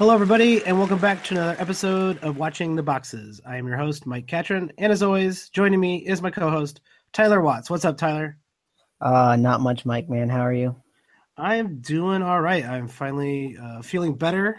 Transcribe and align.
Hello, 0.00 0.14
everybody, 0.14 0.64
and 0.64 0.78
welcome 0.78 0.98
back 0.98 1.22
to 1.24 1.34
another 1.34 1.60
episode 1.60 2.16
of 2.24 2.38
Watching 2.38 2.74
the 2.74 2.82
Boxes. 2.82 3.38
I 3.44 3.58
am 3.58 3.66
your 3.66 3.76
host, 3.76 4.06
Mike 4.06 4.26
Catron, 4.26 4.72
and 4.78 4.90
as 4.90 5.02
always, 5.02 5.50
joining 5.50 5.78
me 5.78 5.98
is 5.98 6.22
my 6.22 6.30
co-host, 6.30 6.80
Tyler 7.12 7.42
Watts. 7.42 7.68
What's 7.68 7.84
up, 7.84 7.98
Tyler? 7.98 8.38
Uh, 8.98 9.36
not 9.36 9.60
much, 9.60 9.84
Mike. 9.84 10.08
Man, 10.08 10.30
how 10.30 10.40
are 10.40 10.54
you? 10.54 10.74
I 11.36 11.56
am 11.56 11.82
doing 11.82 12.22
all 12.22 12.40
right. 12.40 12.64
I'm 12.64 12.88
finally 12.88 13.58
uh, 13.62 13.82
feeling 13.82 14.14
better. 14.14 14.56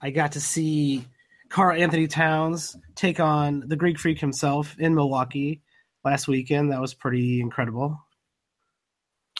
I 0.00 0.10
got 0.10 0.30
to 0.32 0.40
see 0.40 1.08
Karl-Anthony 1.48 2.06
Towns 2.06 2.76
take 2.94 3.18
on 3.18 3.64
the 3.66 3.74
Greek 3.74 3.98
Freak 3.98 4.20
himself 4.20 4.76
in 4.78 4.94
Milwaukee 4.94 5.60
last 6.04 6.28
weekend. 6.28 6.70
That 6.70 6.80
was 6.80 6.94
pretty 6.94 7.40
incredible. 7.40 8.00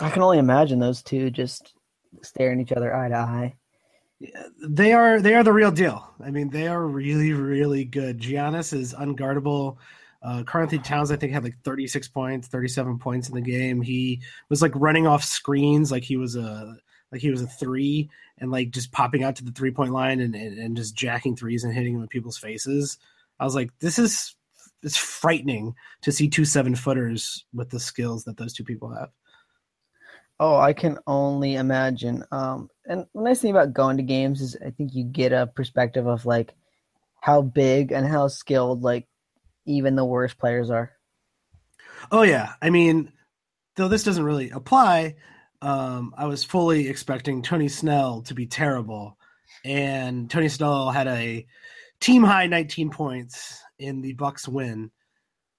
I 0.01 0.11
can 0.11 0.23
only 0.23 0.39
imagine 0.39 0.81
those 0.81 1.01
two 1.01 1.31
just 1.31 1.75
staring 2.23 2.61
each 2.61 2.73
other 2.73 2.93
eye 2.93 3.11
to 3.11 3.15
eye. 3.15 3.55
They 4.63 4.93
are 4.93 5.21
they 5.21 5.35
are 5.35 5.43
the 5.43 5.53
real 5.53 5.71
deal. 5.71 6.15
I 6.25 6.31
mean, 6.31 6.51
they 6.51 6.69
are 6.69 6.87
really 6.87 7.33
really 7.33 7.85
good. 7.85 8.21
Giannis 8.21 8.73
is 8.73 8.95
unguardable. 8.95 9.77
Uh, 10.23 10.45
Towns, 10.45 11.11
I 11.11 11.17
think, 11.17 11.33
had 11.33 11.43
like 11.43 11.57
36 11.65 12.07
points, 12.09 12.47
37 12.47 12.99
points 13.01 13.29
in 13.29 13.35
the 13.35 13.41
game. 13.41 13.83
He 13.83 14.21
was 14.49 14.63
like 14.63 14.71
running 14.77 15.07
off 15.07 15.25
screens 15.25 15.91
like 15.91 16.05
he 16.05 16.17
was 16.17 16.37
a 16.37 16.77
like 17.11 17.21
he 17.21 17.31
was 17.31 17.43
a 17.43 17.47
three 17.47 18.09
and 18.39 18.51
like 18.51 18.71
just 18.71 18.93
popping 18.93 19.25
out 19.25 19.37
to 19.37 19.45
the 19.45 19.51
three 19.51 19.73
point 19.73 19.93
line 19.93 20.21
and, 20.21 20.35
and, 20.35 20.59
and 20.59 20.77
just 20.77 20.95
jacking 20.95 21.37
threes 21.37 21.65
and 21.65 21.75
hitting 21.75 21.95
them 21.95 22.03
in 22.03 22.09
people's 22.09 22.39
faces. 22.39 22.99
I 23.41 23.45
was 23.45 23.55
like, 23.55 23.71
this 23.81 23.99
is 23.99 24.37
it's 24.83 24.97
frightening 24.97 25.75
to 26.03 26.13
see 26.13 26.29
two 26.29 26.45
seven 26.45 26.75
footers 26.75 27.45
with 27.53 27.71
the 27.71 27.81
skills 27.81 28.25
that 28.25 28.37
those 28.37 28.53
two 28.53 28.65
people 28.65 28.91
have. 28.91 29.11
Oh, 30.45 30.59
I 30.59 30.73
can 30.73 30.99
only 31.07 31.55
imagine. 31.55 32.25
Um, 32.33 32.69
and 32.85 33.07
the 33.15 33.23
nice 33.23 33.41
thing 33.41 33.53
about 33.53 33.75
going 33.75 33.99
to 33.99 34.03
games 34.03 34.41
is 34.41 34.57
I 34.67 34.71
think 34.71 34.93
you 34.93 35.05
get 35.05 35.33
a 35.33 35.47
perspective 35.47 36.09
of 36.09 36.27
like 36.27 36.53
how 37.21 37.43
big 37.43 37.93
and 37.93 38.05
how 38.05 38.27
skilled 38.27 38.83
like 38.83 39.07
even 39.67 39.95
the 39.95 40.05
worst 40.05 40.39
players 40.39 40.69
are. 40.69 40.91
Oh 42.11 42.23
yeah, 42.23 42.55
I 42.61 42.71
mean, 42.71 43.13
though 43.77 43.87
this 43.87 44.03
doesn't 44.03 44.25
really 44.25 44.51
apply, 44.51 45.15
um, 45.61 46.13
I 46.19 46.27
was 46.27 46.43
fully 46.43 46.89
expecting 46.89 47.43
Tony 47.43 47.69
Snell 47.69 48.23
to 48.23 48.35
be 48.35 48.47
terrible, 48.47 49.17
and 49.65 50.29
Tony 50.29 50.49
Snell 50.49 50.91
had 50.91 51.07
a 51.07 51.47
team 52.01 52.25
high 52.25 52.49
19 52.49 52.91
points 52.91 53.63
in 53.79 54.01
the 54.01 54.15
Bucks 54.15 54.49
win, 54.49 54.91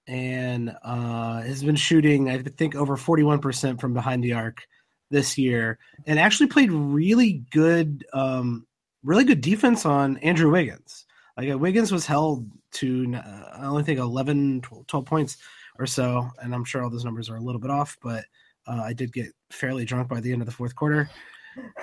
and 0.06 0.76
uh, 0.84 1.40
has 1.40 1.64
been 1.64 1.74
shooting 1.74 2.28
I 2.28 2.42
think 2.42 2.74
over 2.74 2.98
41 2.98 3.38
percent 3.38 3.80
from 3.80 3.94
behind 3.94 4.22
the 4.22 4.34
arc 4.34 4.66
this 5.14 5.38
year, 5.38 5.78
and 6.06 6.18
actually 6.18 6.48
played 6.48 6.72
really 6.72 7.44
good, 7.50 8.04
um, 8.12 8.66
really 9.02 9.24
good 9.24 9.40
defense 9.40 9.86
on 9.86 10.18
Andrew 10.18 10.50
Wiggins. 10.50 11.06
Like 11.36 11.50
uh, 11.50 11.56
Wiggins 11.56 11.92
was 11.92 12.04
held 12.04 12.50
to 12.72 13.14
uh, 13.14 13.50
I 13.56 13.64
only 13.64 13.84
think 13.84 14.00
11, 14.00 14.60
12, 14.62 14.86
12, 14.86 15.06
points 15.06 15.38
or 15.78 15.86
so, 15.86 16.28
and 16.42 16.54
I'm 16.54 16.64
sure 16.64 16.82
all 16.82 16.90
those 16.90 17.04
numbers 17.04 17.30
are 17.30 17.36
a 17.36 17.40
little 17.40 17.60
bit 17.60 17.70
off, 17.70 17.96
but 18.02 18.24
uh, 18.66 18.82
I 18.82 18.92
did 18.92 19.12
get 19.12 19.28
fairly 19.50 19.84
drunk 19.84 20.08
by 20.08 20.20
the 20.20 20.32
end 20.32 20.42
of 20.42 20.46
the 20.46 20.52
fourth 20.52 20.74
quarter. 20.74 21.08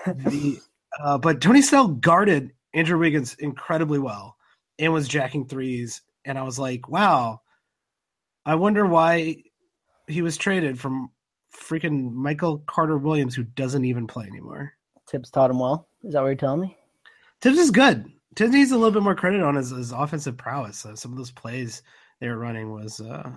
the, 0.05 0.59
uh, 1.01 1.17
but 1.17 1.41
Tony 1.41 1.61
Snell 1.61 1.87
guarded 1.87 2.51
Andrew 2.73 2.99
Wiggins 2.99 3.35
incredibly 3.35 3.99
well 3.99 4.35
and 4.77 4.91
was 4.93 5.07
jacking 5.07 5.47
threes, 5.47 6.01
and 6.25 6.37
I 6.37 6.43
was 6.43 6.59
like, 6.59 6.89
wow, 6.89 7.41
I 8.45 8.55
wonder 8.55 8.85
why 8.85 9.43
he 10.07 10.21
was 10.21 10.37
traded 10.37 10.79
from 10.79 11.11
freaking 11.55 12.11
Michael 12.13 12.59
Carter 12.65 12.97
Williams, 12.97 13.35
who 13.35 13.43
doesn't 13.43 13.85
even 13.85 14.07
play 14.07 14.25
anymore. 14.25 14.73
Thibs 15.09 15.29
taught 15.29 15.51
him 15.51 15.59
well. 15.59 15.87
Is 16.03 16.13
that 16.13 16.21
what 16.21 16.27
you're 16.27 16.35
telling 16.35 16.61
me? 16.61 16.77
Thibs 17.41 17.57
is 17.57 17.71
good. 17.71 18.05
Thibs 18.35 18.53
needs 18.53 18.71
a 18.71 18.77
little 18.77 18.91
bit 18.91 19.03
more 19.03 19.15
credit 19.15 19.41
on 19.41 19.55
his, 19.55 19.71
his 19.71 19.91
offensive 19.91 20.37
prowess. 20.37 20.85
Uh, 20.85 20.95
some 20.95 21.11
of 21.11 21.17
those 21.17 21.31
plays 21.31 21.81
they 22.19 22.29
were 22.29 22.37
running 22.37 22.71
was 22.71 23.01
uh, 23.01 23.31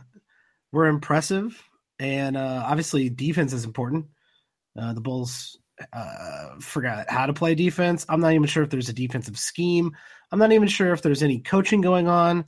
were 0.73 0.87
impressive, 0.87 1.61
and 1.99 2.37
uh, 2.37 2.63
obviously 2.67 3.09
defense 3.09 3.53
is 3.53 3.65
important. 3.65 4.07
Uh, 4.79 4.93
the 4.93 5.01
Bulls 5.01 5.59
uh, 5.93 6.51
forgot 6.61 7.11
how 7.11 7.27
to 7.27 7.33
play 7.33 7.55
defense. 7.55 8.07
I'm 8.09 8.21
not 8.21 8.33
even 8.33 8.47
sure 8.47 8.63
if 8.63 8.71
there's 8.71 8.89
a 8.89 8.95
defensive 8.95 9.39
scheme. 9.39 9.91
I'm 10.31 10.39
not 10.39 10.53
even 10.53 10.69
sure 10.69 10.93
if 10.93 11.03
there's 11.03 11.23
any 11.23 11.41
coaching 11.41 11.81
going 11.81 12.09
on. 12.09 12.45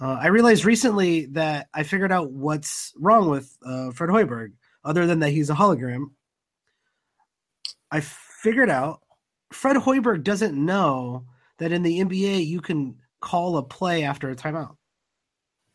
Uh, 0.00 0.18
I 0.20 0.28
realized 0.28 0.64
recently 0.64 1.26
that 1.26 1.68
I 1.74 1.82
figured 1.82 2.12
out 2.12 2.30
what's 2.30 2.92
wrong 2.96 3.28
with 3.28 3.54
Fred 3.94 4.08
Hoiberg 4.10 4.52
other 4.84 5.06
than 5.06 5.20
that 5.20 5.30
he's 5.30 5.50
a 5.50 5.54
hologram. 5.54 6.10
I 7.90 8.00
figured 8.00 8.70
out 8.70 9.00
Fred 9.52 9.76
Hoiberg 9.76 10.22
doesn't 10.22 10.54
know 10.54 11.26
that 11.58 11.72
in 11.72 11.82
the 11.82 12.00
NBA 12.00 12.46
you 12.46 12.60
can 12.60 12.96
call 13.20 13.56
a 13.56 13.62
play 13.62 14.04
after 14.04 14.30
a 14.30 14.36
timeout. 14.36 14.76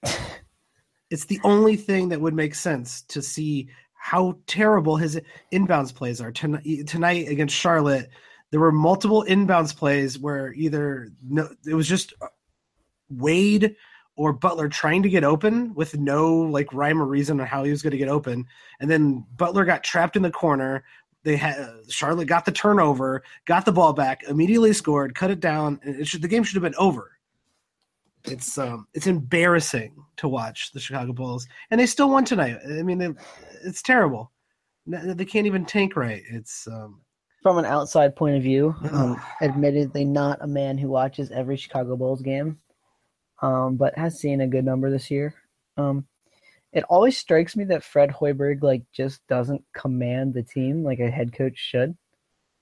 it's 1.10 1.26
the 1.26 1.40
only 1.44 1.76
thing 1.76 2.10
that 2.10 2.22
would 2.22 2.34
make 2.34 2.56
sense 2.56 3.02
to 3.04 3.22
see 3.22 3.70
how 3.94 4.38
terrible 4.48 4.98
his 4.98 5.20
inbounds 5.52 5.94
plays 5.94 6.22
are. 6.22 6.32
tonight 6.32 6.88
tonight 6.88 7.28
against 7.28 7.56
Charlotte, 7.56 8.10
there 8.52 8.60
were 8.60 8.72
multiple 8.72 9.26
inbounds 9.28 9.76
plays 9.76 10.20
where 10.20 10.54
either 10.54 11.10
no, 11.28 11.50
it 11.68 11.74
was 11.74 11.88
just 11.88 12.14
Wade 13.10 13.76
or 14.16 14.34
Butler 14.34 14.70
trying 14.70 15.04
to 15.04 15.10
get 15.10 15.24
open 15.24 15.74
with 15.74 15.98
no 15.98 16.34
like 16.34 16.74
rhyme 16.74 17.02
or 17.02 17.06
reason 17.06 17.40
on 17.40 17.48
how 17.48 17.64
he 17.64 17.72
was 17.72 17.82
going 17.82 17.92
to 17.92 17.98
get 17.98 18.10
open, 18.10 18.46
and 18.80 18.90
then 18.90 19.26
Butler 19.36 19.66
got 19.66 19.84
trapped 19.84 20.16
in 20.16 20.22
the 20.22 20.32
corner. 20.32 20.84
They 21.24 21.36
had 21.36 21.68
Charlotte 21.90 22.28
got 22.28 22.46
the 22.46 22.52
turnover, 22.52 23.24
got 23.46 23.66
the 23.66 23.72
ball 23.72 23.94
back, 23.94 24.24
immediately 24.24 24.74
scored, 24.74 25.16
cut 25.16 25.32
it 25.32 25.40
down, 25.40 25.80
and 25.84 26.00
it 26.00 26.08
should, 26.08 26.22
the 26.22 26.28
game 26.28 26.44
should 26.44 26.56
have 26.56 26.64
been 26.64 26.80
over. 26.80 27.12
It's 28.26 28.58
um 28.58 28.88
it's 28.94 29.08
embarrassing 29.08 30.04
to 30.18 30.28
watch 30.28 30.72
the 30.72 30.80
Chicago 30.80 31.14
Bulls, 31.14 31.48
and 31.70 31.80
they 31.80 31.86
still 31.86 32.10
won 32.10 32.26
tonight. 32.26 32.58
I 32.66 32.84
mean, 32.84 32.98
they, 32.98 33.10
it's 33.64 33.82
terrible. 33.82 34.32
They 34.88 35.26
can't 35.26 35.48
even 35.48 35.66
tank 35.66 35.96
right. 35.96 36.22
It's 36.30 36.68
um, 36.68 37.02
from 37.42 37.58
an 37.58 37.66
outside 37.66 38.16
point 38.16 38.36
of 38.38 38.44
view, 38.44 38.76
um, 38.92 39.22
admittedly 39.42 40.06
not 40.06 40.40
a 40.42 40.48
man 40.48 40.78
who 40.78 40.90
watches 40.90 41.32
every 41.32 41.58
Chicago 41.58 41.96
Bulls 41.96 42.22
game 42.22 42.60
um, 43.42 43.76
but 43.76 43.98
has 43.98 44.20
seen 44.20 44.42
a 44.42 44.48
good 44.48 44.66
number 44.66 44.90
this 44.90 45.12
year. 45.12 45.34
Um, 45.78 46.08
it 46.72 46.84
always 46.90 47.18
strikes 47.18 47.56
me 47.56 47.64
that 47.66 47.84
Fred 47.84 48.10
Hoiberg 48.10 48.62
like 48.62 48.84
just 48.92 49.26
doesn't 49.28 49.64
command 49.74 50.34
the 50.34 50.44
team 50.44 50.84
like 50.84 51.00
a 51.00 51.10
head 51.10 51.34
coach 51.34 51.58
should. 51.58 51.96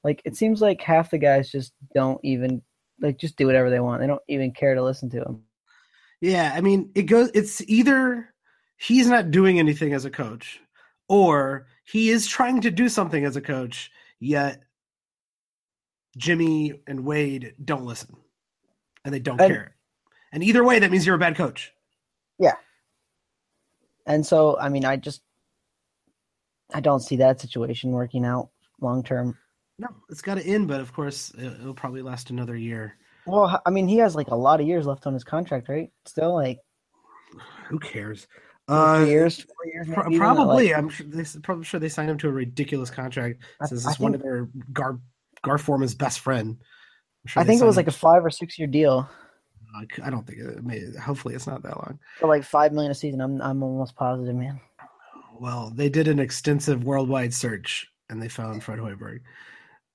Like 0.03 0.21
it 0.25 0.35
seems 0.35 0.61
like 0.61 0.81
half 0.81 1.11
the 1.11 1.17
guys 1.17 1.51
just 1.51 1.73
don't 1.95 2.19
even 2.23 2.61
like 3.01 3.17
just 3.17 3.37
do 3.37 3.47
whatever 3.47 3.69
they 3.69 3.79
want. 3.79 4.01
They 4.01 4.07
don't 4.07 4.21
even 4.27 4.51
care 4.51 4.75
to 4.75 4.83
listen 4.83 5.09
to 5.11 5.21
him. 5.21 5.43
Yeah, 6.21 6.53
I 6.55 6.61
mean, 6.61 6.91
it 6.95 7.03
goes. 7.03 7.31
It's 7.33 7.61
either 7.67 8.33
he's 8.77 9.07
not 9.07 9.31
doing 9.31 9.59
anything 9.59 9.93
as 9.93 10.05
a 10.05 10.09
coach, 10.09 10.61
or 11.09 11.67
he 11.83 12.09
is 12.09 12.27
trying 12.27 12.61
to 12.61 12.71
do 12.71 12.89
something 12.89 13.25
as 13.25 13.35
a 13.35 13.41
coach, 13.41 13.91
yet 14.19 14.63
Jimmy 16.17 16.79
and 16.87 17.03
Wade 17.03 17.55
don't 17.63 17.85
listen, 17.85 18.15
and 19.03 19.13
they 19.13 19.19
don't 19.19 19.41
and, 19.41 19.51
care. 19.51 19.72
And 20.33 20.43
either 20.43 20.63
way, 20.63 20.79
that 20.79 20.91
means 20.91 21.05
you're 21.05 21.15
a 21.15 21.19
bad 21.19 21.35
coach. 21.37 21.71
Yeah. 22.39 22.55
And 24.05 24.25
so, 24.25 24.59
I 24.59 24.67
mean, 24.67 24.83
I 24.83 24.97
just, 24.97 25.21
I 26.73 26.81
don't 26.81 26.99
see 26.99 27.17
that 27.17 27.39
situation 27.39 27.91
working 27.91 28.25
out 28.25 28.49
long 28.81 29.03
term. 29.03 29.37
No, 29.77 29.87
it's 30.09 30.21
got 30.21 30.35
to 30.35 30.45
end, 30.45 30.67
but 30.67 30.81
of 30.81 30.91
course, 30.91 31.31
it'll 31.37 31.75
probably 31.75 32.01
last 32.01 32.31
another 32.31 32.57
year. 32.57 32.97
Well, 33.27 33.61
I 33.65 33.69
mean, 33.69 33.87
he 33.87 33.97
has 33.97 34.15
like 34.15 34.27
a 34.27 34.35
lot 34.35 34.59
of 34.59 34.67
years 34.67 34.85
left 34.87 35.05
on 35.07 35.13
his 35.13 35.23
contract, 35.23 35.69
right? 35.69 35.91
Still, 36.05 36.33
like, 36.33 36.59
who 37.69 37.79
cares? 37.79 38.27
Uh, 38.67 39.05
years, 39.07 39.41
four 39.41 39.65
years, 39.71 39.87
pro- 39.87 40.17
probably. 40.17 40.69
Like, 40.69 40.77
I'm 40.77 40.89
sure 40.89 41.05
they, 41.05 41.23
probably 41.41 41.63
sure 41.63 41.79
they 41.79 41.89
signed 41.89 42.09
him 42.09 42.17
to 42.19 42.27
a 42.27 42.31
ridiculous 42.31 42.89
contract. 42.89 43.43
Says 43.65 43.85
it's 43.85 43.99
one 43.99 44.15
of 44.15 44.21
their 44.21 44.49
Gar 44.71 44.99
Gar 45.43 45.57
Forman's 45.57 45.95
best 45.95 46.19
friend. 46.19 46.57
Sure 47.25 47.41
I 47.41 47.45
think 47.45 47.61
it 47.61 47.65
was 47.65 47.77
like 47.77 47.87
a 47.87 47.91
five 47.91 48.25
or 48.25 48.29
six 48.29 48.57
year 48.57 48.67
deal. 48.67 49.07
I 50.03 50.09
don't 50.09 50.25
think 50.25 50.39
it 50.39 50.63
may. 50.63 50.81
Hopefully, 50.99 51.35
it's 51.35 51.47
not 51.47 51.63
that 51.63 51.77
long. 51.77 51.99
For 52.19 52.27
like 52.27 52.43
five 52.43 52.73
million 52.73 52.91
a 52.91 52.95
season, 52.95 53.21
I'm 53.21 53.41
I'm 53.41 53.63
almost 53.63 53.95
positive, 53.95 54.35
man. 54.35 54.59
Well, 55.39 55.71
they 55.75 55.89
did 55.89 56.07
an 56.07 56.19
extensive 56.19 56.83
worldwide 56.83 57.33
search 57.33 57.87
and 58.09 58.21
they 58.21 58.29
found 58.29 58.63
Fred 58.63 58.79
Hoiberg. 58.79 59.21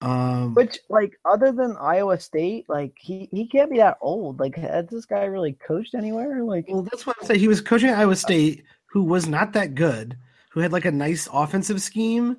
Um, 0.01 0.55
Which, 0.55 0.79
like, 0.89 1.19
other 1.25 1.51
than 1.53 1.77
Iowa 1.77 2.21
State, 2.21 2.67
like 2.69 2.97
he 3.01 3.29
he 3.33 3.49
can't 3.49 3.71
be 3.71 3.79
that 3.79 3.99
old. 4.01 4.39
Like, 4.39 4.57
has 4.57 4.87
this 4.87 5.07
guy 5.07 5.25
really 5.25 5.53
coached 5.53 5.95
anywhere? 5.95 6.45
Like, 6.45 6.67
well, 6.69 6.83
that's 6.83 7.07
what 7.07 7.17
I'm 7.21 7.27
saying. 7.27 7.41
He 7.41 7.49
was 7.49 7.61
coaching 7.61 7.91
Iowa 7.91 8.15
State, 8.17 8.65
who 8.87 9.03
was 9.03 9.27
not 9.27 9.55
that 9.55 9.75
good, 9.75 10.17
who 10.51 10.61
had 10.61 10.73
like 10.73 10.85
a 10.85 10.93
nice 10.93 11.29
offensive 11.33 11.83
scheme, 11.83 12.37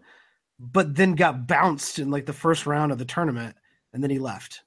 but 0.59 0.95
then 0.95 1.15
got 1.15 1.47
bounced 1.47 1.99
in 1.99 2.11
like 2.11 2.25
the 2.25 2.33
first 2.33 2.65
round 2.65 2.91
of 2.91 2.97
the 2.97 3.05
tournament, 3.05 3.55
and 3.93 4.01
then 4.01 4.09
he 4.09 4.19
left. 4.19 4.61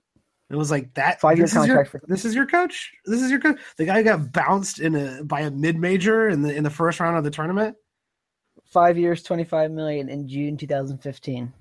It 0.53 0.57
was 0.57 0.71
like 0.71 0.93
that. 0.95 1.19
Five 1.19 1.39
year 1.39 1.47
contract. 1.47 1.95
Your, 1.95 2.01
for- 2.01 2.07
this 2.07 2.27
is 2.27 2.35
your 2.35 2.45
coach. 2.45 2.93
This 3.07 3.23
is 3.23 3.31
your 3.31 3.41
coach. 3.41 3.59
The 3.79 3.87
guy 3.87 4.03
got 4.03 4.33
bounced 4.33 4.81
in 4.81 4.95
a 4.95 5.25
by 5.25 5.41
a 5.41 5.51
mid 5.51 5.79
major 5.79 6.29
in 6.29 6.43
the 6.43 6.55
in 6.55 6.63
the 6.63 6.71
first 6.71 7.01
round 7.01 7.17
of 7.17 7.25
the 7.25 7.31
tournament. 7.31 7.75
Five 8.67 8.99
years, 8.99 9.23
twenty 9.23 9.45
five 9.45 9.71
million 9.71 10.11
in 10.11 10.29
June 10.29 10.59
two 10.59 10.67
thousand 10.67 10.99
fifteen. 10.99 11.55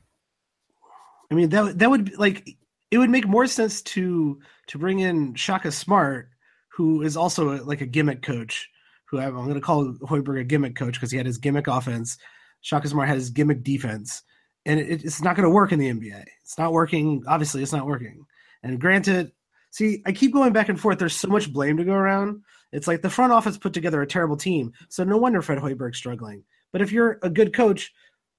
I 1.32 1.36
mean 1.36 1.48
that 1.50 1.80
that 1.80 1.90
would 1.90 2.18
like 2.20 2.58
it 2.92 2.98
would 2.98 3.10
make 3.10 3.26
more 3.26 3.48
sense 3.48 3.82
to 3.84 4.40
to 4.68 4.78
bring 4.78 5.00
in 5.00 5.36
Shaka 5.36 5.72
Smart, 5.72 6.28
who 6.68 7.02
is 7.02 7.16
also 7.16 7.52
a, 7.52 7.64
like 7.64 7.80
a 7.80 7.86
gimmick 7.86 8.22
coach. 8.22 8.70
Who 9.06 9.20
I'm, 9.20 9.38
I'm 9.38 9.46
going 9.46 9.56
to 9.56 9.62
call 9.62 9.94
Hoiberg 10.02 10.42
a 10.42 10.44
gimmick 10.44 10.76
coach 10.76 10.96
because 10.96 11.12
he 11.12 11.18
had 11.18 11.26
his 11.26 11.38
gimmick 11.38 11.68
offense. 11.68 12.18
Shaka 12.60 12.90
Smart 12.90 13.08
has 13.08 13.20
his 13.20 13.30
gimmick 13.30 13.64
defense, 13.64 14.22
and 14.66 14.82
it, 14.82 15.06
it's 15.06 15.22
not 15.22 15.38
going 15.38 15.48
to 15.48 15.50
work 15.50 15.72
in 15.72 15.80
the 15.80 15.90
NBA. 15.90 16.26
It's 16.44 16.58
not 16.58 16.74
working. 16.74 17.24
Obviously, 17.26 17.64
it's 17.64 17.72
not 17.72 17.86
working. 17.86 18.26
And 18.64 18.80
granted, 18.80 19.32
see, 19.72 20.02
I 20.06 20.12
keep 20.12 20.34
going 20.34 20.54
back 20.54 20.70
and 20.70 20.80
forth. 20.80 21.00
There's 21.00 21.16
so 21.16 21.28
much 21.28 21.52
blame 21.52 21.78
to 21.78 21.84
go 21.84 21.94
around. 21.94 22.44
It's 22.72 22.88
like 22.88 23.02
the 23.02 23.10
front 23.10 23.34
office 23.34 23.58
put 23.58 23.74
together 23.74 24.02
a 24.02 24.08
terrible 24.08 24.38
team, 24.38 24.74
so 24.90 25.04
no 25.04 25.18
wonder 25.18 25.42
Fred 25.42 25.60
Hoiberg's 25.60 25.98
struggling. 25.98 26.44
But 26.72 26.82
if 26.82 26.92
you're 26.92 27.20
a 27.22 27.30
good 27.30 27.54
coach, 27.54 27.92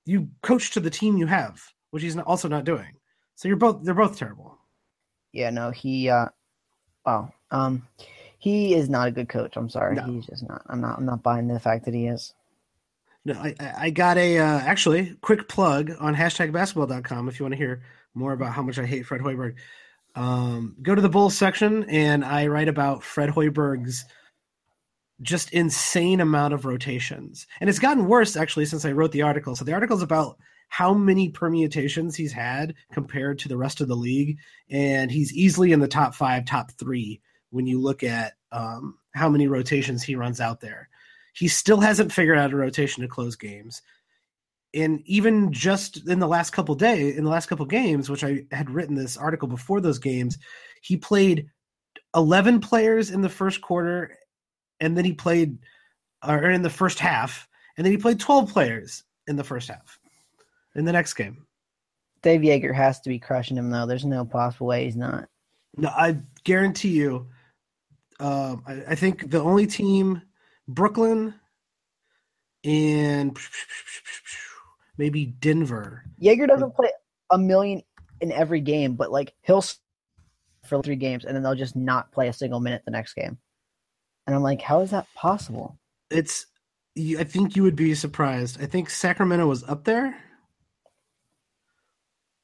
you 0.06 0.28
coach 0.42 0.70
to 0.72 0.80
the 0.80 0.90
team 0.90 1.16
you 1.16 1.26
have, 1.26 1.60
which 1.90 2.02
he's 2.02 2.16
also 2.16 2.48
not 2.48 2.64
doing. 2.64 2.96
So 3.34 3.48
you're 3.48 3.56
both 3.56 3.82
they're 3.82 3.94
both 3.94 4.18
terrible. 4.18 4.58
Yeah, 5.32 5.50
no, 5.50 5.70
he 5.70 6.08
uh 6.08 6.28
oh, 7.04 7.28
um 7.50 7.86
he 8.38 8.74
is 8.74 8.88
not 8.88 9.08
a 9.08 9.12
good 9.12 9.28
coach. 9.28 9.56
I'm 9.56 9.68
sorry. 9.68 9.96
No. 9.96 10.04
He's 10.04 10.26
just 10.26 10.48
not 10.48 10.62
I'm 10.66 10.80
not 10.80 10.98
I'm 10.98 11.06
not 11.06 11.22
buying 11.22 11.48
the 11.48 11.60
fact 11.60 11.84
that 11.84 11.94
he 11.94 12.06
is. 12.06 12.34
No, 13.24 13.34
I, 13.34 13.54
I 13.60 13.74
I 13.78 13.90
got 13.90 14.16
a 14.16 14.38
uh, 14.38 14.58
actually 14.60 15.16
quick 15.20 15.48
plug 15.48 15.92
on 16.00 16.14
hashtag 16.14 16.52
basketball.com 16.52 17.28
if 17.28 17.38
you 17.38 17.44
want 17.44 17.52
to 17.52 17.58
hear 17.58 17.82
more 18.14 18.32
about 18.32 18.52
how 18.52 18.62
much 18.62 18.78
I 18.78 18.86
hate 18.86 19.06
Fred 19.06 19.20
Hoiberg. 19.20 19.56
Um, 20.14 20.76
go 20.82 20.94
to 20.94 21.00
the 21.00 21.08
Bulls 21.08 21.36
section 21.36 21.84
and 21.84 22.24
I 22.24 22.46
write 22.46 22.68
about 22.68 23.02
Fred 23.02 23.30
Hoiberg's 23.30 24.04
just 25.22 25.52
insane 25.52 26.20
amount 26.20 26.52
of 26.52 26.64
rotations. 26.64 27.46
And 27.60 27.70
it's 27.70 27.78
gotten 27.78 28.06
worse 28.06 28.36
actually 28.36 28.66
since 28.66 28.84
I 28.84 28.92
wrote 28.92 29.12
the 29.12 29.22
article. 29.22 29.56
So 29.56 29.64
the 29.64 29.72
article's 29.72 30.02
about 30.02 30.36
how 30.68 30.94
many 30.94 31.28
permutations 31.28 32.16
he's 32.16 32.32
had 32.32 32.74
compared 32.92 33.38
to 33.38 33.48
the 33.48 33.56
rest 33.56 33.80
of 33.80 33.88
the 33.88 33.94
league. 33.94 34.38
And 34.70 35.10
he's 35.10 35.32
easily 35.32 35.72
in 35.72 35.80
the 35.80 35.88
top 35.88 36.14
five, 36.14 36.44
top 36.44 36.72
three 36.72 37.20
when 37.50 37.66
you 37.66 37.80
look 37.80 38.02
at 38.02 38.32
um, 38.50 38.98
how 39.14 39.28
many 39.28 39.46
rotations 39.46 40.02
he 40.02 40.16
runs 40.16 40.40
out 40.40 40.60
there. 40.60 40.88
He 41.34 41.48
still 41.48 41.80
hasn't 41.80 42.12
figured 42.12 42.38
out 42.38 42.52
a 42.52 42.56
rotation 42.56 43.02
to 43.02 43.08
close 43.08 43.36
games. 43.36 43.82
And 44.74 45.02
even 45.04 45.52
just 45.52 46.08
in 46.08 46.18
the 46.18 46.28
last 46.28 46.50
couple 46.50 46.74
days, 46.74 47.16
in 47.16 47.24
the 47.24 47.30
last 47.30 47.46
couple 47.46 47.66
games, 47.66 48.08
which 48.08 48.24
I 48.24 48.46
had 48.50 48.70
written 48.70 48.94
this 48.94 49.16
article 49.16 49.48
before 49.48 49.80
those 49.80 49.98
games, 49.98 50.38
he 50.80 50.96
played 50.96 51.46
11 52.14 52.60
players 52.60 53.10
in 53.10 53.20
the 53.20 53.28
first 53.28 53.60
quarter 53.60 54.16
and 54.80 54.96
then 54.96 55.04
he 55.04 55.12
played 55.12 55.58
or 56.26 56.50
in 56.50 56.62
the 56.62 56.70
first 56.70 56.98
half, 56.98 57.48
and 57.76 57.84
then 57.84 57.92
he 57.92 57.98
played 57.98 58.20
12 58.20 58.52
players 58.52 59.04
in 59.26 59.36
the 59.36 59.44
first 59.44 59.68
half 59.68 59.98
in 60.74 60.84
the 60.84 60.92
next 60.92 61.14
game. 61.14 61.46
Dave 62.22 62.40
Joerger 62.40 62.74
has 62.74 63.00
to 63.00 63.08
be 63.08 63.18
crushing 63.18 63.56
him 63.56 63.70
though. 63.70 63.86
There's 63.86 64.04
no 64.04 64.24
possible 64.24 64.68
way 64.68 64.84
he's 64.84 64.96
not. 64.96 65.28
No, 65.76 65.88
I 65.88 66.18
guarantee 66.44 66.90
you. 66.90 67.28
Um, 68.20 68.62
I, 68.66 68.82
I 68.90 68.94
think 68.94 69.30
the 69.30 69.42
only 69.42 69.66
team, 69.66 70.22
Brooklyn, 70.68 71.34
and 72.62 73.36
maybe 74.98 75.26
Denver. 75.26 76.04
Joerger 76.20 76.48
doesn't 76.48 76.74
play 76.74 76.90
a 77.30 77.38
million 77.38 77.82
in 78.20 78.32
every 78.32 78.60
game, 78.60 78.94
but 78.94 79.10
like 79.10 79.34
he'll 79.42 79.64
for 80.64 80.82
three 80.82 80.96
games 80.96 81.24
and 81.24 81.34
then 81.34 81.42
they'll 81.42 81.54
just 81.54 81.74
not 81.76 82.12
play 82.12 82.28
a 82.28 82.32
single 82.32 82.60
minute 82.60 82.82
the 82.84 82.90
next 82.92 83.14
game. 83.14 83.38
And 84.26 84.36
I'm 84.36 84.42
like, 84.42 84.62
how 84.62 84.80
is 84.80 84.90
that 84.90 85.06
possible? 85.14 85.78
It's. 86.10 86.46
I 87.18 87.24
think 87.24 87.56
you 87.56 87.62
would 87.62 87.74
be 87.74 87.94
surprised. 87.94 88.62
I 88.62 88.66
think 88.66 88.90
Sacramento 88.90 89.46
was 89.46 89.64
up 89.64 89.84
there, 89.84 90.14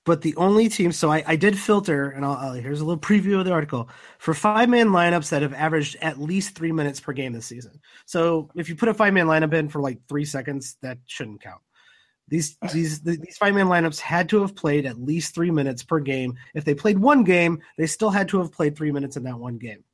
but 0.06 0.23
the 0.23 0.35
only 0.37 0.71
team. 0.71 0.91
So 0.91 1.12
I, 1.12 1.23
I 1.27 1.37
did 1.37 1.59
filter, 1.59 2.09
and 2.09 2.25
I'll, 2.25 2.33
I'll- 2.33 2.53
here's 2.55 2.81
a 2.81 2.85
little 2.85 2.99
preview 2.99 3.39
of 3.39 3.45
the 3.45 3.53
article 3.53 3.91
for 4.19 4.33
five 4.33 4.71
man 4.71 4.89
lineups 4.89 5.29
that 5.29 5.43
have 5.43 5.53
averaged 5.53 5.97
at 6.00 6.19
least 6.19 6.55
three 6.55 6.73
minutes 6.73 6.99
per 6.99 7.12
game 7.12 7.35
this 7.35 7.45
season. 7.45 7.79
So 8.06 8.50
if 8.56 8.71
you 8.71 8.75
put 8.75 8.89
a 8.89 8.95
five 8.95 9.12
man 9.12 9.27
lineup 9.27 9.53
in 9.53 9.69
for 9.69 9.83
like 9.83 9.99
three 10.09 10.25
seconds, 10.25 10.79
that 10.81 10.97
shouldn't 11.05 11.43
count. 11.43 11.61
These 12.28 12.56
these 12.72 13.00
these 13.00 13.38
five 13.38 13.54
man 13.54 13.66
lineups 13.66 14.00
had 14.00 14.28
to 14.30 14.40
have 14.42 14.54
played 14.54 14.86
at 14.86 15.00
least 15.00 15.34
three 15.34 15.50
minutes 15.50 15.82
per 15.82 15.98
game. 15.98 16.36
If 16.54 16.64
they 16.64 16.75
played 16.75 16.98
one 16.98 17.25
game, 17.25 17.60
they 17.78 17.86
still 17.86 18.10
had 18.10 18.28
to 18.28 18.38
have 18.38 18.52
played 18.52 18.76
three 18.76 18.92
minutes 18.92 19.16
in 19.16 19.22
that 19.25 19.38
one 19.38 19.56
game. 19.56 19.84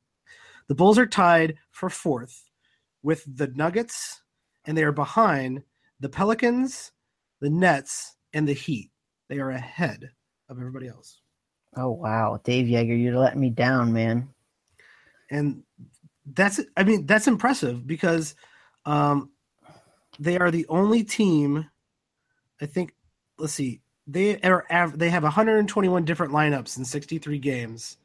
The 0.67 0.75
Bulls 0.75 0.97
are 0.97 1.05
tied 1.05 1.55
for 1.71 1.89
fourth 1.89 2.49
with 3.03 3.23
the 3.37 3.47
Nuggets, 3.47 4.21
and 4.65 4.77
they 4.77 4.83
are 4.83 4.91
behind 4.91 5.63
the 5.99 6.09
Pelicans, 6.09 6.91
the 7.39 7.49
Nets, 7.49 8.15
and 8.33 8.47
the 8.47 8.53
Heat. 8.53 8.91
They 9.29 9.39
are 9.39 9.51
ahead 9.51 10.09
of 10.49 10.59
everybody 10.59 10.87
else. 10.87 11.21
Oh 11.77 11.91
wow, 11.91 12.39
Dave 12.43 12.67
Joerger, 12.67 13.01
you're 13.01 13.17
letting 13.17 13.41
me 13.41 13.49
down, 13.49 13.93
man. 13.93 14.29
and 15.31 15.63
that's 16.33 16.59
I 16.75 16.83
mean 16.83 17.05
that's 17.05 17.27
impressive 17.27 17.85
because 17.85 18.35
um, 18.85 19.31
they 20.19 20.37
are 20.37 20.51
the 20.51 20.65
only 20.67 21.03
team. 21.03 21.69
I 22.61 22.65
think. 22.65 22.93
Let's 23.37 23.53
see. 23.53 23.81
They 24.07 24.39
are 24.41 24.65
av- 24.71 24.97
they 24.97 25.09
have 25.09 25.23
121 25.23 26.05
different 26.05 26.31
lineups 26.31 26.77
in 26.77 26.85
63 26.85 27.39
games. 27.39 27.97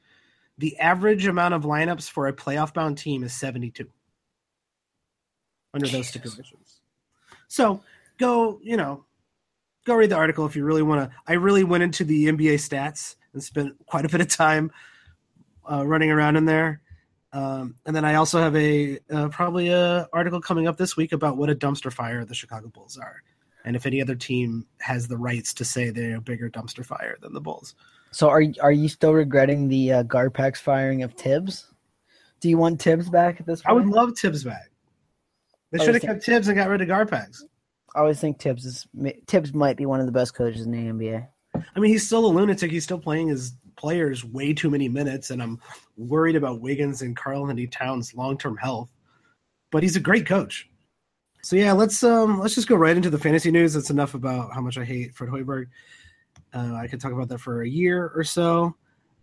The 0.58 0.78
average 0.78 1.26
amount 1.26 1.54
of 1.54 1.62
lineups 1.62 2.10
for 2.10 2.26
a 2.26 2.32
playoff 2.32 2.74
bound 2.74 2.98
team 2.98 3.22
is 3.22 3.32
72 3.32 3.86
under 5.72 5.86
those 5.86 6.08
stipulations. 6.08 6.80
So 7.48 7.82
go, 8.18 8.60
you 8.62 8.76
know, 8.76 9.04
go 9.86 9.94
read 9.94 10.10
the 10.10 10.16
article 10.16 10.46
if 10.46 10.56
you 10.56 10.64
really 10.64 10.82
want 10.82 11.08
to. 11.10 11.16
I 11.26 11.34
really 11.34 11.64
went 11.64 11.82
into 11.82 12.04
the 12.04 12.26
NBA 12.26 12.54
stats 12.54 13.16
and 13.32 13.42
spent 13.42 13.74
quite 13.86 14.04
a 14.04 14.08
bit 14.08 14.20
of 14.20 14.28
time 14.28 14.70
uh, 15.70 15.86
running 15.86 16.10
around 16.10 16.36
in 16.36 16.44
there. 16.44 16.80
Um, 17.32 17.76
and 17.86 17.94
then 17.94 18.04
I 18.04 18.16
also 18.16 18.40
have 18.40 18.56
a 18.56 18.98
uh, 19.12 19.28
probably 19.28 19.68
a 19.68 20.08
article 20.12 20.40
coming 20.40 20.66
up 20.66 20.76
this 20.76 20.96
week 20.96 21.12
about 21.12 21.36
what 21.36 21.48
a 21.48 21.54
dumpster 21.54 21.92
fire 21.92 22.24
the 22.24 22.34
Chicago 22.34 22.68
Bulls 22.68 22.98
are, 22.98 23.22
and 23.64 23.76
if 23.76 23.86
any 23.86 24.00
other 24.00 24.14
team 24.14 24.66
has 24.80 25.08
the 25.08 25.16
rights 25.16 25.52
to 25.54 25.64
say 25.64 25.90
they're 25.90 26.16
a 26.16 26.20
bigger 26.20 26.50
dumpster 26.50 26.84
fire 26.84 27.16
than 27.20 27.32
the 27.32 27.40
Bulls. 27.40 27.74
So 28.12 28.28
are 28.28 28.42
are 28.60 28.72
you 28.72 28.88
still 28.88 29.12
regretting 29.12 29.68
the 29.68 29.92
uh, 29.92 30.02
Garpax 30.04 30.58
firing 30.58 31.02
of 31.02 31.14
Thibs? 31.14 31.66
Do 32.40 32.48
you 32.48 32.58
want 32.58 32.80
Thibs 32.80 33.08
back 33.08 33.40
at 33.40 33.46
this 33.46 33.62
point? 33.62 33.70
I 33.70 33.74
would 33.74 33.86
love 33.86 34.18
Thibs 34.18 34.44
back. 34.44 34.70
They 35.70 35.84
should 35.84 35.94
have 35.94 36.02
kept 36.02 36.24
Thibs 36.24 36.48
and 36.48 36.56
got 36.56 36.68
rid 36.68 36.80
of 36.80 36.88
Garpax. 36.88 37.42
I 37.94 38.00
always 38.00 38.20
think 38.20 38.40
Thibs 38.40 38.64
is 38.64 38.86
Thibs 39.26 39.54
might 39.54 39.76
be 39.76 39.86
one 39.86 40.00
of 40.00 40.06
the 40.06 40.12
best 40.12 40.34
coaches 40.34 40.66
in 40.66 40.72
the 40.72 40.78
NBA. 40.78 41.26
I 41.54 41.80
mean, 41.80 41.92
he's 41.92 42.06
still 42.06 42.26
a 42.26 42.28
lunatic. 42.28 42.70
He's 42.70 42.84
still 42.84 42.98
playing 42.98 43.28
his 43.28 43.54
players 43.76 44.24
way 44.24 44.52
too 44.52 44.70
many 44.70 44.88
minutes, 44.88 45.30
and 45.30 45.42
I'm 45.42 45.60
worried 45.96 46.36
about 46.36 46.60
Wiggins 46.60 47.02
and 47.02 47.16
Karl-Anthony 47.16 47.66
Towns' 47.66 48.14
long 48.14 48.38
term 48.38 48.56
health. 48.56 48.90
But 49.70 49.82
he's 49.82 49.96
a 49.96 50.00
great 50.00 50.26
coach. 50.26 50.69
So 51.42 51.56
yeah, 51.56 51.72
let's 51.72 52.02
um 52.02 52.38
let's 52.38 52.54
just 52.54 52.68
go 52.68 52.76
right 52.76 52.96
into 52.96 53.10
the 53.10 53.18
fantasy 53.18 53.50
news. 53.50 53.74
That's 53.74 53.90
enough 53.90 54.14
about 54.14 54.52
how 54.52 54.60
much 54.60 54.76
I 54.76 54.84
hate 54.84 55.14
Fred 55.14 55.30
Hoiberg. 55.30 55.66
Uh, 56.52 56.74
I 56.74 56.86
could 56.86 57.00
talk 57.00 57.12
about 57.12 57.28
that 57.28 57.38
for 57.38 57.62
a 57.62 57.68
year 57.68 58.12
or 58.14 58.24
so. 58.24 58.74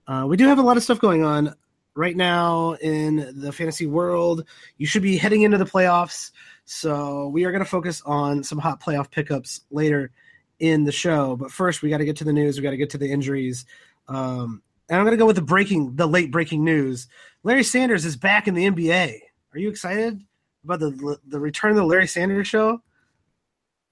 Uh, 0.07 0.25
we 0.27 0.37
do 0.37 0.47
have 0.47 0.59
a 0.59 0.63
lot 0.63 0.77
of 0.77 0.83
stuff 0.83 0.99
going 0.99 1.23
on 1.23 1.53
right 1.93 2.15
now 2.15 2.73
in 2.73 3.39
the 3.39 3.51
fantasy 3.51 3.85
world. 3.85 4.45
You 4.77 4.87
should 4.87 5.01
be 5.01 5.17
heading 5.17 5.41
into 5.41 5.57
the 5.57 5.65
playoffs, 5.65 6.31
so 6.65 7.27
we 7.27 7.43
are 7.43 7.51
going 7.51 7.63
to 7.63 7.69
focus 7.69 8.01
on 8.05 8.43
some 8.43 8.57
hot 8.57 8.81
playoff 8.81 9.11
pickups 9.11 9.61
later 9.69 10.11
in 10.59 10.85
the 10.85 10.91
show. 10.91 11.35
But 11.35 11.51
first, 11.51 11.81
we 11.81 11.89
got 11.89 11.97
to 11.97 12.05
get 12.05 12.17
to 12.17 12.23
the 12.23 12.33
news. 12.33 12.57
We 12.57 12.63
got 12.63 12.71
to 12.71 12.77
get 12.77 12.91
to 12.91 12.97
the 12.97 13.11
injuries. 13.11 13.65
Um, 14.07 14.61
and 14.89 14.97
I'm 14.97 15.05
going 15.05 15.17
to 15.17 15.21
go 15.21 15.25
with 15.25 15.35
the 15.35 15.41
breaking, 15.41 15.97
the 15.97 16.07
late 16.07 16.31
breaking 16.31 16.63
news. 16.63 17.07
Larry 17.43 17.63
Sanders 17.63 18.05
is 18.05 18.15
back 18.15 18.47
in 18.47 18.53
the 18.53 18.65
NBA. 18.65 19.19
Are 19.53 19.59
you 19.59 19.69
excited 19.69 20.21
about 20.67 20.79
the 20.79 21.17
the 21.27 21.39
return 21.39 21.71
of 21.71 21.77
the 21.77 21.83
Larry 21.85 22.07
Sanders 22.07 22.47
show? 22.47 22.81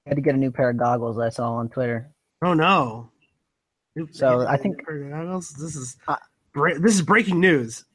I 0.05 0.09
had 0.11 0.15
to 0.17 0.21
get 0.21 0.35
a 0.35 0.37
new 0.37 0.51
pair 0.51 0.69
of 0.69 0.77
goggles 0.77 1.17
I 1.17 1.29
saw 1.29 1.53
on 1.53 1.69
Twitter. 1.69 2.11
Oh 2.43 2.53
no! 2.53 3.09
So, 4.11 4.45
I 4.45 4.57
think- 4.57 4.77
this 4.87 5.75
is 5.75 5.97
Uh, 6.07 6.17
this 6.79 6.95
is 6.95 7.01
breaking 7.01 7.39
news. 7.39 7.85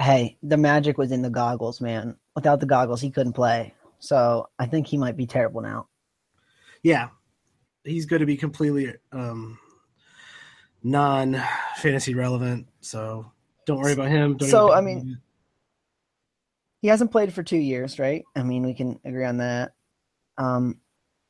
Hey, 0.00 0.38
the 0.42 0.56
magic 0.56 0.98
was 0.98 1.12
in 1.12 1.22
the 1.22 1.30
goggles, 1.30 1.80
man. 1.80 2.16
Without 2.34 2.58
the 2.60 2.66
goggles, 2.66 3.00
he 3.00 3.10
couldn't 3.10 3.34
play. 3.34 3.74
So 4.00 4.48
I 4.58 4.66
think 4.66 4.86
he 4.88 4.96
might 4.98 5.16
be 5.16 5.26
terrible 5.26 5.60
now. 5.60 5.88
Yeah, 6.82 7.08
he's 7.84 8.06
going 8.06 8.20
to 8.20 8.26
be 8.26 8.36
completely 8.36 8.94
um, 9.12 9.58
non 10.82 11.40
fantasy 11.76 12.14
relevant. 12.14 12.66
So 12.80 13.30
don't 13.66 13.78
worry 13.80 13.92
about 13.92 14.08
him. 14.08 14.36
Don't 14.36 14.48
So, 14.48 14.72
I 14.72 14.80
mean- 14.80 15.18
He 16.84 16.88
hasn't 16.88 17.12
played 17.12 17.32
for 17.32 17.42
two 17.42 17.56
years, 17.56 17.98
right? 17.98 18.26
I 18.36 18.42
mean, 18.42 18.62
we 18.62 18.74
can 18.74 19.00
agree 19.06 19.24
on 19.24 19.38
that. 19.38 19.72
Um, 20.36 20.80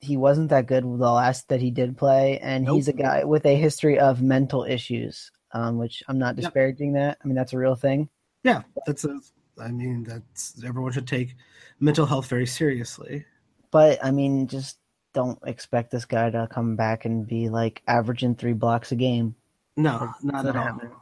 he 0.00 0.16
wasn't 0.16 0.48
that 0.50 0.66
good 0.66 0.82
the 0.82 0.88
last 0.88 1.48
that 1.48 1.60
he 1.60 1.70
did 1.70 1.96
play, 1.96 2.40
and 2.40 2.68
he's 2.68 2.88
a 2.88 2.92
guy 2.92 3.22
with 3.22 3.46
a 3.46 3.54
history 3.54 3.96
of 4.00 4.20
mental 4.20 4.64
issues, 4.64 5.30
um, 5.52 5.78
which 5.78 6.02
I'm 6.08 6.18
not 6.18 6.34
Yep. 6.36 6.42
disparaging 6.46 6.94
that. 6.94 7.18
I 7.22 7.28
mean, 7.28 7.36
that's 7.36 7.52
a 7.52 7.58
real 7.58 7.76
thing. 7.76 8.08
yeah, 8.42 8.62
that's 8.84 9.04
a. 9.04 9.20
I 9.62 9.68
mean, 9.70 10.02
that's 10.02 10.60
everyone 10.64 10.90
should 10.90 11.06
take 11.06 11.36
mental 11.78 12.04
health 12.06 12.26
very 12.26 12.46
seriously. 12.46 13.24
But 13.70 14.04
I 14.04 14.10
mean, 14.10 14.48
just 14.48 14.78
don't 15.12 15.38
expect 15.46 15.92
this 15.92 16.04
guy 16.04 16.30
to 16.30 16.48
come 16.50 16.74
back 16.74 17.04
and 17.04 17.28
be 17.28 17.48
like 17.48 17.80
averaging 17.86 18.34
three 18.34 18.54
blocks 18.54 18.90
a 18.90 18.96
game. 18.96 19.36
No, 19.76 20.12
not 20.20 20.46
at 20.46 20.56
all. 20.56 20.64
happening. 20.64 20.92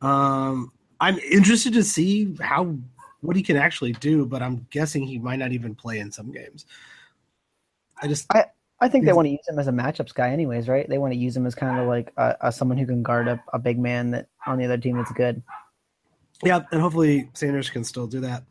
Um, 0.00 0.72
I'm 0.98 1.18
interested 1.18 1.74
to 1.74 1.84
see 1.84 2.34
how 2.40 2.78
what 3.22 3.36
he 3.36 3.42
can 3.42 3.56
actually 3.56 3.92
do, 3.92 4.26
but 4.26 4.42
I'm 4.42 4.66
guessing 4.70 5.04
he 5.04 5.18
might 5.18 5.38
not 5.38 5.52
even 5.52 5.74
play 5.74 6.00
in 6.00 6.12
some 6.12 6.30
games. 6.30 6.66
I 8.02 8.08
just 8.08 8.26
I 8.34 8.46
I 8.80 8.88
think 8.88 9.04
they 9.04 9.12
want 9.12 9.26
to 9.26 9.30
use 9.30 9.48
him 9.48 9.60
as 9.60 9.68
a 9.68 9.72
matchups 9.72 10.12
guy, 10.12 10.30
anyways, 10.30 10.68
right? 10.68 10.88
They 10.88 10.98
want 10.98 11.12
to 11.12 11.18
use 11.18 11.36
him 11.36 11.46
as 11.46 11.54
kind 11.54 11.78
of 11.78 11.86
like 11.86 12.12
a, 12.16 12.36
a 12.40 12.52
someone 12.52 12.76
who 12.76 12.86
can 12.86 13.02
guard 13.02 13.28
up 13.28 13.38
a 13.52 13.58
big 13.58 13.78
man 13.78 14.10
that 14.10 14.26
on 14.44 14.58
the 14.58 14.64
other 14.64 14.76
team 14.76 14.96
that's 14.96 15.12
good. 15.12 15.40
yeah, 16.44 16.60
and 16.72 16.80
hopefully 16.80 17.30
Sanders 17.32 17.70
can 17.70 17.84
still 17.84 18.08
do 18.08 18.20
that. 18.20 18.42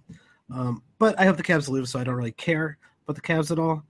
Um, 0.49 0.81
but 0.99 1.19
I 1.19 1.25
hope 1.25 1.35
the 1.35 1.43
Cavs 1.43 1.67
lose, 1.67 1.89
so 1.89 1.99
I 1.99 2.05
don't 2.05 2.15
really 2.15 2.31
care 2.31 2.77
about 3.03 3.15
the 3.15 3.21
Cavs 3.21 3.51
at 3.51 3.59
all. 3.59 3.83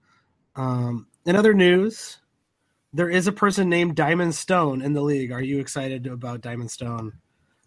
Um, 0.56 1.06
in 1.26 1.36
other 1.36 1.54
news, 1.54 2.18
there 2.92 3.08
is 3.08 3.28
a 3.28 3.32
person 3.32 3.68
named 3.68 3.94
Diamond 3.94 4.34
Stone 4.34 4.82
in 4.82 4.92
the 4.92 5.00
league. 5.00 5.30
Are 5.30 5.42
you 5.42 5.60
excited 5.60 6.08
about 6.08 6.40
Diamond 6.40 6.72
Stone, 6.72 7.12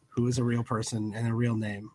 who 0.10 0.28
is 0.28 0.38
a 0.38 0.44
real 0.44 0.64
person 0.64 1.14
and 1.16 1.28
a 1.28 1.34
real 1.34 1.56
name? 1.56 1.92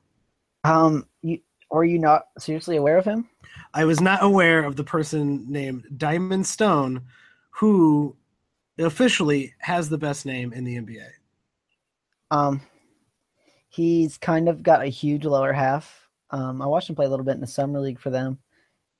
Um, 0.64 1.06
you 1.22 1.40
are 1.70 1.84
you 1.84 1.98
not 1.98 2.26
seriously 2.38 2.76
aware 2.76 2.98
of 2.98 3.04
him? 3.04 3.28
I 3.72 3.84
was 3.84 4.00
not 4.00 4.22
aware 4.22 4.64
of 4.64 4.76
the 4.76 4.84
person 4.84 5.46
named 5.48 5.86
Diamond 5.96 6.46
Stone, 6.46 7.02
who 7.50 8.16
officially 8.78 9.54
has 9.60 9.88
the 9.88 9.98
best 9.98 10.26
name 10.26 10.52
in 10.52 10.64
the 10.64 10.76
NBA. 10.76 11.06
Um, 12.30 12.60
he's 13.68 14.18
kind 14.18 14.48
of 14.48 14.62
got 14.62 14.82
a 14.82 14.86
huge 14.86 15.24
lower 15.24 15.52
half. 15.52 16.08
Um, 16.30 16.62
I 16.62 16.66
watched 16.66 16.88
him 16.88 16.96
play 16.96 17.06
a 17.06 17.08
little 17.08 17.24
bit 17.24 17.34
in 17.34 17.40
the 17.40 17.46
summer 17.46 17.80
league 17.80 18.00
for 18.00 18.10
them, 18.10 18.38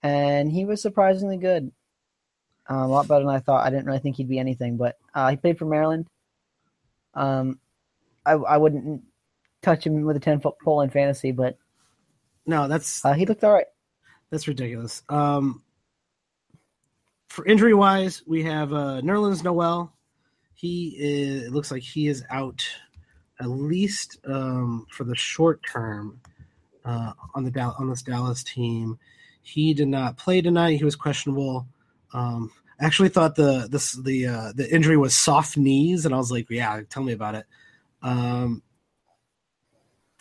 and 0.02 0.50
he 0.50 0.64
was 0.64 0.81
surprisingly 0.81 1.37
good. 1.37 1.71
Um, 2.69 2.79
a 2.79 2.88
lot 2.88 3.09
better 3.09 3.25
than 3.25 3.35
I 3.35 3.40
thought. 3.40 3.67
I 3.67 3.71
didn't 3.71 3.87
really 3.87 3.99
think 3.99 4.17
he'd 4.17 4.29
be 4.29 4.38
anything, 4.38 4.76
but 4.76 4.97
uh, 5.14 5.31
he 5.31 5.37
played 5.37 5.59
for 5.59 5.64
Maryland. 5.64 6.07
Um, 7.14 7.59
I, 8.25 8.33
I 8.33 8.57
wouldn't 8.59 9.02
touch 9.62 9.87
him 9.87 10.02
with 10.02 10.17
a 10.17 10.21
ten 10.21 10.40
foot 10.40 10.55
pole 10.62 10.81
in 10.83 10.90
fantasy, 10.90 11.33
but 11.33 11.57
No, 12.47 12.69
that's 12.69 13.05
uh, 13.05 13.12
he 13.12 13.26
looked 13.26 13.45
all 13.45 13.52
right. 13.52 13.67
That's 14.31 14.49
ridiculous. 14.49 15.02
Um, 15.09 15.62
for 17.29 17.47
injury 17.47 17.75
wise, 17.75 18.23
we 18.26 18.43
have 18.45 18.73
uh, 18.73 19.00
Nerlens 19.02 19.45
Noel. 19.45 19.93
He 20.55 20.97
is, 20.99 21.45
it 21.45 21.52
looks 21.52 21.71
like 21.71 21.83
he 21.83 22.09
is 22.09 22.25
out 22.31 22.67
at 23.40 23.49
least 23.49 24.19
um, 24.26 24.87
for 24.90 25.05
the 25.05 25.17
short 25.17 25.61
term 25.71 26.21
uh, 26.85 27.12
on 27.35 27.45
the 27.45 27.50
Dal- 27.50 27.76
on 27.79 27.88
this 27.88 28.02
Dallas 28.02 28.43
team. 28.45 28.99
He 29.43 29.73
did 29.75 29.88
not 29.88 30.19
play 30.19 30.43
tonight. 30.43 30.76
He 30.76 30.85
was 30.85 30.97
questionable. 30.97 31.67
Um, 32.12 32.52
I 32.81 32.85
actually 32.85 33.09
thought 33.09 33.37
the 33.37 33.69
this 33.71 33.93
the 33.93 34.26
uh, 34.26 34.52
the 34.55 34.73
injury 34.73 34.97
was 34.97 35.14
soft 35.14 35.57
knees, 35.57 36.05
and 36.05 36.14
I 36.14 36.19
was 36.19 36.31
like, 36.31 36.49
yeah, 36.50 36.81
tell 36.90 37.02
me 37.02 37.12
about 37.12 37.35
it. 37.35 37.47
Um, 38.02 38.62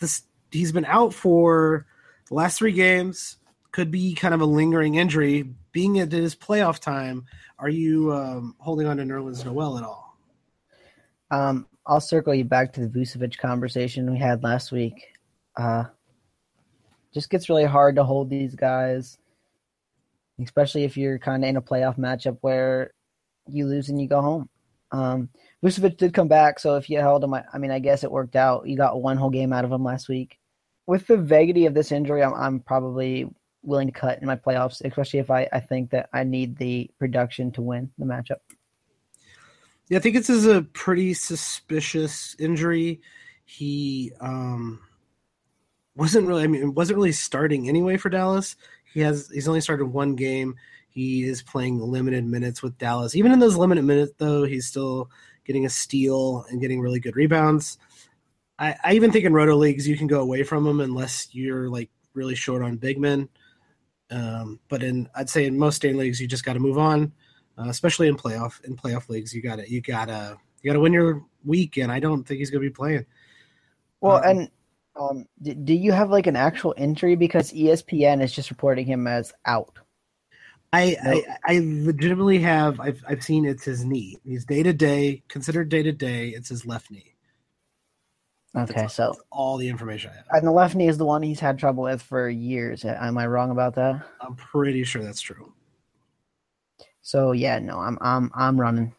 this 0.00 0.22
he's 0.50 0.72
been 0.72 0.84
out 0.86 1.14
for 1.14 1.86
the 2.28 2.34
last 2.34 2.58
three 2.58 2.72
games 2.72 3.36
could 3.72 3.90
be 3.90 4.14
kind 4.14 4.34
of 4.34 4.40
a 4.40 4.46
lingering 4.46 4.96
injury. 4.96 5.54
Being 5.72 5.96
it 5.96 6.12
is 6.12 6.34
playoff 6.34 6.80
time, 6.80 7.24
are 7.58 7.68
you 7.68 8.12
um, 8.12 8.56
holding 8.58 8.86
on 8.86 8.96
to 8.96 9.04
Nerlens 9.04 9.44
Noel 9.44 9.78
at 9.78 9.84
all? 9.84 10.18
Um, 11.30 11.68
I'll 11.86 12.00
circle 12.00 12.34
you 12.34 12.44
back 12.44 12.72
to 12.72 12.80
the 12.80 12.88
Vucevic 12.88 13.38
conversation 13.38 14.10
we 14.10 14.18
had 14.18 14.42
last 14.42 14.72
week. 14.72 15.06
Uh, 15.56 15.84
just 17.14 17.30
gets 17.30 17.48
really 17.48 17.64
hard 17.64 17.96
to 17.96 18.04
hold 18.04 18.30
these 18.30 18.54
guys, 18.54 19.18
especially 20.42 20.84
if 20.84 20.96
you're 20.96 21.18
kind 21.18 21.44
of 21.44 21.48
in 21.48 21.56
a 21.56 21.62
playoff 21.62 21.98
matchup 21.98 22.38
where 22.40 22.92
you 23.48 23.66
lose 23.66 23.88
and 23.88 24.00
you 24.00 24.08
go 24.08 24.20
home. 24.20 24.48
Um, 24.92 25.28
Vucevic 25.64 25.96
did 25.96 26.14
come 26.14 26.28
back, 26.28 26.58
so 26.58 26.76
if 26.76 26.88
you 26.88 26.98
held 26.98 27.22
him, 27.22 27.34
I, 27.34 27.44
I 27.52 27.58
mean, 27.58 27.70
I 27.70 27.78
guess 27.78 28.02
it 28.02 28.10
worked 28.10 28.36
out. 28.36 28.66
You 28.66 28.76
got 28.76 29.02
one 29.02 29.16
whole 29.16 29.30
game 29.30 29.52
out 29.52 29.64
of 29.64 29.72
him 29.72 29.84
last 29.84 30.08
week. 30.08 30.38
With 30.86 31.06
the 31.06 31.18
vaguity 31.18 31.66
of 31.66 31.74
this 31.74 31.92
injury, 31.92 32.22
I'm, 32.22 32.34
I'm 32.34 32.60
probably 32.60 33.28
willing 33.62 33.88
to 33.88 33.92
cut 33.92 34.20
in 34.20 34.26
my 34.26 34.36
playoffs, 34.36 34.82
especially 34.84 35.20
if 35.20 35.30
I, 35.30 35.48
I 35.52 35.60
think 35.60 35.90
that 35.90 36.08
I 36.12 36.24
need 36.24 36.56
the 36.56 36.90
production 36.98 37.52
to 37.52 37.62
win 37.62 37.90
the 37.98 38.06
matchup. 38.06 38.38
Yeah, 39.88 39.98
I 39.98 40.00
think 40.00 40.16
this 40.16 40.30
is 40.30 40.46
a 40.46 40.62
pretty 40.62 41.14
suspicious 41.14 42.36
injury. 42.38 43.00
He 43.44 44.12
um, 44.20 44.80
wasn't 45.96 46.28
really. 46.28 46.44
I 46.44 46.46
mean, 46.46 46.74
wasn't 46.74 46.96
really 46.96 47.12
starting 47.12 47.68
anyway 47.68 47.96
for 47.96 48.08
Dallas. 48.08 48.54
He 48.94 49.00
has. 49.00 49.28
He's 49.30 49.48
only 49.48 49.60
started 49.60 49.86
one 49.86 50.14
game. 50.14 50.54
He 50.90 51.24
is 51.24 51.42
playing 51.42 51.80
limited 51.80 52.24
minutes 52.24 52.62
with 52.62 52.76
Dallas. 52.78 53.14
Even 53.14 53.32
in 53.32 53.38
those 53.38 53.56
limited 53.56 53.84
minutes, 53.84 54.12
though, 54.18 54.44
he's 54.44 54.66
still 54.66 55.10
getting 55.44 55.64
a 55.64 55.70
steal 55.70 56.44
and 56.50 56.60
getting 56.60 56.80
really 56.80 57.00
good 57.00 57.16
rebounds. 57.16 57.78
I, 58.58 58.76
I 58.84 58.92
even 58.94 59.10
think 59.10 59.24
in 59.24 59.32
roto 59.32 59.56
leagues 59.56 59.88
you 59.88 59.96
can 59.96 60.06
go 60.06 60.20
away 60.20 60.42
from 60.42 60.66
him 60.66 60.80
unless 60.80 61.28
you're 61.32 61.68
like 61.68 61.90
really 62.12 62.34
short 62.34 62.62
on 62.62 62.76
big 62.76 62.98
men. 62.98 63.28
Um, 64.10 64.60
but 64.68 64.82
in 64.82 65.08
I'd 65.14 65.30
say 65.30 65.46
in 65.46 65.58
most 65.58 65.76
state 65.76 65.96
leagues 65.96 66.20
you 66.20 66.26
just 66.26 66.44
got 66.44 66.54
to 66.54 66.60
move 66.60 66.76
on 66.76 67.12
uh, 67.60 67.68
especially 67.68 68.08
in 68.08 68.16
playoff 68.16 68.62
in 68.64 68.76
playoff 68.76 69.08
leagues. 69.08 69.34
You 69.34 69.42
got 69.42 69.56
to 69.56 69.70
you 69.70 69.80
got 69.80 70.06
to 70.06 70.38
you 70.62 70.70
got 70.70 70.74
to 70.74 70.80
win 70.80 70.92
your 70.92 71.24
week, 71.44 71.76
and 71.76 71.92
I 71.92 72.00
don't 72.00 72.26
think 72.26 72.38
he's 72.38 72.50
going 72.50 72.62
to 72.62 72.68
be 72.68 72.74
playing. 72.74 73.06
Well, 74.00 74.16
Um, 74.16 74.22
and 74.24 74.50
um, 74.96 75.26
do, 75.42 75.54
do 75.54 75.74
you 75.74 75.92
have 75.92 76.10
like 76.10 76.26
an 76.26 76.36
actual 76.36 76.74
injury 76.76 77.16
because 77.16 77.52
ESPN 77.52 78.22
is 78.22 78.32
just 78.32 78.50
reporting 78.50 78.86
him 78.86 79.06
as 79.06 79.32
out? 79.44 79.78
I, 80.72 80.96
Nope. 81.02 81.24
I 81.46 81.56
I 81.56 81.60
legitimately 81.62 82.38
have 82.40 82.78
I've 82.80 83.02
I've 83.08 83.22
seen 83.24 83.44
it's 83.44 83.64
his 83.64 83.84
knee. 83.84 84.18
He's 84.24 84.44
day 84.44 84.62
to 84.62 84.72
day 84.72 85.22
considered 85.28 85.68
day 85.68 85.82
to 85.82 85.92
day. 85.92 86.28
It's 86.28 86.48
his 86.48 86.64
left 86.64 86.90
knee. 86.90 87.14
Okay, 88.56 88.72
That's- 88.74 88.94
so 88.94 89.06
that's 89.12 89.20
all 89.30 89.56
the 89.58 89.68
information 89.68 90.10
I 90.12 90.16
have. 90.16 90.26
and 90.32 90.46
the 90.46 90.50
left 90.52 90.74
knee 90.74 90.88
is 90.88 90.98
the 90.98 91.04
one 91.04 91.22
he's 91.22 91.40
had 91.40 91.58
trouble 91.58 91.84
with 91.84 92.02
for 92.02 92.28
years. 92.28 92.84
Am 92.84 93.16
I 93.18 93.26
wrong 93.26 93.50
about 93.50 93.74
that? 93.76 94.04
I'm 94.20 94.34
pretty 94.36 94.82
sure 94.84 95.02
that's 95.02 95.20
true. 95.20 95.52
So 97.02 97.32
yeah, 97.32 97.58
no, 97.58 97.78
I'm 97.78 97.98
I'm 98.00 98.30
I'm 98.34 98.60
running. 98.60 98.94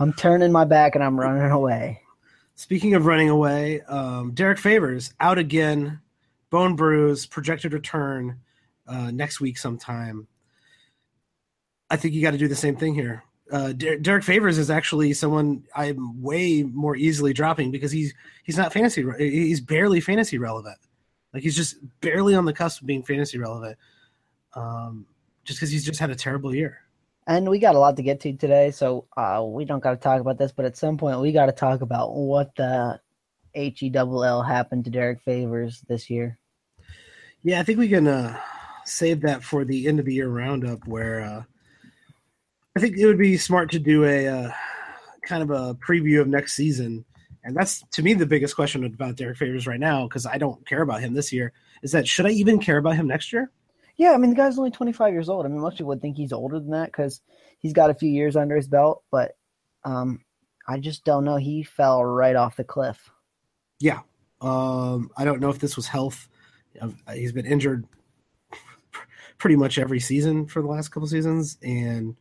I'm 0.00 0.12
turning 0.12 0.52
my 0.52 0.64
back 0.64 0.94
and 0.94 1.02
I'm 1.04 1.18
running 1.18 1.50
away. 1.50 2.02
Speaking 2.54 2.94
of 2.94 3.06
running 3.06 3.28
away, 3.28 3.82
um, 3.82 4.32
Derrick 4.32 4.58
Favors 4.58 5.12
out 5.20 5.38
again, 5.38 6.00
bone 6.50 6.74
bruise, 6.74 7.24
projected 7.26 7.72
return 7.72 8.40
uh, 8.88 9.10
next 9.12 9.40
week 9.40 9.58
sometime. 9.58 10.26
I 11.90 11.96
think 11.96 12.14
you 12.14 12.22
got 12.22 12.32
to 12.32 12.38
do 12.38 12.48
the 12.48 12.54
same 12.54 12.76
thing 12.76 12.94
here. 12.94 13.24
Uh, 13.50 13.72
Der- 13.72 13.96
Derrick 13.96 14.24
Favors 14.24 14.58
is 14.58 14.70
actually 14.70 15.14
someone 15.14 15.64
I'm 15.74 16.22
way 16.22 16.62
more 16.62 16.94
easily 16.96 17.32
dropping 17.32 17.70
because 17.70 17.90
he's 17.90 18.12
he's 18.44 18.58
not 18.58 18.72
fantasy. 18.72 19.04
re- 19.04 19.30
He's 19.30 19.60
barely 19.60 20.00
fantasy 20.00 20.36
relevant. 20.38 20.76
Like 21.32 21.42
he's 21.42 21.56
just 21.56 21.76
barely 22.00 22.34
on 22.34 22.44
the 22.44 22.52
cusp 22.52 22.82
of 22.82 22.86
being 22.86 23.02
fantasy 23.02 23.38
relevant. 23.38 23.78
Um, 24.54 25.06
just 25.44 25.58
because 25.60 25.70
he's 25.70 25.84
just 25.84 25.98
had 25.98 26.10
a 26.10 26.14
terrible 26.14 26.54
year. 26.54 26.78
And 27.26 27.48
we 27.48 27.58
got 27.58 27.74
a 27.74 27.78
lot 27.78 27.96
to 27.96 28.02
get 28.02 28.20
to 28.20 28.32
today, 28.32 28.70
so 28.70 29.06
uh, 29.16 29.44
we 29.46 29.64
don't 29.66 29.82
got 29.82 29.90
to 29.90 29.96
talk 29.96 30.20
about 30.20 30.38
this. 30.38 30.52
But 30.52 30.64
at 30.64 30.76
some 30.76 30.96
point, 30.96 31.20
we 31.20 31.32
got 31.32 31.46
to 31.46 31.52
talk 31.52 31.80
about 31.82 32.14
what 32.14 32.54
the 32.56 33.00
H 33.54 33.82
E 33.82 33.90
double 33.90 34.24
L 34.24 34.42
happened 34.42 34.84
to 34.84 34.90
Derrick 34.90 35.20
Favors 35.22 35.82
this 35.88 36.08
year. 36.10 36.38
Yeah, 37.42 37.60
I 37.60 37.62
think 37.62 37.78
we 37.78 37.88
can 37.88 38.06
uh, 38.06 38.38
save 38.84 39.22
that 39.22 39.42
for 39.42 39.64
the 39.64 39.86
end 39.86 39.98
of 40.00 40.06
the 40.06 40.14
year 40.14 40.28
roundup, 40.28 40.86
where 40.86 41.20
uh, 41.20 41.42
I 42.78 42.80
think 42.80 42.96
it 42.96 43.06
would 43.06 43.18
be 43.18 43.36
smart 43.36 43.72
to 43.72 43.80
do 43.80 44.04
a 44.04 44.28
uh, 44.28 44.52
kind 45.22 45.42
of 45.42 45.50
a 45.50 45.74
preview 45.74 46.20
of 46.20 46.28
next 46.28 46.54
season. 46.54 47.04
And 47.42 47.56
that's 47.56 47.82
to 47.90 48.04
me 48.04 48.14
the 48.14 48.24
biggest 48.24 48.54
question 48.54 48.84
about 48.84 49.16
Derrick 49.16 49.36
Favors 49.36 49.66
right 49.66 49.80
now 49.80 50.04
because 50.04 50.26
I 50.26 50.38
don't 50.38 50.64
care 50.64 50.82
about 50.82 51.00
him 51.00 51.12
this 51.12 51.32
year. 51.32 51.52
Is 51.82 51.90
that 51.90 52.06
should 52.06 52.26
I 52.26 52.30
even 52.30 52.60
care 52.60 52.76
about 52.76 52.94
him 52.94 53.08
next 53.08 53.32
year? 53.32 53.50
Yeah, 53.96 54.12
I 54.12 54.16
mean 54.16 54.30
the 54.30 54.36
guy's 54.36 54.58
only 54.58 54.70
25 54.70 55.12
years 55.12 55.28
old. 55.28 55.44
I 55.44 55.48
mean 55.48 55.58
most 55.58 55.72
people 55.72 55.88
would 55.88 56.00
think 56.00 56.16
he's 56.16 56.32
older 56.32 56.60
than 56.60 56.70
that 56.70 56.92
because 56.92 57.20
he's 57.58 57.72
got 57.72 57.90
a 57.90 57.94
few 57.94 58.10
years 58.10 58.36
under 58.36 58.54
his 58.54 58.68
belt, 58.68 59.02
but 59.10 59.32
um, 59.82 60.20
I 60.68 60.78
just 60.78 61.04
don't 61.04 61.24
know. 61.24 61.34
He 61.34 61.64
fell 61.64 62.04
right 62.04 62.36
off 62.36 62.54
the 62.54 62.62
cliff. 62.62 63.10
Yeah, 63.80 64.02
um, 64.40 65.10
I 65.16 65.24
don't 65.24 65.40
know 65.40 65.50
if 65.50 65.58
this 65.58 65.74
was 65.74 65.88
health. 65.88 66.28
Uh, 66.80 66.90
He's 67.12 67.32
been 67.32 67.44
injured 67.44 67.88
pretty 69.38 69.56
much 69.56 69.80
every 69.80 69.98
season 69.98 70.46
for 70.46 70.62
the 70.62 70.68
last 70.68 70.90
couple 70.90 71.08
seasons, 71.08 71.58
and 71.60 72.14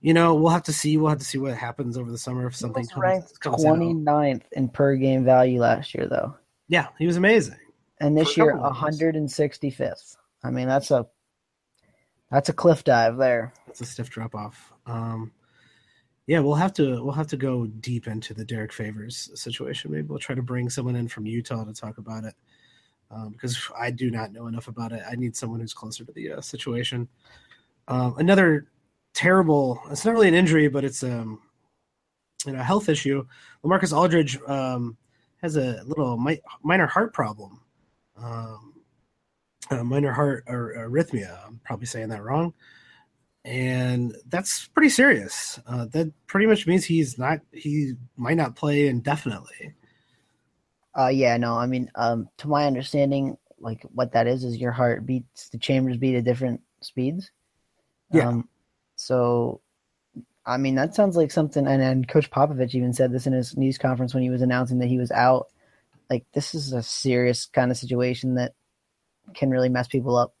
you 0.00 0.14
know 0.14 0.34
we'll 0.34 0.52
have 0.52 0.62
to 0.64 0.72
see. 0.72 0.96
We'll 0.96 1.10
have 1.10 1.18
to 1.18 1.24
see 1.24 1.38
what 1.38 1.54
happens 1.54 1.96
over 1.96 2.10
the 2.10 2.18
summer 2.18 2.46
if 2.46 2.54
He 2.54 2.58
something 2.58 2.82
was 2.82 2.88
comes, 2.92 3.02
ranked 3.02 3.40
comes 3.40 3.64
out. 3.64 3.78
29th 3.78 4.42
in 4.52 4.68
per 4.68 4.96
game 4.96 5.24
value 5.24 5.60
last 5.60 5.94
year, 5.94 6.06
though, 6.06 6.36
Yeah, 6.68 6.88
he 6.98 7.06
was 7.06 7.16
amazing. 7.16 7.56
and 8.00 8.16
this 8.16 8.36
year 8.36 8.54
165th. 8.54 10.16
I 10.44 10.50
mean 10.50 10.68
that's 10.68 10.90
a 10.90 11.06
that's 12.30 12.48
a 12.48 12.52
cliff 12.52 12.84
dive 12.84 13.16
there. 13.16 13.52
That's 13.66 13.80
a 13.80 13.84
stiff 13.86 14.10
drop 14.10 14.34
off. 14.34 14.72
Um, 14.86 15.32
yeah, 16.26 16.40
we'll 16.40 16.54
have 16.56 16.72
to 16.74 17.02
we'll 17.04 17.14
have 17.14 17.28
to 17.28 17.36
go 17.36 17.66
deep 17.66 18.06
into 18.08 18.34
the 18.34 18.44
Derrick 18.44 18.72
Favors 18.72 19.30
situation. 19.40 19.92
Maybe 19.92 20.06
we'll 20.08 20.18
try 20.18 20.34
to 20.34 20.42
bring 20.42 20.68
someone 20.68 20.96
in 20.96 21.08
from 21.08 21.24
Utah 21.26 21.64
to 21.64 21.72
talk 21.72 21.98
about 21.98 22.24
it 22.24 22.34
um, 23.12 23.30
because 23.30 23.56
I 23.78 23.90
do 23.92 24.10
not 24.10 24.32
know 24.32 24.48
enough 24.48 24.66
about 24.68 24.90
it. 24.92 25.02
I 25.08 25.14
need 25.14 25.36
someone 25.36 25.60
who's 25.60 25.72
closer 25.74 26.04
to 26.04 26.12
the 26.12 26.32
uh, 26.32 26.40
situation. 26.40 27.08
Um, 27.88 28.16
another 28.18 28.66
terrible. 29.16 29.82
It's 29.90 30.04
not 30.04 30.14
really 30.14 30.28
an 30.28 30.34
injury, 30.34 30.68
but 30.68 30.84
it's 30.84 31.02
um, 31.02 31.40
you 32.46 32.52
know 32.52 32.62
health 32.62 32.88
issue. 32.88 33.26
LaMarcus 33.64 33.96
Aldridge 33.96 34.38
um, 34.46 34.96
has 35.42 35.56
a 35.56 35.82
little 35.84 36.16
mi- 36.16 36.42
minor 36.62 36.86
heart 36.86 37.12
problem, 37.12 37.60
um, 38.16 38.74
a 39.70 39.82
minor 39.82 40.12
heart 40.12 40.44
or 40.46 40.74
arrhythmia. 40.76 41.44
I'm 41.46 41.60
probably 41.64 41.86
saying 41.86 42.10
that 42.10 42.22
wrong, 42.22 42.54
and 43.44 44.14
that's 44.28 44.68
pretty 44.68 44.90
serious. 44.90 45.58
Uh, 45.66 45.86
that 45.86 46.12
pretty 46.26 46.46
much 46.46 46.66
means 46.66 46.84
he's 46.84 47.18
not 47.18 47.40
he 47.52 47.94
might 48.16 48.36
not 48.36 48.54
play 48.54 48.86
indefinitely. 48.86 49.74
Uh, 50.96 51.08
yeah, 51.08 51.36
no, 51.36 51.56
I 51.56 51.66
mean, 51.66 51.90
um, 51.94 52.28
to 52.38 52.48
my 52.48 52.66
understanding, 52.66 53.36
like 53.58 53.82
what 53.94 54.12
that 54.12 54.26
is 54.26 54.44
is 54.44 54.56
your 54.58 54.72
heart 54.72 55.04
beats 55.06 55.48
the 55.48 55.58
chambers 55.58 55.96
beat 55.96 56.16
at 56.16 56.24
different 56.24 56.60
speeds. 56.80 57.30
Yeah. 58.12 58.28
Um, 58.28 58.48
so, 58.96 59.60
I 60.44 60.56
mean, 60.56 60.74
that 60.74 60.94
sounds 60.94 61.16
like 61.16 61.30
something. 61.30 61.66
And, 61.66 61.82
and 61.82 62.08
Coach 62.08 62.30
Popovich 62.30 62.74
even 62.74 62.92
said 62.92 63.12
this 63.12 63.26
in 63.26 63.32
his 63.32 63.56
news 63.56 63.78
conference 63.78 64.14
when 64.14 64.22
he 64.22 64.30
was 64.30 64.42
announcing 64.42 64.78
that 64.78 64.88
he 64.88 64.98
was 64.98 65.10
out. 65.12 65.48
Like, 66.10 66.24
this 66.32 66.54
is 66.54 66.72
a 66.72 66.82
serious 66.82 67.46
kind 67.46 67.70
of 67.70 67.76
situation 67.76 68.34
that 68.34 68.52
can 69.34 69.50
really 69.50 69.68
mess 69.68 69.88
people 69.88 70.16
up 70.16 70.34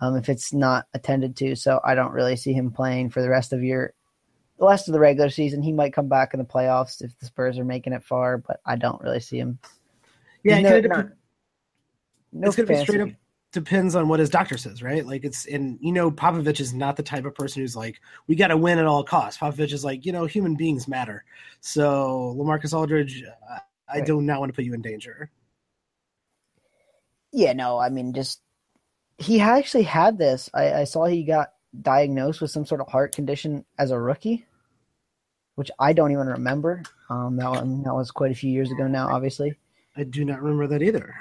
um, 0.00 0.16
if 0.16 0.28
it's 0.28 0.52
not 0.52 0.86
attended 0.94 1.36
to. 1.38 1.54
So, 1.56 1.80
I 1.84 1.94
don't 1.94 2.12
really 2.12 2.36
see 2.36 2.52
him 2.52 2.70
playing 2.70 3.10
for 3.10 3.22
the 3.22 3.30
rest 3.30 3.52
of 3.52 3.62
your 3.62 3.94
the 4.58 4.66
rest 4.66 4.88
of 4.88 4.92
the 4.92 5.00
regular 5.00 5.30
season. 5.30 5.62
He 5.62 5.72
might 5.72 5.94
come 5.94 6.08
back 6.08 6.34
in 6.34 6.38
the 6.38 6.44
playoffs 6.44 7.02
if 7.02 7.18
the 7.18 7.26
Spurs 7.26 7.58
are 7.58 7.64
making 7.64 7.94
it 7.94 8.04
far, 8.04 8.36
but 8.38 8.60
I 8.66 8.76
don't 8.76 9.00
really 9.00 9.20
see 9.20 9.38
him. 9.38 9.58
Yeah, 10.44 10.60
no- 10.60 10.80
not- 10.80 11.08
no 12.32 12.46
it's 12.48 12.56
gonna 12.56 12.66
be 12.68 12.76
straight 12.76 13.00
up 13.00 13.08
depends 13.52 13.94
on 13.96 14.08
what 14.08 14.20
his 14.20 14.30
doctor 14.30 14.56
says, 14.56 14.82
right? 14.82 15.04
Like 15.04 15.24
it's 15.24 15.46
and 15.46 15.78
you 15.80 15.92
know 15.92 16.10
Popovich 16.10 16.60
is 16.60 16.72
not 16.74 16.96
the 16.96 17.02
type 17.02 17.24
of 17.24 17.34
person 17.34 17.62
who's 17.62 17.76
like 17.76 18.00
we 18.26 18.36
got 18.36 18.48
to 18.48 18.56
win 18.56 18.78
at 18.78 18.86
all 18.86 19.04
costs. 19.04 19.40
Popovich 19.40 19.72
is 19.72 19.84
like 19.84 20.06
you 20.06 20.12
know 20.12 20.26
human 20.26 20.54
beings 20.56 20.86
matter. 20.88 21.24
So 21.60 22.34
LaMarcus 22.38 22.72
Aldridge, 22.74 23.24
uh, 23.24 23.58
I 23.88 23.98
Right. 23.98 24.06
do 24.06 24.20
not 24.22 24.40
want 24.40 24.50
to 24.52 24.56
put 24.56 24.64
you 24.64 24.74
in 24.74 24.82
danger. 24.82 25.30
Yeah, 27.32 27.52
no, 27.52 27.78
I 27.78 27.88
mean, 27.90 28.12
just 28.12 28.40
he 29.18 29.40
actually 29.40 29.84
had 29.84 30.18
this. 30.18 30.50
I, 30.54 30.72
I 30.74 30.84
saw 30.84 31.06
he 31.06 31.24
got 31.24 31.52
diagnosed 31.82 32.40
with 32.40 32.50
some 32.50 32.66
sort 32.66 32.80
of 32.80 32.88
heart 32.88 33.14
condition 33.14 33.64
as 33.78 33.90
a 33.90 33.98
rookie, 33.98 34.46
which 35.54 35.70
I 35.78 35.92
don't 35.92 36.12
even 36.12 36.26
remember. 36.26 36.82
Um, 37.08 37.36
that 37.36 37.50
one 37.50 37.82
that 37.84 37.94
was 37.94 38.10
quite 38.10 38.32
a 38.32 38.36
few 38.36 38.50
years 38.50 38.70
ago 38.70 38.86
now, 38.86 39.08
obviously. 39.08 39.54
I 39.96 40.04
do 40.04 40.24
not 40.24 40.42
remember 40.42 40.66
that 40.68 40.82
either. 40.82 41.14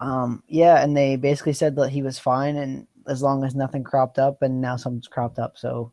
Um, 0.00 0.42
yeah, 0.48 0.82
and 0.82 0.96
they 0.96 1.16
basically 1.16 1.52
said 1.52 1.76
that 1.76 1.90
he 1.90 2.02
was 2.02 2.18
fine, 2.18 2.56
and 2.56 2.86
as 3.08 3.22
long 3.22 3.44
as 3.44 3.54
nothing 3.54 3.82
cropped 3.82 4.18
up, 4.18 4.42
and 4.42 4.60
now 4.60 4.76
something's 4.76 5.08
cropped 5.08 5.38
up. 5.38 5.56
So, 5.56 5.92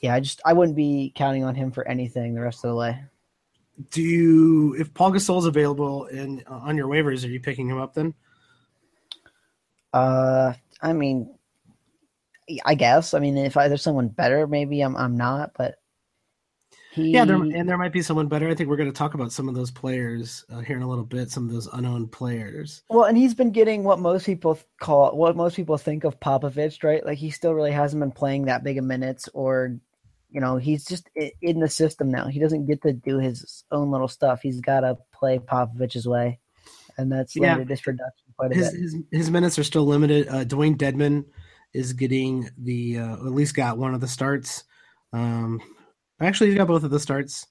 yeah, 0.00 0.14
I 0.14 0.20
just 0.20 0.40
I 0.44 0.52
wouldn't 0.52 0.76
be 0.76 1.12
counting 1.14 1.44
on 1.44 1.54
him 1.54 1.70
for 1.70 1.86
anything 1.86 2.34
the 2.34 2.40
rest 2.40 2.64
of 2.64 2.70
the 2.70 2.76
way. 2.76 3.00
Do 3.90 4.02
you, 4.02 4.74
if 4.78 4.92
Paul 4.92 5.12
Gasol's 5.12 5.46
available 5.46 6.06
in 6.06 6.42
uh, 6.46 6.60
on 6.62 6.76
your 6.76 6.88
waivers, 6.88 7.24
are 7.24 7.28
you 7.28 7.40
picking 7.40 7.68
him 7.68 7.80
up 7.80 7.94
then? 7.94 8.14
Uh, 9.92 10.54
I 10.80 10.92
mean, 10.92 11.32
I 12.64 12.74
guess. 12.74 13.14
I 13.14 13.18
mean, 13.18 13.36
if 13.36 13.56
I, 13.56 13.68
there's 13.68 13.82
someone 13.82 14.08
better, 14.08 14.46
maybe 14.46 14.80
I'm 14.80 14.96
I'm 14.96 15.16
not, 15.16 15.52
but 15.56 15.76
he 16.94 17.10
Yeah, 17.12 17.24
there, 17.24 17.36
and 17.36 17.68
there 17.68 17.78
might 17.78 17.92
be 17.92 18.02
someone 18.02 18.28
better. 18.28 18.48
I 18.48 18.54
think 18.54 18.68
we're 18.68 18.76
going 18.76 18.90
to 18.92 18.96
talk 18.96 19.14
about 19.14 19.32
some 19.32 19.48
of 19.48 19.54
those 19.54 19.70
players 19.70 20.44
uh, 20.50 20.60
here 20.60 20.76
in 20.76 20.82
a 20.82 20.88
little 20.88 21.04
bit. 21.04 21.30
Some 21.30 21.46
of 21.46 21.52
those 21.52 21.66
unknown 21.72 22.08
players. 22.08 22.82
Well, 22.90 23.04
and 23.04 23.16
he's 23.16 23.34
been 23.34 23.50
getting 23.50 23.82
what 23.84 23.98
most 23.98 24.26
people 24.26 24.58
call 24.80 25.16
what 25.16 25.36
most 25.36 25.56
people 25.56 25.78
think 25.78 26.04
of 26.04 26.20
Popovich, 26.20 26.82
right? 26.84 27.04
Like 27.04 27.18
he 27.18 27.30
still 27.30 27.54
really 27.54 27.72
hasn't 27.72 28.00
been 28.00 28.12
playing 28.12 28.46
that 28.46 28.62
big 28.64 28.78
of 28.78 28.84
minutes, 28.84 29.28
or 29.32 29.76
you 30.30 30.40
know, 30.40 30.56
he's 30.56 30.84
just 30.84 31.10
in 31.42 31.60
the 31.60 31.68
system 31.68 32.10
now. 32.10 32.26
He 32.26 32.38
doesn't 32.40 32.66
get 32.66 32.82
to 32.82 32.92
do 32.92 33.18
his 33.18 33.64
own 33.70 33.90
little 33.90 34.08
stuff. 34.08 34.40
He's 34.42 34.60
got 34.60 34.80
to 34.80 34.96
play 35.12 35.38
Popovich's 35.38 36.06
way, 36.06 36.38
and 36.96 37.12
that's 37.12 37.36
Yeah. 37.36 37.52
limited 37.52 37.70
his 37.70 37.80
production 37.82 38.32
quite 38.36 38.52
a 38.52 38.54
His 38.54 38.70
bit. 38.70 38.80
his 38.80 38.96
his 39.10 39.30
minutes 39.30 39.58
are 39.58 39.64
still 39.64 39.84
limited. 39.86 40.28
Uh, 40.28 40.44
Dewayne 40.44 40.76
Dedmon 40.76 41.24
is 41.74 41.92
getting 41.94 42.48
the 42.58 42.98
uh, 42.98 43.14
at 43.14 43.32
least 43.32 43.54
got 43.54 43.78
one 43.78 43.94
of 43.94 44.00
the 44.00 44.08
starts. 44.08 44.64
Um, 45.12 45.60
actually, 46.20 46.48
he's 46.48 46.58
got 46.58 46.68
both 46.68 46.84
of 46.84 46.90
the 46.90 47.00
starts. 47.00 47.46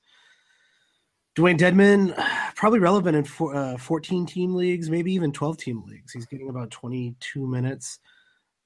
Dewayne 1.36 1.58
Dedmon 1.58 2.14
probably 2.56 2.80
relevant 2.80 3.16
in 3.16 3.24
four, 3.24 3.56
uh, 3.56 3.78
14 3.78 4.26
team 4.26 4.54
leagues, 4.54 4.90
maybe 4.90 5.14
even 5.14 5.32
12 5.32 5.58
team 5.58 5.84
leagues. 5.88 6.14
He's 6.14 6.26
getting 6.26 6.50
about 6.50 6.72
22 6.72 7.48
minutes. 7.48 8.00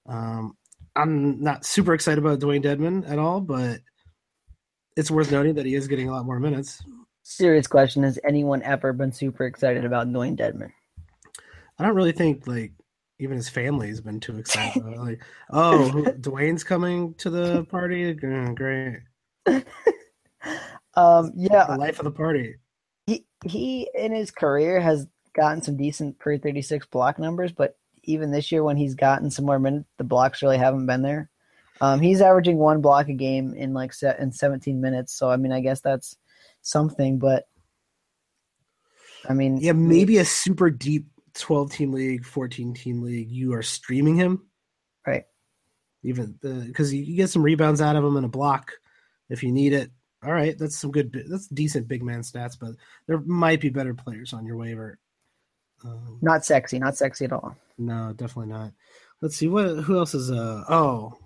Um, 0.07 0.57
I'm 0.95 1.41
not 1.41 1.65
super 1.65 1.93
excited 1.93 2.23
about 2.23 2.39
Dewayne 2.39 2.63
Dedmon 2.63 3.09
at 3.09 3.19
all, 3.19 3.41
but 3.41 3.81
it's 4.95 5.11
worth 5.11 5.31
noting 5.31 5.55
that 5.55 5.65
he 5.65 5.75
is 5.75 5.87
getting 5.87 6.09
a 6.09 6.11
lot 6.11 6.25
more 6.25 6.39
minutes. 6.39 6.81
Serious 7.23 7.67
question: 7.67 8.03
Has 8.03 8.19
anyone 8.27 8.61
ever 8.63 8.93
been 8.93 9.11
super 9.11 9.45
excited 9.45 9.83
about 9.83 10.07
Dewayne 10.07 10.37
Dedmon? 10.37 10.71
I 11.77 11.83
don't 11.83 11.95
really 11.95 12.11
think 12.11 12.47
like 12.47 12.71
even 13.19 13.35
his 13.35 13.49
family 13.49 13.87
has 13.87 13.99
been 13.99 14.19
too 14.19 14.37
excited. 14.37 14.81
about 14.81 14.93
it. 14.93 14.99
Like, 14.99 15.23
oh, 15.49 16.05
Dewayne's 16.19 16.63
coming 16.63 17.13
to 17.15 17.29
the 17.29 17.65
party. 17.65 18.13
Great, 18.13 18.99
Um, 20.97 21.33
yeah, 21.35 21.65
the 21.67 21.77
life 21.77 21.99
of 21.99 22.05
the 22.05 22.11
party. 22.11 22.55
he 23.05 23.25
he 23.45 23.89
in 23.93 24.13
his 24.13 24.31
career 24.31 24.79
has 24.79 25.07
gotten 25.33 25.61
some 25.61 25.75
decent 25.75 26.17
per 26.19 26.37
36 26.37 26.85
block 26.85 27.19
numbers 27.19 27.51
but 27.51 27.77
even 28.03 28.31
this 28.31 28.49
year 28.49 28.63
when 28.63 28.77
he's 28.77 28.95
gotten 28.95 29.29
some 29.29 29.45
more 29.45 29.59
minutes 29.59 29.85
the 29.97 30.05
blocks 30.05 30.41
really 30.41 30.57
haven't 30.57 30.85
been 30.85 31.01
there 31.01 31.29
um, 31.81 31.99
he's 31.99 32.21
averaging 32.21 32.57
one 32.57 32.79
block 32.79 33.09
a 33.09 33.13
game 33.13 33.53
in 33.55 33.73
like 33.73 33.91
set 33.91 34.19
in 34.19 34.31
17 34.31 34.79
minutes 34.79 35.13
so 35.13 35.29
i 35.29 35.35
mean 35.35 35.51
i 35.51 35.59
guess 35.59 35.81
that's 35.81 36.15
something 36.61 37.19
but 37.19 37.45
i 39.27 39.33
mean 39.33 39.57
Yeah, 39.57 39.73
maybe 39.73 40.19
a 40.19 40.25
super 40.25 40.69
deep 40.69 41.07
12 41.33 41.71
team 41.73 41.91
league, 41.91 42.23
14 42.25 42.73
team 42.73 43.01
league. 43.01 43.29
You 43.29 43.53
are 43.53 43.61
streaming 43.63 44.15
him, 44.15 44.47
right 45.05 45.25
even 46.03 46.37
because 46.41 46.93
you 46.93 47.17
get 47.17 47.29
some 47.29 47.43
rebounds 47.43 47.81
out 47.81 47.97
of 47.97 48.03
him 48.05 48.15
and 48.15 48.25
a 48.25 48.29
block 48.29 48.71
if 49.29 49.43
you 49.43 49.51
need 49.51 49.73
it. 49.73 49.91
All 50.23 50.33
right, 50.33 50.57
that's 50.57 50.77
some 50.77 50.91
good. 50.91 51.25
That's 51.29 51.47
decent 51.47 51.87
big 51.87 52.03
man 52.03 52.21
stats, 52.21 52.57
but 52.59 52.71
there 53.07 53.19
might 53.19 53.61
be 53.61 53.69
better 53.69 53.93
players 53.93 54.33
on 54.33 54.45
your 54.45 54.57
waiver. 54.57 54.97
Um, 55.83 56.19
not 56.21 56.45
sexy 56.45 56.79
not 56.79 56.97
sexy 56.97 57.25
at 57.25 57.33
all 57.33 57.55
No, 57.77 58.13
definitely 58.15 58.51
not. 58.53 58.71
Let's 59.21 59.35
see 59.35 59.47
what 59.47 59.83
who 59.83 59.97
else 59.97 60.15
is 60.15 60.31
uh 60.31 60.63
oh 60.69 61.17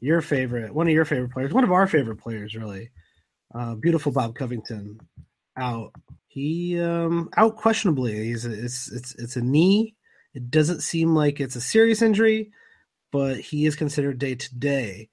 your 0.00 0.20
favorite 0.20 0.74
one 0.74 0.88
of 0.88 0.92
your 0.92 1.04
favorite 1.04 1.32
players, 1.32 1.52
one 1.52 1.64
of 1.64 1.70
our 1.70 1.86
favorite 1.86 2.16
players 2.16 2.54
really. 2.54 2.90
Uh 3.54 3.74
beautiful 3.74 4.10
Bob 4.10 4.34
Covington 4.34 4.98
out. 5.56 5.92
He 6.26 6.80
um 6.80 7.28
out 7.36 7.56
questionably. 7.56 8.14
He's 8.24 8.46
a, 8.46 8.52
it's 8.52 8.90
it's 8.90 9.14
it's 9.16 9.36
a 9.36 9.42
knee. 9.42 9.94
It 10.34 10.50
doesn't 10.50 10.80
seem 10.80 11.14
like 11.14 11.40
it's 11.40 11.56
a 11.56 11.60
serious 11.60 12.00
injury, 12.00 12.50
but 13.12 13.38
he 13.38 13.66
is 13.66 13.76
considered 13.76 14.18
day 14.18 14.34
to 14.34 14.58
day. 14.58 15.10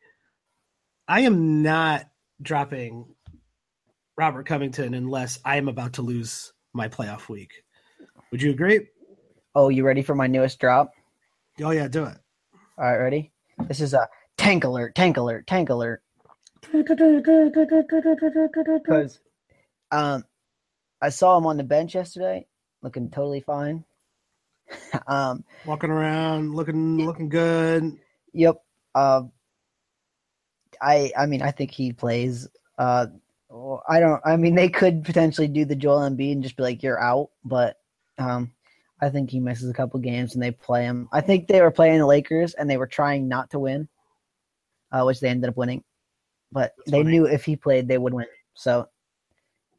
I 1.09 1.21
am 1.21 1.63
not 1.63 2.05
dropping 2.39 3.03
Robert 4.15 4.45
Covington 4.45 4.93
unless 4.93 5.39
I 5.43 5.57
am 5.57 5.67
about 5.67 5.93
to 5.93 6.03
lose 6.03 6.53
my 6.71 6.87
playoff 6.87 7.29
week. 7.29 7.51
Would 8.31 8.43
you 8.43 8.51
agree? 8.51 8.87
oh 9.55 9.69
you 9.69 9.83
ready 9.83 10.03
for 10.03 10.13
my 10.13 10.27
newest 10.27 10.59
drop 10.59 10.91
Oh 11.63 11.71
yeah, 11.71 11.87
do 11.87 12.03
it. 12.03 12.15
all 12.77 12.85
right 12.85 12.97
ready 12.97 13.31
this 13.67 13.81
is 13.81 13.95
a 13.95 14.07
tank 14.37 14.63
alert 14.63 14.93
tank 14.93 15.17
alert 15.17 15.47
tank 15.47 15.69
alert 15.69 16.03
because 16.71 16.91
um, 19.91 20.23
I 21.01 21.09
saw 21.09 21.35
him 21.35 21.47
on 21.47 21.57
the 21.57 21.63
bench 21.63 21.95
yesterday, 21.95 22.45
looking 22.83 23.09
totally 23.09 23.41
fine. 23.41 23.85
um, 25.07 25.43
Walking 25.65 25.89
around, 25.89 26.53
looking 26.53 26.97
looking 26.97 27.29
good. 27.29 27.97
yep. 28.33 28.61
Uh, 28.93 29.23
I 30.81 31.11
I 31.17 31.25
mean 31.25 31.41
I 31.41 31.51
think 31.51 31.71
he 31.71 31.93
plays. 31.93 32.47
Uh, 32.77 33.07
I 33.87 33.99
don't. 33.99 34.21
I 34.25 34.37
mean 34.37 34.55
they 34.55 34.69
could 34.69 35.03
potentially 35.03 35.47
do 35.47 35.65
the 35.65 35.75
Joel 35.75 36.09
Embiid 36.09 36.33
and 36.33 36.43
just 36.43 36.55
be 36.57 36.63
like 36.63 36.83
you're 36.83 37.01
out, 37.01 37.29
but 37.43 37.77
um, 38.17 38.51
I 39.01 39.09
think 39.09 39.29
he 39.29 39.39
misses 39.39 39.69
a 39.69 39.73
couple 39.73 39.99
games 39.99 40.33
and 40.33 40.43
they 40.43 40.51
play 40.51 40.83
him. 40.83 41.07
I 41.11 41.21
think 41.21 41.47
they 41.47 41.61
were 41.61 41.71
playing 41.71 41.99
the 41.99 42.05
Lakers 42.05 42.53
and 42.53 42.69
they 42.69 42.77
were 42.77 42.87
trying 42.87 43.27
not 43.27 43.49
to 43.51 43.59
win, 43.59 43.87
uh, 44.91 45.03
which 45.03 45.19
they 45.19 45.29
ended 45.29 45.49
up 45.49 45.57
winning. 45.57 45.83
But 46.51 46.73
That's 46.77 46.91
they 46.91 46.99
funny. 46.99 47.11
knew 47.11 47.25
if 47.25 47.45
he 47.45 47.55
played 47.55 47.87
they 47.87 47.97
would 47.97 48.13
win, 48.13 48.27
so 48.53 48.87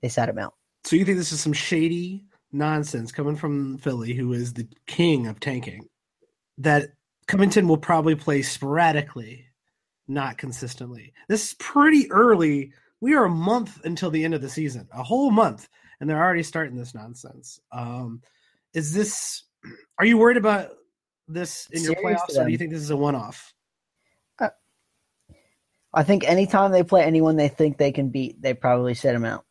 they 0.00 0.09
sat 0.09 0.29
him 0.29 0.38
out. 0.38 0.55
So 0.85 0.96
you 0.96 1.05
think 1.05 1.18
this 1.18 1.33
is 1.33 1.40
some 1.40 1.53
shady 1.53 2.24
nonsense 2.53 3.12
coming 3.12 3.37
from 3.37 3.79
Philly, 3.79 4.14
who 4.14 4.33
is 4.33 4.53
the 4.53 4.66
king 4.87 5.26
of 5.26 5.40
tanking? 5.40 5.88
That 6.59 6.90
Covington 7.26 7.68
will 7.68 7.79
probably 7.79 8.14
play 8.14 8.42
sporadically, 8.42 9.46
not 10.10 10.38
consistently. 10.38 11.12
This 11.28 11.48
is 11.48 11.54
pretty 11.54 12.10
early. 12.10 12.72
We 13.00 13.14
are 13.14 13.24
a 13.24 13.30
month 13.30 13.84
until 13.84 14.10
the 14.10 14.24
end 14.24 14.34
of 14.34 14.42
the 14.42 14.48
season, 14.48 14.88
a 14.92 15.02
whole 15.02 15.30
month, 15.30 15.68
and 16.00 16.10
they're 16.10 16.22
already 16.22 16.42
starting 16.42 16.76
this 16.76 16.94
nonsense. 16.94 17.60
Um, 17.72 18.22
is 18.74 18.92
this? 18.92 19.44
Are 19.98 20.04
you 20.04 20.18
worried 20.18 20.36
about 20.36 20.70
this 21.28 21.68
in 21.70 21.82
your 21.82 21.94
Serious 21.94 22.22
to 22.26 22.32
playoffs, 22.32 22.40
or 22.40 22.44
do 22.46 22.52
you 22.52 22.58
think 22.58 22.72
this 22.72 22.82
is 22.82 22.90
a 22.90 22.96
one-off? 22.96 23.54
I 25.92 26.04
think 26.04 26.22
anytime 26.24 26.70
they 26.70 26.84
play 26.84 27.02
anyone 27.02 27.36
they 27.36 27.48
think 27.48 27.76
they 27.76 27.90
can 27.90 28.10
beat, 28.10 28.40
they 28.40 28.54
probably 28.54 28.94
sit 28.94 29.12
them 29.12 29.24
out. 29.24 29.44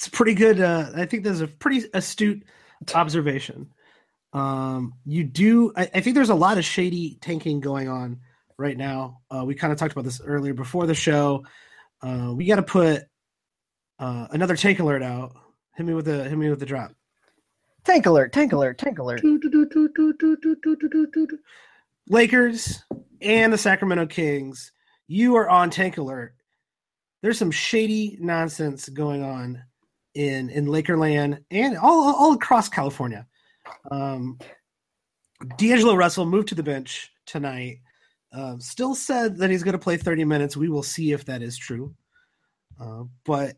It's 0.00 0.08
pretty 0.08 0.32
good. 0.32 0.60
Uh, 0.60 0.90
I 0.94 1.04
think 1.04 1.24
there's 1.24 1.42
a 1.42 1.46
pretty 1.46 1.86
astute 1.92 2.44
observation. 2.94 3.70
Um, 4.32 4.94
you 5.04 5.24
do. 5.24 5.72
I, 5.76 5.90
I, 5.94 6.00
think 6.00 6.14
there's 6.14 6.30
a 6.30 6.34
lot 6.34 6.56
of 6.56 6.64
shady 6.64 7.18
tanking 7.20 7.60
going 7.60 7.88
on 7.88 8.20
right 8.56 8.76
now. 8.76 9.22
Uh, 9.30 9.44
we 9.44 9.54
kind 9.54 9.72
of 9.72 9.78
talked 9.78 9.92
about 9.92 10.04
this 10.04 10.20
earlier 10.24 10.54
before 10.54 10.86
the 10.86 10.94
show. 10.94 11.44
Uh, 12.00 12.32
we 12.36 12.46
got 12.46 12.56
to 12.56 12.62
put 12.62 13.02
uh, 13.98 14.28
another 14.30 14.56
tank 14.56 14.78
alert 14.78 15.02
out. 15.02 15.32
Hit 15.76 15.84
me 15.84 15.94
with 15.94 16.04
the 16.04 16.24
hit 16.28 16.38
me 16.38 16.48
with 16.48 16.60
the 16.60 16.66
drop. 16.66 16.92
Tank 17.84 18.06
alert! 18.06 18.32
Tank 18.32 18.52
alert! 18.52 18.78
Tank 18.78 18.98
alert! 18.98 19.22
Lakers 22.08 22.84
and 23.20 23.52
the 23.52 23.58
Sacramento 23.58 24.06
Kings, 24.06 24.72
you 25.08 25.36
are 25.36 25.48
on 25.48 25.70
tank 25.70 25.96
alert. 25.96 26.34
There's 27.22 27.38
some 27.38 27.50
shady 27.50 28.16
nonsense 28.20 28.88
going 28.88 29.22
on 29.22 29.62
in 30.14 30.50
in 30.50 30.66
Lakerland 30.66 31.42
and 31.50 31.76
all 31.76 32.14
all 32.14 32.32
across 32.34 32.68
California. 32.68 33.26
Um, 33.90 34.38
D'Angelo 35.56 35.94
Russell 35.94 36.26
moved 36.26 36.48
to 36.48 36.54
the 36.54 36.62
bench 36.62 37.10
tonight. 37.26 37.78
Uh, 38.32 38.56
still 38.58 38.94
said 38.94 39.38
that 39.38 39.50
he's 39.50 39.62
going 39.62 39.72
to 39.72 39.78
play 39.78 39.96
30 39.96 40.24
minutes. 40.24 40.56
We 40.56 40.68
will 40.68 40.82
see 40.82 41.12
if 41.12 41.24
that 41.26 41.42
is 41.42 41.56
true. 41.56 41.94
Uh, 42.80 43.04
but 43.24 43.56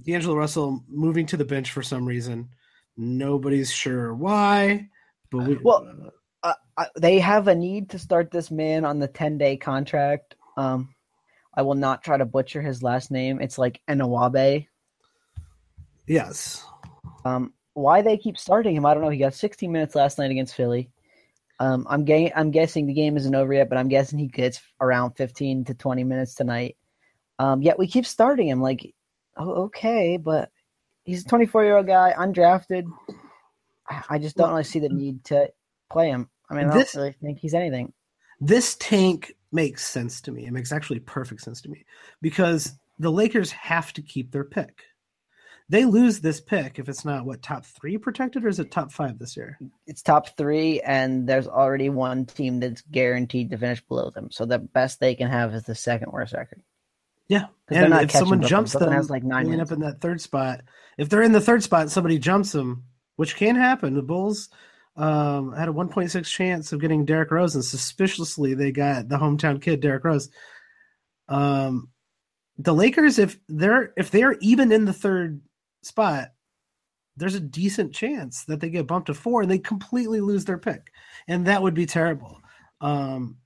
D'Angelo 0.00 0.36
Russell 0.36 0.84
moving 0.88 1.26
to 1.26 1.36
the 1.36 1.44
bench 1.44 1.72
for 1.72 1.82
some 1.82 2.06
reason. 2.06 2.50
Nobody's 2.96 3.72
sure 3.72 4.14
why. 4.14 4.88
But 5.30 5.46
we, 5.46 5.56
well, 5.56 6.12
uh, 6.42 6.54
uh 6.76 6.86
they 6.96 7.18
have 7.18 7.48
a 7.48 7.54
need 7.54 7.90
to 7.90 7.98
start 7.98 8.30
this 8.30 8.50
man 8.50 8.84
on 8.84 8.98
the 8.98 9.08
10 9.08 9.38
day 9.38 9.56
contract. 9.56 10.36
Um, 10.56 10.94
I 11.54 11.62
will 11.62 11.74
not 11.74 12.04
try 12.04 12.16
to 12.16 12.24
butcher 12.24 12.62
his 12.62 12.82
last 12.82 13.10
name. 13.10 13.40
It's 13.40 13.58
like 13.58 13.80
Enawabe. 13.88 14.66
Yes. 16.06 16.64
Um, 17.24 17.52
why 17.76 18.00
they 18.00 18.16
keep 18.16 18.38
starting 18.38 18.74
him, 18.74 18.86
I 18.86 18.94
don't 18.94 19.02
know. 19.02 19.10
He 19.10 19.18
got 19.18 19.34
16 19.34 19.70
minutes 19.70 19.94
last 19.94 20.18
night 20.18 20.30
against 20.30 20.54
Philly. 20.54 20.90
Um, 21.60 21.86
I'm 21.88 22.06
ga- 22.06 22.32
I'm 22.34 22.50
guessing 22.50 22.86
the 22.86 22.94
game 22.94 23.18
isn't 23.18 23.34
over 23.34 23.52
yet, 23.52 23.68
but 23.68 23.76
I'm 23.76 23.88
guessing 23.88 24.18
he 24.18 24.28
gets 24.28 24.60
around 24.80 25.12
15 25.12 25.66
to 25.66 25.74
20 25.74 26.04
minutes 26.04 26.34
tonight. 26.34 26.76
Um, 27.38 27.60
yet 27.60 27.78
we 27.78 27.86
keep 27.86 28.06
starting 28.06 28.48
him. 28.48 28.62
Like, 28.62 28.94
oh, 29.36 29.64
okay, 29.64 30.16
but 30.16 30.50
he's 31.04 31.24
a 31.24 31.28
24 31.28 31.64
year 31.64 31.76
old 31.76 31.86
guy, 31.86 32.14
undrafted. 32.16 32.86
I, 33.88 34.02
I 34.08 34.18
just 34.18 34.36
don't 34.36 34.50
really 34.50 34.64
see 34.64 34.80
the 34.80 34.88
need 34.88 35.22
to 35.24 35.50
play 35.90 36.08
him. 36.08 36.30
I 36.48 36.54
mean, 36.54 36.70
I 36.70 36.78
this, 36.78 36.92
don't 36.92 37.02
really 37.02 37.14
think 37.20 37.38
he's 37.40 37.54
anything. 37.54 37.92
This 38.40 38.74
tank 38.76 39.34
makes 39.52 39.86
sense 39.86 40.22
to 40.22 40.32
me. 40.32 40.46
It 40.46 40.52
makes 40.52 40.72
actually 40.72 41.00
perfect 41.00 41.42
sense 41.42 41.60
to 41.62 41.68
me 41.68 41.84
because 42.22 42.72
the 42.98 43.12
Lakers 43.12 43.50
have 43.50 43.92
to 43.94 44.02
keep 44.02 44.32
their 44.32 44.44
pick 44.44 44.82
they 45.68 45.84
lose 45.84 46.20
this 46.20 46.40
pick 46.40 46.78
if 46.78 46.88
it's 46.88 47.04
not 47.04 47.24
what 47.24 47.42
top 47.42 47.64
three 47.64 47.98
protected 47.98 48.44
or 48.44 48.48
is 48.48 48.60
it 48.60 48.70
top 48.70 48.92
five 48.92 49.18
this 49.18 49.36
year? 49.36 49.58
It's 49.86 50.02
top 50.02 50.36
three, 50.36 50.80
and 50.80 51.28
there's 51.28 51.48
already 51.48 51.88
one 51.88 52.24
team 52.24 52.60
that's 52.60 52.82
guaranteed 52.82 53.50
to 53.50 53.58
finish 53.58 53.80
below 53.82 54.10
them. 54.10 54.30
So 54.30 54.46
the 54.46 54.58
best 54.58 55.00
they 55.00 55.14
can 55.14 55.28
have 55.28 55.54
is 55.54 55.64
the 55.64 55.74
second 55.74 56.12
worst 56.12 56.34
record. 56.34 56.62
Yeah, 57.28 57.46
and 57.68 57.92
if 57.94 58.12
someone 58.12 58.42
jumps 58.42 58.72
them, 58.72 58.92
has 58.92 59.10
like 59.10 59.24
nine 59.24 59.50
end 59.50 59.60
up 59.60 59.72
in 59.72 59.80
that 59.80 60.00
third 60.00 60.20
spot. 60.20 60.60
If 60.96 61.08
they're 61.08 61.22
in 61.22 61.32
the 61.32 61.40
third 61.40 61.64
spot, 61.64 61.90
somebody 61.90 62.20
jumps 62.20 62.52
them, 62.52 62.84
which 63.16 63.34
can 63.34 63.56
happen. 63.56 63.94
The 63.94 64.02
Bulls 64.02 64.48
um, 64.96 65.52
had 65.52 65.68
a 65.68 65.72
1.6 65.72 66.24
chance 66.24 66.72
of 66.72 66.80
getting 66.80 67.04
Derrick 67.04 67.32
Rose, 67.32 67.56
and 67.56 67.64
suspiciously 67.64 68.54
they 68.54 68.70
got 68.70 69.08
the 69.08 69.16
hometown 69.16 69.60
kid 69.60 69.80
Derrick 69.80 70.04
Rose. 70.04 70.30
Um, 71.28 71.88
the 72.58 72.72
Lakers, 72.72 73.18
if 73.18 73.38
they're 73.48 73.92
if 73.96 74.12
they're 74.12 74.36
even 74.40 74.70
in 74.70 74.84
the 74.84 74.92
third 74.92 75.40
spot, 75.86 76.28
there's 77.16 77.34
a 77.34 77.40
decent 77.40 77.94
chance 77.94 78.44
that 78.44 78.60
they 78.60 78.68
get 78.68 78.86
bumped 78.86 79.06
to 79.06 79.14
four 79.14 79.42
and 79.42 79.50
they 79.50 79.58
completely 79.58 80.20
lose 80.20 80.44
their 80.44 80.58
pick. 80.58 80.92
And 81.28 81.46
that 81.46 81.62
would 81.62 81.74
be 81.74 81.86
terrible. 81.86 82.40
Um, 82.80 83.38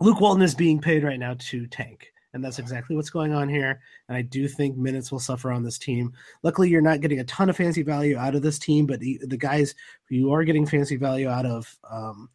Luke 0.00 0.20
Walton 0.20 0.42
is 0.42 0.54
being 0.54 0.80
paid 0.80 1.04
right 1.04 1.18
now 1.18 1.36
to 1.38 1.66
tank. 1.66 2.08
And 2.32 2.44
that's 2.44 2.60
exactly 2.60 2.94
what's 2.94 3.10
going 3.10 3.32
on 3.32 3.48
here. 3.48 3.80
And 4.08 4.16
I 4.16 4.22
do 4.22 4.46
think 4.46 4.76
minutes 4.76 5.10
will 5.10 5.18
suffer 5.18 5.50
on 5.50 5.64
this 5.64 5.78
team. 5.78 6.12
Luckily, 6.44 6.68
you're 6.68 6.80
not 6.80 7.00
getting 7.00 7.18
a 7.18 7.24
ton 7.24 7.50
of 7.50 7.56
fancy 7.56 7.82
value 7.82 8.16
out 8.16 8.36
of 8.36 8.42
this 8.42 8.58
team, 8.58 8.86
but 8.86 9.00
the, 9.00 9.20
the 9.22 9.36
guys 9.36 9.74
you 10.08 10.32
are 10.32 10.44
getting 10.44 10.64
fancy 10.64 10.96
value 10.96 11.28
out 11.28 11.44
of, 11.44 11.76
um, 11.90 12.28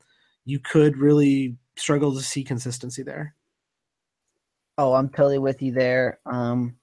you 0.43 0.59
could 0.59 0.97
really 0.97 1.55
struggle 1.77 2.13
to 2.13 2.21
see 2.21 2.43
consistency 2.43 3.03
there. 3.03 3.35
Oh, 4.77 4.93
I'm 4.93 5.07
totally 5.07 5.39
with 5.39 5.61
you 5.61 5.71
there. 5.71 6.19
Um, 6.25 6.75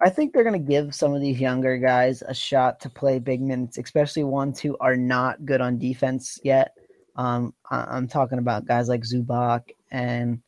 I 0.00 0.10
think 0.10 0.32
they're 0.32 0.44
going 0.44 0.60
to 0.64 0.72
give 0.72 0.94
some 0.94 1.14
of 1.14 1.20
these 1.20 1.40
younger 1.40 1.76
guys 1.76 2.22
a 2.22 2.34
shot 2.34 2.80
to 2.80 2.90
play 2.90 3.18
big 3.18 3.40
minutes, 3.40 3.78
especially 3.78 4.22
ones 4.22 4.60
who 4.60 4.76
are 4.78 4.96
not 4.96 5.44
good 5.44 5.60
on 5.60 5.78
defense 5.78 6.38
yet. 6.44 6.74
Um, 7.16 7.52
I- 7.68 7.96
am 7.96 8.06
talking 8.06 8.38
about 8.38 8.66
guys 8.66 8.88
like 8.88 9.02
Zubac 9.02 9.70
and 9.90 10.40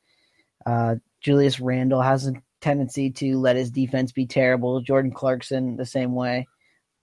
uh, 0.64 0.96
Julius 1.20 1.58
Randle 1.58 2.00
has 2.00 2.28
a 2.28 2.34
tendency 2.60 3.10
to 3.10 3.38
let 3.38 3.56
his 3.56 3.70
defense 3.72 4.12
be 4.12 4.26
terrible. 4.26 4.80
Jordan 4.80 5.10
Clarkson 5.10 5.76
the 5.76 5.86
same 5.86 6.14
way. 6.14 6.46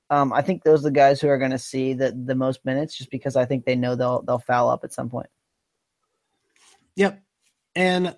Um, 0.09 0.31
I 0.31 0.41
think 0.41 0.63
those 0.63 0.81
are 0.81 0.89
the 0.89 0.91
guys 0.91 1.19
who 1.19 1.27
are 1.27 1.37
going 1.37 1.51
to 1.51 1.59
see 1.59 1.93
the 1.93 2.11
the 2.11 2.35
most 2.35 2.63
minutes, 2.63 2.97
just 2.97 3.11
because 3.11 3.35
I 3.35 3.43
think 3.43 3.65
they 3.65 3.75
know 3.75 3.95
they'll 3.95 4.21
they'll 4.21 4.39
foul 4.39 4.69
up 4.69 4.85
at 4.85 4.93
some 4.93 5.09
point. 5.09 5.27
Yep, 6.95 7.21
and 7.75 8.15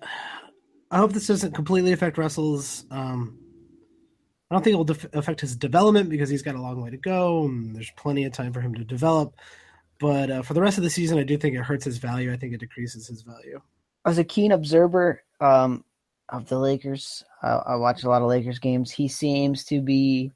I 0.90 0.98
hope 0.98 1.12
this 1.12 1.26
doesn't 1.26 1.52
completely 1.52 1.90
affect 1.90 2.16
Russell's 2.16 2.84
um, 2.92 3.40
I 4.50 4.54
don't 4.54 4.64
think 4.64 4.74
it 4.74 4.78
will 4.78 4.84
def- 4.84 5.14
affect 5.14 5.40
his 5.40 5.54
development 5.54 6.10
because 6.10 6.28
he's 6.28 6.42
got 6.42 6.56
a 6.56 6.60
long 6.60 6.82
way 6.82 6.90
to 6.90 6.96
go 6.96 7.44
and 7.44 7.74
there's 7.74 7.92
plenty 7.96 8.24
of 8.24 8.32
time 8.32 8.52
for 8.52 8.60
him 8.60 8.74
to 8.74 8.84
develop. 8.84 9.36
But 10.00 10.30
uh, 10.30 10.42
for 10.42 10.54
the 10.54 10.60
rest 10.60 10.76
of 10.76 10.82
the 10.82 10.90
season, 10.90 11.18
I 11.18 11.22
do 11.22 11.36
think 11.36 11.54
it 11.54 11.62
hurts 11.62 11.84
his 11.84 11.98
value. 11.98 12.32
I 12.32 12.36
think 12.36 12.54
it 12.54 12.60
decreases 12.60 13.06
his 13.06 13.22
value. 13.22 13.60
As 14.04 14.18
a 14.18 14.24
keen 14.24 14.50
observer 14.50 15.22
um, 15.40 15.84
of 16.28 16.48
the 16.48 16.58
Lakers, 16.58 17.22
uh, 17.42 17.60
I 17.66 17.76
watch 17.76 18.02
a 18.02 18.08
lot 18.08 18.22
of 18.22 18.28
Lakers 18.28 18.58
games. 18.58 18.90
He 18.90 19.08
seems 19.08 19.64
to 19.66 19.80
be 19.80 20.32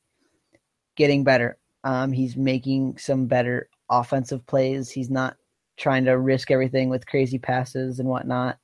getting 0.97 1.25
better. 1.25 1.59
Um, 1.83 2.13
he's 2.13 2.37
making 2.37 2.99
some 2.99 3.27
better 3.27 3.69
offensive 3.91 4.47
plays. 4.47 4.91
He's 4.91 5.11
not 5.11 5.37
trying 5.77 6.05
to 6.05 6.19
risk 6.19 6.51
everything 6.51 6.89
with 6.89 7.07
crazy 7.07 7.39
passes 7.39 7.99
and 7.99 8.09
whatnot. 8.09 8.59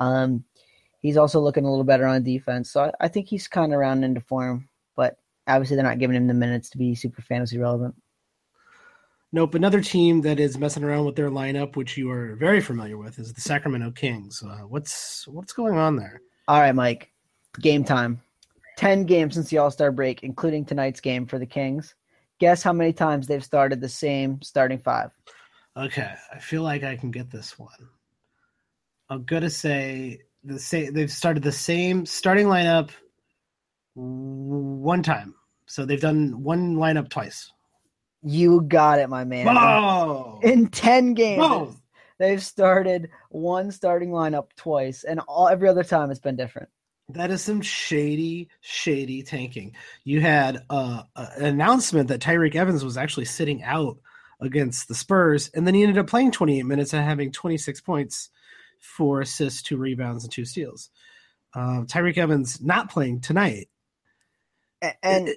Um, 0.00 0.44
he's 1.00 1.16
also 1.16 1.40
looking 1.40 1.64
a 1.64 1.70
little 1.70 1.84
better 1.84 2.06
on 2.06 2.22
defense. 2.22 2.70
So 2.70 2.84
I, 2.84 2.92
I 3.00 3.08
think 3.08 3.28
he's 3.28 3.48
kind 3.48 3.74
of 3.74 3.80
rounding 3.80 4.10
into 4.10 4.20
form 4.22 4.68
but 4.96 5.18
obviously 5.46 5.76
they're 5.76 5.84
not 5.84 5.98
giving 5.98 6.16
him 6.16 6.26
the 6.26 6.34
minutes 6.34 6.70
to 6.70 6.78
be 6.78 6.94
super 6.94 7.22
fantasy 7.22 7.58
relevant. 7.58 7.94
Nope. 9.32 9.54
Another 9.54 9.80
team 9.80 10.22
that 10.22 10.40
is 10.40 10.56
messing 10.56 10.84
around 10.84 11.04
with 11.04 11.16
their 11.16 11.30
lineup, 11.30 11.76
which 11.76 11.96
you 11.96 12.10
are 12.10 12.36
very 12.36 12.60
familiar 12.60 12.96
with, 12.96 13.18
is 13.18 13.32
the 13.32 13.40
Sacramento 13.40 13.90
Kings. 13.90 14.42
Uh, 14.42 14.60
what's 14.66 15.26
what's 15.28 15.52
going 15.52 15.76
on 15.76 15.96
there? 15.96 16.22
All 16.48 16.60
right, 16.60 16.74
Mike. 16.74 17.12
Game 17.60 17.84
time. 17.84 18.22
Ten 18.76 19.04
games 19.04 19.34
since 19.34 19.50
the 19.50 19.58
All 19.58 19.70
Star 19.70 19.90
break, 19.90 20.22
including 20.22 20.64
tonight's 20.64 21.00
game 21.00 21.26
for 21.26 21.38
the 21.38 21.46
Kings. 21.46 21.94
Guess 22.38 22.62
how 22.62 22.72
many 22.72 22.92
times 22.92 23.26
they've 23.26 23.44
started 23.44 23.80
the 23.80 23.88
same 23.88 24.40
starting 24.42 24.78
five? 24.78 25.10
Okay, 25.76 26.14
I 26.32 26.38
feel 26.38 26.62
like 26.62 26.84
I 26.84 26.96
can 26.96 27.10
get 27.10 27.30
this 27.30 27.58
one. 27.58 27.90
I'm 29.10 29.24
gonna 29.24 29.50
say 29.50 30.20
the 30.44 30.58
same. 30.58 30.92
They've 30.92 31.10
started 31.10 31.42
the 31.42 31.52
same 31.52 32.06
starting 32.06 32.46
lineup 32.46 32.90
one 33.96 35.02
time. 35.02 35.34
So 35.66 35.84
they've 35.84 36.00
done 36.00 36.42
one 36.42 36.76
lineup 36.76 37.08
twice. 37.08 37.52
You 38.22 38.62
got 38.62 38.98
it, 38.98 39.08
my 39.08 39.24
man. 39.24 39.46
Whoa. 39.46 40.40
In 40.42 40.68
10 40.68 41.14
games, 41.14 41.40
Whoa. 41.40 41.74
they've 42.18 42.42
started 42.42 43.10
one 43.30 43.70
starting 43.72 44.10
lineup 44.10 44.48
twice, 44.56 45.04
and 45.04 45.20
all 45.20 45.48
every 45.48 45.68
other 45.68 45.84
time 45.84 46.10
it's 46.10 46.20
been 46.20 46.36
different. 46.36 46.68
That 47.10 47.30
is 47.30 47.42
some 47.42 47.62
shady, 47.62 48.48
shady 48.60 49.22
tanking. 49.22 49.76
You 50.02 50.20
had 50.20 50.64
uh, 50.68 51.02
an 51.14 51.44
announcement 51.44 52.08
that 52.08 52.20
Tyreke 52.20 52.56
Evans 52.56 52.84
was 52.84 52.96
actually 52.96 53.26
sitting 53.26 53.62
out 53.62 53.98
against 54.40 54.88
the 54.88 54.94
Spurs, 54.94 55.48
and 55.54 55.66
then 55.66 55.74
he 55.74 55.82
ended 55.82 55.98
up 55.98 56.08
playing 56.08 56.32
28 56.32 56.64
minutes 56.64 56.92
and 56.92 57.04
having 57.04 57.30
26 57.30 57.80
points, 57.80 58.30
four 58.80 59.20
assists, 59.20 59.62
two 59.62 59.76
rebounds, 59.76 60.24
and 60.24 60.32
two 60.32 60.44
steals. 60.44 60.90
Uh, 61.54 61.82
Tyreke 61.84 62.18
Evans 62.18 62.60
not 62.60 62.90
playing 62.90 63.20
tonight 63.20 63.68
and 65.02 65.30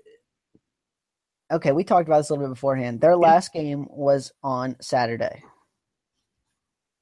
okay, 1.51 1.71
we 1.71 1.83
talked 1.83 2.07
about 2.07 2.19
this 2.19 2.29
a 2.29 2.33
little 2.33 2.47
bit 2.47 2.55
beforehand. 2.55 3.01
Their 3.01 3.17
last 3.17 3.53
game 3.53 3.87
was 3.89 4.31
on 4.43 4.75
Saturday. 4.81 5.43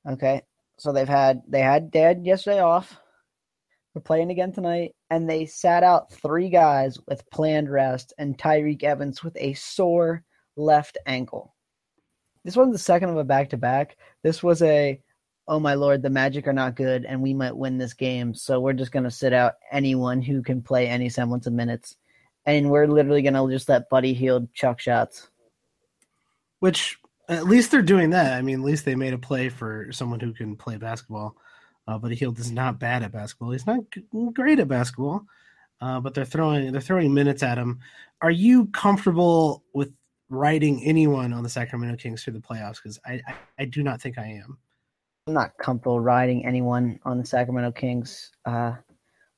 Okay, 0.08 0.44
so 0.78 0.94
they've 0.94 1.08
had 1.08 1.42
they 1.48 1.62
had 1.62 1.92
dad 1.92 2.26
yesterday 2.26 2.60
off. 2.60 2.98
We're 3.94 4.02
playing 4.02 4.30
again 4.30 4.54
tonight, 4.54 4.96
and 5.10 5.30
they 5.30 5.46
sat 5.48 5.84
out 5.84 6.14
three 6.14 6.50
guys 6.50 7.00
with 7.08 7.30
planned 7.32 7.70
rest, 7.70 8.14
and 8.18 8.38
Tyreke 8.38 8.84
Evans 8.84 9.24
with 9.24 9.36
a 9.38 9.54
sore 9.54 10.24
left 10.56 10.98
ankle. 11.06 11.56
This 12.46 12.56
wasn't 12.56 12.74
the 12.74 12.80
second 12.80 13.10
of 13.10 13.18
a 13.18 13.24
back 13.24 13.50
to 13.50 13.58
back. 13.58 13.98
This 14.24 14.42
was 14.42 14.62
a 14.62 15.02
oh 15.50 15.60
my 15.60 15.76
lord, 15.76 16.02
the 16.02 16.10
Magic 16.10 16.46
are 16.48 16.54
not 16.54 16.76
good, 16.76 17.06
and 17.06 17.22
we 17.22 17.34
might 17.34 17.56
win 17.56 17.78
this 17.78 17.94
game, 17.94 18.36
so 18.36 18.60
we're 18.60 18.74
just 18.74 18.92
going 18.92 19.06
to 19.06 19.12
sit 19.12 19.32
out 19.32 19.54
anyone 19.72 20.22
who 20.22 20.44
can 20.44 20.62
play 20.62 20.88
any 20.88 21.08
semblance 21.08 21.48
of 21.48 21.54
minutes 21.54 21.96
and 22.48 22.72
we're 22.72 22.88
literally 22.88 23.22
gonna 23.22 23.48
just 23.52 23.70
let 23.70 23.90
Buddy 23.90 24.14
Hield 24.14 24.52
chuck 24.54 24.80
shots. 24.80 25.30
Which 26.60 26.98
at 27.30 27.46
least 27.46 27.70
they're 27.70 27.82
doing 27.82 28.10
that. 28.12 28.34
I 28.34 28.42
mean, 28.42 28.62
at 28.62 28.66
least 28.66 28.86
they 28.86 28.96
made 28.96 29.14
a 29.14 29.18
play 29.18 29.50
for 29.50 29.92
someone 29.92 30.20
who 30.20 30.34
can 30.34 30.56
play 30.56 30.78
basketball. 30.78 31.36
Uh, 31.88 31.98
Buddy 31.98 32.16
Hield 32.16 32.40
is 32.40 32.52
not 32.52 32.80
bad 32.80 33.04
at 33.04 33.12
basketball. 33.12 33.52
He's 33.52 33.68
not 33.68 33.82
great 34.34 34.60
at 34.60 34.68
basketball, 34.68 35.26
uh, 35.82 36.00
but 36.00 36.14
they're 36.14 36.26
throwing 36.26 36.72
they're 36.72 36.82
throwing 36.82 37.14
minutes 37.14 37.44
at 37.44 37.58
him. 37.58 37.80
Are 38.22 38.32
you 38.32 38.68
comfortable 38.68 39.64
with 39.74 39.94
riding 40.30 40.84
anyone 40.84 41.34
on 41.34 41.44
the 41.44 41.50
Sacramento 41.50 41.98
Kings 41.98 42.24
through 42.24 42.34
the 42.34 42.40
playoffs? 42.40 42.78
Because 42.82 43.00
I, 43.06 43.22
I, 43.28 43.36
I 43.60 43.66
do 43.66 43.84
not 43.84 44.02
think 44.02 44.18
I 44.18 44.26
am. 44.26 44.58
I'm 45.28 45.34
not 45.34 45.58
comfortable 45.58 46.00
riding 46.00 46.46
anyone 46.46 47.00
on 47.04 47.18
the 47.18 47.26
Sacramento 47.26 47.74
Kings 47.74 48.32
uh, 48.46 48.76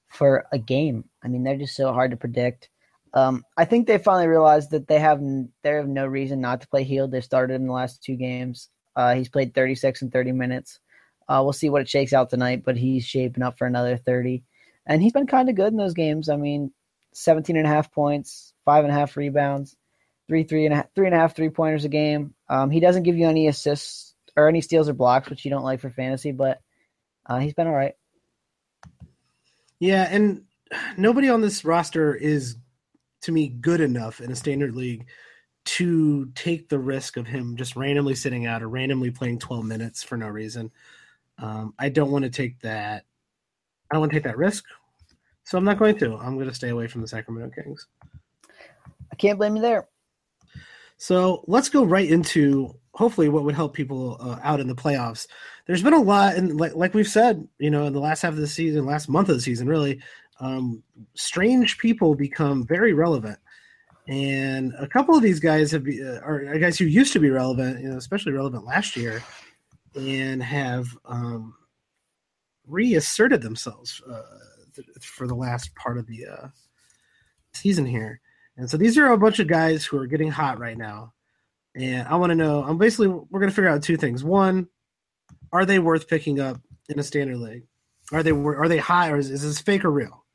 for 0.07 0.45
a 0.51 0.59
game. 0.59 1.03
I 1.23 1.27
mean, 1.27 1.43
they're 1.43 1.57
just 1.57 1.75
so 1.75 1.91
hard 1.91 2.11
to 2.11 2.17
predict. 2.17 2.69
Um, 3.13 3.43
I 3.57 3.65
think 3.65 3.87
they 3.87 3.97
finally 3.97 4.27
realized 4.27 4.71
that 4.71 4.87
they 4.87 4.99
have 4.99 5.19
they 5.63 5.69
have 5.71 5.87
no 5.87 6.05
reason 6.05 6.41
not 6.41 6.61
to 6.61 6.67
play 6.67 6.83
Hield. 6.83 7.11
They 7.11 7.21
started 7.21 7.55
in 7.55 7.67
the 7.67 7.73
last 7.73 8.03
two 8.03 8.15
games. 8.15 8.69
Uh, 8.95 9.15
he's 9.15 9.29
played 9.29 9.53
36 9.53 10.01
and 10.01 10.11
30 10.11 10.33
minutes. 10.33 10.79
Uh, 11.27 11.41
we'll 11.43 11.53
see 11.53 11.69
what 11.69 11.81
it 11.81 11.89
shakes 11.89 12.13
out 12.13 12.29
tonight, 12.29 12.63
but 12.65 12.75
he's 12.75 13.05
shaping 13.05 13.43
up 13.43 13.57
for 13.57 13.67
another 13.67 13.97
30. 13.97 14.43
And 14.85 15.01
he's 15.01 15.13
been 15.13 15.27
kind 15.27 15.49
of 15.49 15.55
good 15.55 15.71
in 15.71 15.77
those 15.77 15.93
games. 15.93 16.27
I 16.27 16.35
mean, 16.35 16.71
17 17.13 17.55
and 17.55 17.65
a 17.65 17.69
half 17.69 17.91
points, 17.91 18.53
five 18.65 18.83
and 18.83 18.91
a 18.91 18.95
half 18.95 19.15
rebounds, 19.15 19.75
three, 20.27 20.43
three 20.43 20.65
and 20.65 20.73
a 20.73 20.77
half, 20.77 20.87
three 20.95 21.05
and 21.05 21.15
a 21.15 21.19
half 21.19 21.35
three 21.35 21.49
pointers 21.49 21.85
a 21.85 21.89
game. 21.89 22.33
Um, 22.47 22.69
he 22.71 22.79
doesn't 22.79 23.03
give 23.03 23.17
you 23.17 23.27
any 23.27 23.47
assists 23.47 24.15
or 24.35 24.47
any 24.47 24.61
steals 24.61 24.89
or 24.89 24.93
blocks, 24.93 25.29
which 25.29 25.45
you 25.45 25.51
don't 25.51 25.63
like 25.63 25.79
for 25.79 25.89
fantasy, 25.89 26.31
but 26.31 26.61
uh, 27.25 27.39
he's 27.39 27.53
been 27.53 27.67
all 27.67 27.73
right. 27.73 27.93
Yeah, 29.79 30.07
and 30.09 30.43
nobody 30.97 31.29
on 31.29 31.41
this 31.41 31.63
roster 31.63 32.13
is, 32.15 32.55
to 33.21 33.31
me, 33.31 33.49
good 33.49 33.81
enough 33.81 34.21
in 34.21 34.31
a 34.31 34.35
standard 34.35 34.75
league 34.75 35.07
to 35.65 36.25
take 36.35 36.69
the 36.69 36.79
risk 36.79 37.17
of 37.17 37.27
him 37.27 37.55
just 37.55 37.75
randomly 37.75 38.15
sitting 38.15 38.45
out 38.45 38.63
or 38.63 38.69
randomly 38.69 39.11
playing 39.11 39.39
12 39.39 39.65
minutes 39.65 40.01
for 40.01 40.17
no 40.17 40.27
reason. 40.27 40.71
Um, 41.37 41.73
I 41.77 41.89
don't 41.89 42.11
want 42.11 42.23
to 42.23 42.29
take 42.29 42.59
that. 42.61 43.05
I 43.91 43.95
don't 43.95 44.01
want 44.01 44.11
to 44.11 44.15
take 44.15 44.23
that 44.23 44.37
risk, 44.37 44.65
so 45.43 45.57
I'm 45.57 45.63
not 45.63 45.79
going 45.79 45.97
to. 45.99 46.15
I'm 46.17 46.35
going 46.35 46.47
to 46.49 46.53
stay 46.53 46.69
away 46.69 46.87
from 46.87 47.01
the 47.01 47.07
Sacramento 47.07 47.53
Kings. 47.55 47.87
I 49.11 49.15
can't 49.15 49.37
blame 49.37 49.55
you 49.55 49.61
there. 49.61 49.87
So 50.97 51.43
let's 51.47 51.69
go 51.69 51.85
right 51.85 52.09
into 52.09 52.75
hopefully 52.93 53.29
what 53.29 53.45
would 53.45 53.55
help 53.55 53.73
people 53.73 54.17
uh, 54.19 54.39
out 54.43 54.59
in 54.59 54.67
the 54.67 54.75
playoffs. 54.75 55.27
There's 55.65 55.81
been 55.81 55.93
a 55.93 56.01
lot, 56.01 56.35
and 56.35 56.59
like, 56.59 56.75
like, 56.75 56.93
we've 56.93 57.07
said, 57.07 57.47
you 57.57 57.69
know, 57.69 57.85
in 57.85 57.93
the 57.93 57.99
last 57.99 58.21
half 58.21 58.33
of 58.33 58.39
the 58.39 58.47
season, 58.47 58.85
last 58.85 59.07
month 59.07 59.29
of 59.29 59.35
the 59.35 59.41
season, 59.41 59.67
really, 59.67 60.01
um, 60.39 60.83
strange 61.15 61.77
people 61.77 62.15
become 62.15 62.65
very 62.65 62.93
relevant. 62.93 63.39
And 64.07 64.73
a 64.79 64.87
couple 64.87 65.15
of 65.15 65.21
these 65.21 65.39
guys 65.39 65.71
have 65.71 65.83
be, 65.83 66.03
uh, 66.03 66.19
are 66.21 66.57
guys 66.57 66.79
who 66.79 66.85
used 66.85 67.13
to 67.13 67.19
be 67.19 67.29
relevant, 67.29 67.81
you 67.81 67.89
know, 67.89 67.97
especially 67.97 68.31
relevant 68.31 68.65
last 68.65 68.95
year, 68.95 69.23
and 69.95 70.41
have 70.41 70.87
um, 71.05 71.53
reasserted 72.65 73.41
themselves 73.41 74.01
uh, 74.11 74.21
th- 74.75 74.87
for 75.01 75.27
the 75.27 75.35
last 75.35 75.75
part 75.75 75.97
of 75.97 76.07
the 76.07 76.25
uh, 76.25 76.47
season 77.53 77.85
here. 77.85 78.19
And 78.57 78.69
so 78.69 78.77
these 78.77 78.97
are 78.97 79.11
a 79.11 79.17
bunch 79.17 79.39
of 79.39 79.47
guys 79.47 79.85
who 79.85 79.97
are 79.97 80.07
getting 80.07 80.31
hot 80.31 80.59
right 80.59 80.77
now. 80.77 81.13
And 81.75 82.07
I 82.07 82.15
want 82.15 82.31
to 82.31 82.35
know, 82.35 82.63
I'm 82.63 82.77
basically, 82.77 83.07
we're 83.07 83.39
going 83.39 83.49
to 83.49 83.55
figure 83.55 83.69
out 83.69 83.83
two 83.83 83.95
things. 83.95 84.23
One, 84.23 84.67
are 85.51 85.65
they 85.65 85.79
worth 85.79 86.07
picking 86.07 86.39
up 86.39 86.59
in 86.89 86.99
a 86.99 87.03
standard 87.03 87.37
league? 87.37 87.67
Are 88.11 88.23
they, 88.23 88.31
are 88.31 88.67
they 88.67 88.79
high 88.79 89.11
or 89.11 89.17
is, 89.17 89.29
is 89.29 89.43
this 89.43 89.61
fake 89.61 89.85
or 89.85 89.91
real? 89.91 90.25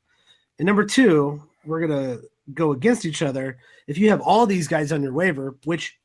And 0.59 0.65
number 0.65 0.85
two, 0.85 1.43
we're 1.65 1.85
going 1.85 2.17
to 2.17 2.23
go 2.53 2.71
against 2.71 3.05
each 3.05 3.21
other. 3.21 3.57
If 3.87 3.97
you 3.97 4.09
have 4.09 4.21
all 4.21 4.45
these 4.45 4.67
guys 4.67 4.91
on 4.91 5.03
your 5.03 5.13
waiver, 5.13 5.55
which 5.65 5.97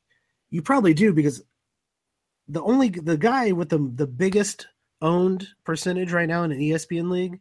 you 0.49 0.61
probably 0.61 0.93
do 0.93 1.13
because 1.13 1.43
the 2.47 2.61
only, 2.61 2.89
the 2.89 3.17
guy 3.17 3.51
with 3.51 3.69
the, 3.69 3.91
the 3.95 4.07
biggest 4.07 4.67
owned 5.01 5.47
percentage 5.63 6.11
right 6.11 6.27
now 6.27 6.43
in 6.43 6.51
an 6.51 6.59
ESPN 6.59 7.09
league 7.09 7.39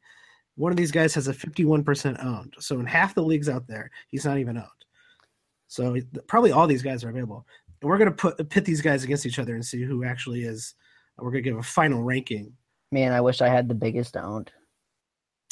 one 0.60 0.72
of 0.72 0.76
these 0.76 0.90
guys 0.90 1.14
has 1.14 1.26
a 1.26 1.32
51% 1.32 2.24
owned. 2.24 2.54
So 2.58 2.78
in 2.78 2.86
half 2.86 3.14
the 3.14 3.22
leagues 3.22 3.48
out 3.48 3.66
there, 3.66 3.90
he's 4.08 4.26
not 4.26 4.38
even 4.38 4.58
owned. 4.58 4.66
So 5.68 5.96
probably 6.26 6.52
all 6.52 6.66
these 6.66 6.82
guys 6.82 7.02
are 7.02 7.08
available. 7.08 7.46
And 7.80 7.88
we're 7.88 7.98
going 7.98 8.10
to 8.10 8.16
put 8.16 8.48
pit 8.50 8.66
these 8.66 8.82
guys 8.82 9.02
against 9.02 9.24
each 9.24 9.38
other 9.38 9.54
and 9.54 9.64
see 9.64 9.82
who 9.82 10.04
actually 10.04 10.42
is. 10.42 10.74
We're 11.16 11.30
going 11.30 11.44
to 11.44 11.50
give 11.50 11.58
a 11.58 11.62
final 11.62 12.02
ranking. 12.02 12.52
Man, 12.92 13.12
I 13.12 13.20
wish 13.20 13.40
I 13.40 13.48
had 13.48 13.68
the 13.68 13.74
biggest 13.74 14.16
owned. 14.16 14.50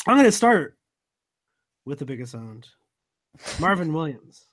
I'm 0.06 0.16
going 0.16 0.24
to 0.24 0.32
start 0.32 0.76
with 1.88 1.98
the 1.98 2.04
biggest 2.04 2.34
owned. 2.34 2.68
Marvin 3.58 3.92
Williams. 3.92 4.46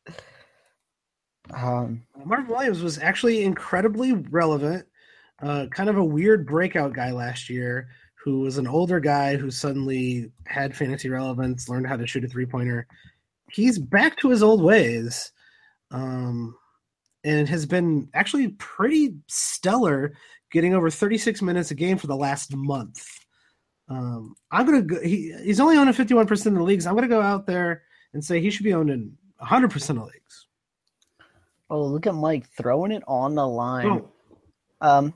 Um, 1.53 2.03
Marvin 2.23 2.47
Williams 2.47 2.81
was 2.81 2.97
actually 2.97 3.43
incredibly 3.43 4.13
relevant. 4.13 4.87
Uh, 5.41 5.67
kind 5.69 5.89
of 5.89 5.97
a 5.97 6.03
weird 6.03 6.47
breakout 6.47 6.93
guy 6.93 7.11
last 7.11 7.49
year 7.49 7.89
who 8.23 8.39
was 8.39 8.57
an 8.57 8.67
older 8.67 8.99
guy 8.99 9.35
who 9.35 9.51
suddenly 9.51 10.31
had 10.47 10.75
fantasy 10.75 11.09
relevance, 11.09 11.69
learned 11.69 11.85
how 11.87 11.97
to 11.97 12.07
shoot 12.07 12.23
a 12.23 12.27
three 12.27 12.45
pointer. 12.45 12.87
He's 13.51 13.77
back 13.77 14.17
to 14.17 14.29
his 14.29 14.41
old 14.41 14.63
ways, 14.63 15.31
um, 15.91 16.55
and 17.23 17.47
has 17.49 17.65
been 17.65 18.09
actually 18.13 18.49
pretty 18.57 19.15
stellar, 19.27 20.13
getting 20.51 20.73
over 20.73 20.89
36 20.89 21.41
minutes 21.41 21.69
a 21.69 21.75
game 21.75 21.97
for 21.97 22.07
the 22.07 22.15
last 22.15 22.55
month. 22.55 23.05
Um, 23.87 24.35
I'm 24.51 24.65
gonna 24.65 24.81
go, 24.81 25.01
he, 25.01 25.33
he's 25.43 25.59
only 25.59 25.77
owned 25.77 25.89
in 25.89 25.93
51 25.93 26.27
percent 26.27 26.55
of 26.55 26.59
the 26.59 26.65
leagues. 26.65 26.87
I'm 26.87 26.95
gonna 26.95 27.07
go 27.07 27.21
out 27.21 27.45
there 27.45 27.83
and 28.13 28.23
say 28.23 28.41
he 28.41 28.49
should 28.49 28.63
be 28.63 28.73
owned 28.73 28.89
in 28.89 29.17
100 29.37 29.71
percent 29.71 29.99
of 29.99 30.05
leagues. 30.05 30.47
Oh, 31.69 31.85
look 31.85 32.07
at 32.07 32.15
Mike 32.15 32.47
throwing 32.47 32.91
it 32.91 33.03
on 33.07 33.35
the 33.35 33.47
line. 33.47 33.87
Oh. 33.87 34.09
Um, 34.81 35.13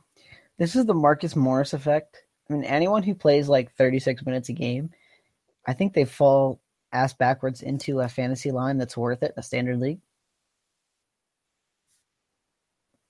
this 0.57 0.75
is 0.75 0.85
the 0.85 0.93
Marcus 0.93 1.35
Morris 1.35 1.73
effect 1.73 2.23
I 2.49 2.53
mean, 2.53 2.63
anyone 2.63 3.03
who 3.03 3.13
plays 3.13 3.47
like 3.47 3.73
36 3.73 4.25
minutes 4.25 4.49
a 4.49 4.53
game, 4.53 4.89
I 5.67 5.73
think 5.73 5.93
they 5.93 6.05
fall 6.05 6.59
ass 6.91 7.13
backwards 7.13 7.61
into 7.61 7.99
a 7.99 8.09
fantasy 8.09 8.51
line 8.51 8.77
that's 8.77 8.97
worth 8.97 9.21
it 9.21 9.33
in 9.35 9.39
a 9.39 9.43
standard 9.43 9.79
league. 9.79 9.99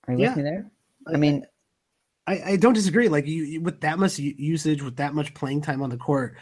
Are 0.08 0.14
you 0.14 0.20
yeah. 0.20 0.30
with 0.30 0.38
me 0.38 0.44
there? 0.44 0.72
I 1.08 1.18
mean, 1.18 1.46
I, 2.30 2.52
I 2.52 2.56
don't 2.58 2.74
disagree. 2.74 3.10
Like 3.10 3.28
you, 3.28 3.62
with 3.62 3.82
that 3.82 4.00
much 4.00 4.20
usage, 4.20 4.82
with 4.82 4.98
that 4.98 5.14
much 5.14 5.34
playing 5.34 5.62
time 5.62 5.82
on 5.82 5.90
the 5.90 5.98
court, 5.98 6.36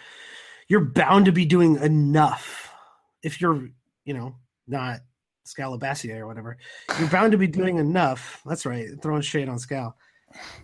you're 0.67 0.85
bound 0.85 1.25
to 1.25 1.31
be 1.31 1.45
doing 1.45 1.77
enough. 1.81 2.71
If 3.23 3.39
you're, 3.41 3.69
you 4.05 4.13
know, 4.13 4.35
not 4.67 4.99
Scalabassier 5.45 6.19
or 6.19 6.27
whatever, 6.27 6.57
you're 6.99 7.09
bound 7.09 7.31
to 7.31 7.37
be 7.37 7.47
doing 7.47 7.77
enough. 7.77 8.41
That's 8.45 8.65
right, 8.65 8.89
throwing 9.01 9.21
shade 9.21 9.49
on 9.49 9.57
Scal 9.57 9.93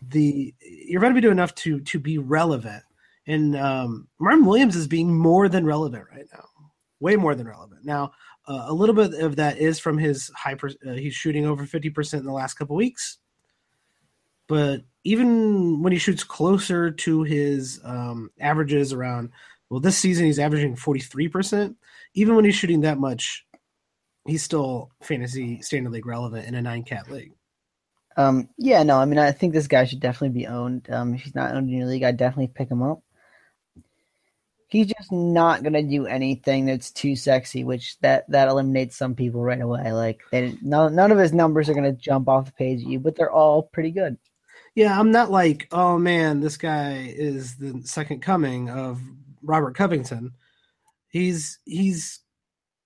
the 0.10 0.54
you're 0.62 1.02
going 1.02 1.14
to 1.14 1.18
be 1.18 1.22
doing 1.22 1.38
enough 1.38 1.56
to 1.56 1.80
to 1.82 2.00
be 2.00 2.18
relevant. 2.18 2.84
And 3.26 3.56
um, 3.56 4.08
Marvin 4.20 4.46
Williams 4.46 4.76
is 4.76 4.88
being 4.88 5.18
more 5.18 5.48
than 5.48 5.66
relevant 5.66 6.06
right 6.12 6.26
now, 6.34 6.44
way 7.00 7.16
more 7.16 7.36
than 7.36 7.48
relevant. 7.48 7.86
Now, 7.86 8.12
uh, 8.48 8.66
a 8.68 8.74
little 8.74 8.96
bit 8.96 9.14
of 9.14 9.38
that 9.38 9.58
is 9.58 9.80
from 9.80 9.98
his 9.98 10.30
high. 10.36 10.56
Uh, 10.56 10.94
he's 10.94 11.14
shooting 11.14 11.46
over 11.46 11.66
fifty 11.66 11.90
percent 11.90 12.22
in 12.22 12.28
the 12.28 12.34
last 12.34 12.56
couple 12.56 12.76
weeks, 12.76 13.20
but 14.48 14.82
even 15.04 15.82
when 15.82 15.92
he 15.92 16.00
shoots 16.00 16.24
closer 16.24 16.92
to 16.92 17.24
his 17.24 17.80
um, 17.84 18.30
averages 18.40 18.94
around, 18.94 19.32
well, 19.70 19.80
this 19.80 19.98
season 19.98 20.26
he's 20.26 20.40
averaging 20.40 20.76
forty 20.76 21.00
three 21.00 21.28
percent. 21.28 21.78
Even 22.14 22.36
when 22.36 22.46
he's 22.46 22.56
shooting 22.56 22.82
that 22.82 23.00
much, 23.00 23.46
he's 24.26 24.44
still 24.44 24.92
fantasy 25.02 25.62
standard 25.62 25.92
league 25.92 26.06
relevant 26.06 26.48
in 26.48 26.56
a 26.56 26.62
nine 26.62 26.84
cat 26.84 27.10
league. 27.10 27.34
Um, 28.16 28.50
yeah, 28.58 28.84
no, 28.84 29.00
I 29.00 29.06
mean, 29.06 29.18
I 29.18 29.32
think 29.32 29.54
this 29.54 29.68
guy 29.68 29.86
should 29.86 30.00
definitely 30.00 30.40
be 30.40 30.48
owned. 30.48 30.88
Um, 30.92 31.16
if 31.16 31.22
he's 31.24 31.36
not 31.36 31.56
owned 31.56 31.70
in 31.70 31.78
your 31.78 31.88
league, 31.88 32.04
I'd 32.04 32.18
definitely 32.18 32.54
pick 32.54 32.70
him 32.70 32.84
up. 32.84 33.02
He's 34.68 34.88
just 34.88 35.12
not 35.12 35.64
gonna 35.64 35.84
do 35.84 36.06
anything 36.06 36.66
that's 36.66 36.92
too 36.92 37.16
sexy, 37.16 37.64
which 37.64 38.00
that 38.00 38.30
that 38.30 38.48
eliminates 38.48 38.96
some 38.96 39.16
people 39.16 39.44
right 39.44 39.62
away. 39.62 39.92
Like, 39.92 40.22
they, 40.32 40.58
none 40.62 40.96
none 40.96 41.12
of 41.12 41.18
his 41.18 41.34
numbers 41.34 41.70
are 41.70 41.74
gonna 41.74 41.92
jump 41.92 42.30
off 42.30 42.46
the 42.46 42.52
page 42.54 42.82
at 42.82 42.88
you, 42.88 43.00
but 43.00 43.16
they're 43.16 43.32
all 43.32 43.64
pretty 43.64 43.92
good. 43.92 44.18
Yeah, 44.76 45.00
I'm 45.00 45.12
not 45.12 45.30
like, 45.30 45.68
oh 45.72 45.98
man, 46.00 46.40
this 46.40 46.58
guy 46.58 47.14
is 47.16 47.56
the 47.58 47.82
second 47.84 48.22
coming 48.22 48.70
of 48.70 49.00
Robert 49.44 49.76
Covington. 49.76 50.32
He's 51.10 51.60
he's 51.66 52.22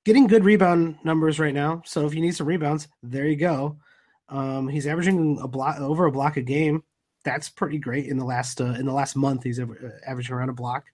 getting 0.04 0.28
good 0.28 0.44
rebound 0.44 0.98
numbers 1.04 1.40
right 1.40 1.54
now. 1.54 1.82
So 1.86 2.06
if 2.06 2.14
you 2.14 2.22
need 2.22 2.36
some 2.36 2.48
rebounds, 2.48 2.90
there 3.04 3.26
you 3.26 3.38
go. 3.38 3.78
Um, 4.30 4.68
he's 4.68 4.88
averaging 4.88 5.40
a 5.42 5.48
block 5.48 5.80
over 5.80 6.06
a 6.06 6.12
block 6.12 6.36
a 6.36 6.42
game. 6.42 6.84
That's 7.24 7.50
pretty 7.50 7.78
great 7.78 8.08
in 8.08 8.18
the 8.18 8.26
last 8.26 8.60
uh, 8.60 8.74
in 8.74 8.86
the 8.86 8.94
last 8.94 9.16
month. 9.16 9.44
He's 9.44 9.60
averaging 10.06 10.36
around 10.36 10.50
a 10.50 10.54
block. 10.54 10.86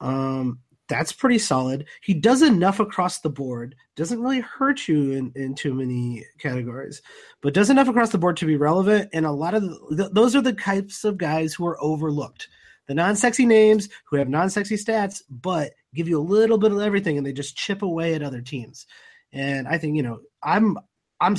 Um, 0.00 0.60
that's 0.88 1.12
pretty 1.12 1.38
solid. 1.38 1.86
He 2.02 2.14
does 2.14 2.42
enough 2.42 2.80
across 2.80 3.20
the 3.20 3.30
board. 3.30 3.74
Doesn't 3.94 4.22
really 4.22 4.40
hurt 4.40 4.88
you 4.88 5.12
in, 5.12 5.32
in 5.34 5.54
too 5.54 5.74
many 5.74 6.24
categories, 6.38 7.02
but 7.42 7.54
does 7.54 7.68
enough 7.70 7.88
across 7.88 8.10
the 8.10 8.18
board 8.18 8.38
to 8.38 8.46
be 8.46 8.56
relevant. 8.56 9.10
And 9.12 9.26
a 9.26 9.30
lot 9.30 9.54
of 9.54 9.62
the, 9.62 9.96
th- 9.96 10.10
those 10.12 10.34
are 10.34 10.40
the 10.40 10.54
types 10.54 11.04
of 11.04 11.18
guys 11.18 11.52
who 11.52 11.66
are 11.66 11.82
overlooked. 11.82 12.48
The 12.86 12.94
non-sexy 12.94 13.44
names 13.44 13.90
who 14.06 14.16
have 14.16 14.30
non-sexy 14.30 14.76
stats, 14.76 15.20
but 15.28 15.72
give 15.94 16.08
you 16.08 16.18
a 16.18 16.22
little 16.22 16.56
bit 16.56 16.72
of 16.72 16.80
everything, 16.80 17.18
and 17.18 17.26
they 17.26 17.34
just 17.34 17.56
chip 17.56 17.82
away 17.82 18.14
at 18.14 18.22
other 18.22 18.40
teams. 18.40 18.86
and 19.32 19.68
I 19.68 19.76
think 19.78 19.94
you 19.96 20.02
know 20.02 20.20
I'm 20.42 20.78
I'm 21.20 21.36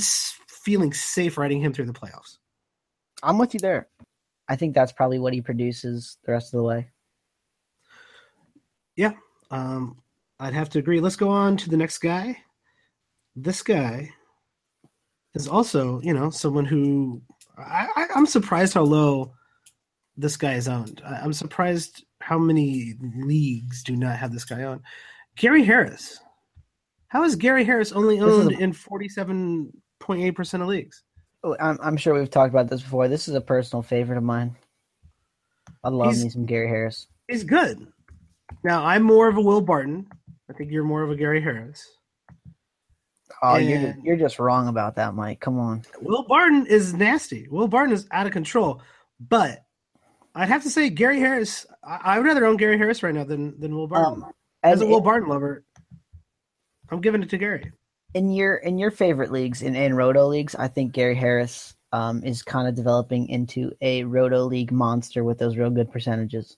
feeling 0.48 0.92
safe 0.92 1.38
riding 1.38 1.60
him 1.60 1.72
through 1.72 1.86
the 1.86 1.92
playoffs. 1.92 2.38
I'm 3.22 3.38
with 3.38 3.54
you 3.54 3.60
there. 3.60 3.88
I 4.48 4.56
think 4.56 4.74
that's 4.74 4.92
probably 4.92 5.18
what 5.18 5.32
he 5.32 5.40
produces 5.40 6.18
the 6.24 6.32
rest 6.32 6.52
of 6.52 6.58
the 6.58 6.64
way. 6.64 6.90
Yeah, 8.96 9.12
um, 9.50 9.96
I'd 10.38 10.54
have 10.54 10.70
to 10.70 10.78
agree. 10.78 11.00
Let's 11.00 11.16
go 11.16 11.28
on 11.28 11.56
to 11.58 11.70
the 11.70 11.76
next 11.76 11.98
guy. 11.98 12.36
This 13.36 13.62
guy 13.62 14.10
is 15.34 15.48
also, 15.48 16.00
you 16.02 16.14
know, 16.14 16.30
someone 16.30 16.64
who 16.64 17.22
I, 17.58 18.06
am 18.14 18.26
surprised 18.26 18.74
how 18.74 18.82
low 18.82 19.34
this 20.16 20.36
guy 20.36 20.54
is 20.54 20.68
owned. 20.68 21.02
I, 21.04 21.16
I'm 21.16 21.32
surprised 21.32 22.04
how 22.20 22.38
many 22.38 22.94
leagues 23.16 23.82
do 23.82 23.96
not 23.96 24.18
have 24.18 24.32
this 24.32 24.44
guy 24.44 24.64
on. 24.64 24.82
Gary 25.36 25.64
Harris. 25.64 26.20
How 27.08 27.24
is 27.24 27.34
Gary 27.36 27.64
Harris 27.64 27.92
only 27.92 28.20
owned 28.20 28.52
a, 28.52 28.58
in 28.58 28.72
47.8% 28.72 30.62
of 30.62 30.68
leagues? 30.68 31.02
Oh, 31.42 31.56
I'm, 31.58 31.78
I'm 31.82 31.96
sure 31.96 32.14
we've 32.14 32.30
talked 32.30 32.52
about 32.52 32.68
this 32.68 32.82
before. 32.82 33.08
This 33.08 33.26
is 33.26 33.34
a 33.34 33.40
personal 33.40 33.82
favorite 33.82 34.18
of 34.18 34.22
mine. 34.22 34.54
I 35.82 35.88
love 35.88 36.12
he's, 36.12 36.24
me 36.24 36.30
some 36.30 36.46
Gary 36.46 36.68
Harris. 36.68 37.06
He's 37.28 37.42
good. 37.42 37.86
Now, 38.64 38.84
I'm 38.84 39.02
more 39.02 39.28
of 39.28 39.36
a 39.36 39.40
Will 39.40 39.60
Barton. 39.60 40.06
I 40.48 40.52
think 40.52 40.70
you're 40.70 40.84
more 40.84 41.02
of 41.02 41.10
a 41.10 41.16
Gary 41.16 41.40
Harris. 41.40 41.86
Oh, 43.42 43.54
and 43.54 43.68
you're 43.68 43.94
you're 44.02 44.16
just 44.16 44.38
wrong 44.38 44.68
about 44.68 44.96
that, 44.96 45.14
Mike. 45.14 45.40
Come 45.40 45.58
on. 45.58 45.82
Will 46.02 46.24
Barton 46.24 46.66
is 46.66 46.92
nasty. 46.92 47.46
Will 47.48 47.68
Barton 47.68 47.94
is 47.94 48.06
out 48.10 48.26
of 48.26 48.32
control. 48.32 48.82
But 49.18 49.64
I'd 50.34 50.48
have 50.48 50.62
to 50.64 50.70
say 50.70 50.90
Gary 50.90 51.20
Harris. 51.20 51.66
I, 51.82 52.18
would 52.18 52.26
rather 52.26 52.46
own 52.46 52.56
Gary 52.56 52.76
Harris 52.76 53.02
right 53.02 53.14
now 53.14 53.24
than 53.24 53.58
than 53.58 53.74
Will 53.74 53.86
Barton. 53.86 54.24
Um, 54.24 54.32
As 54.62 54.80
a 54.82 54.86
Will 54.86 55.00
Barton 55.00 55.28
lover, 55.28 55.64
I'm 56.90 57.00
giving 57.00 57.22
it 57.22 57.30
to 57.30 57.38
Gary. 57.38 57.72
In 58.14 58.30
your 58.30 58.56
in 58.56 58.78
your 58.78 58.90
favorite 58.90 59.32
leagues, 59.32 59.62
in 59.62 59.74
in 59.74 59.94
roto 59.94 60.26
leagues, 60.26 60.54
I 60.54 60.68
think 60.68 60.92
Gary 60.92 61.14
Harris 61.14 61.74
um, 61.92 62.22
is 62.22 62.42
kind 62.42 62.68
of 62.68 62.74
developing 62.74 63.28
into 63.28 63.72
a 63.80 64.04
roto 64.04 64.44
league 64.44 64.72
monster 64.72 65.24
with 65.24 65.38
those 65.38 65.56
real 65.56 65.70
good 65.70 65.90
percentages. 65.90 66.56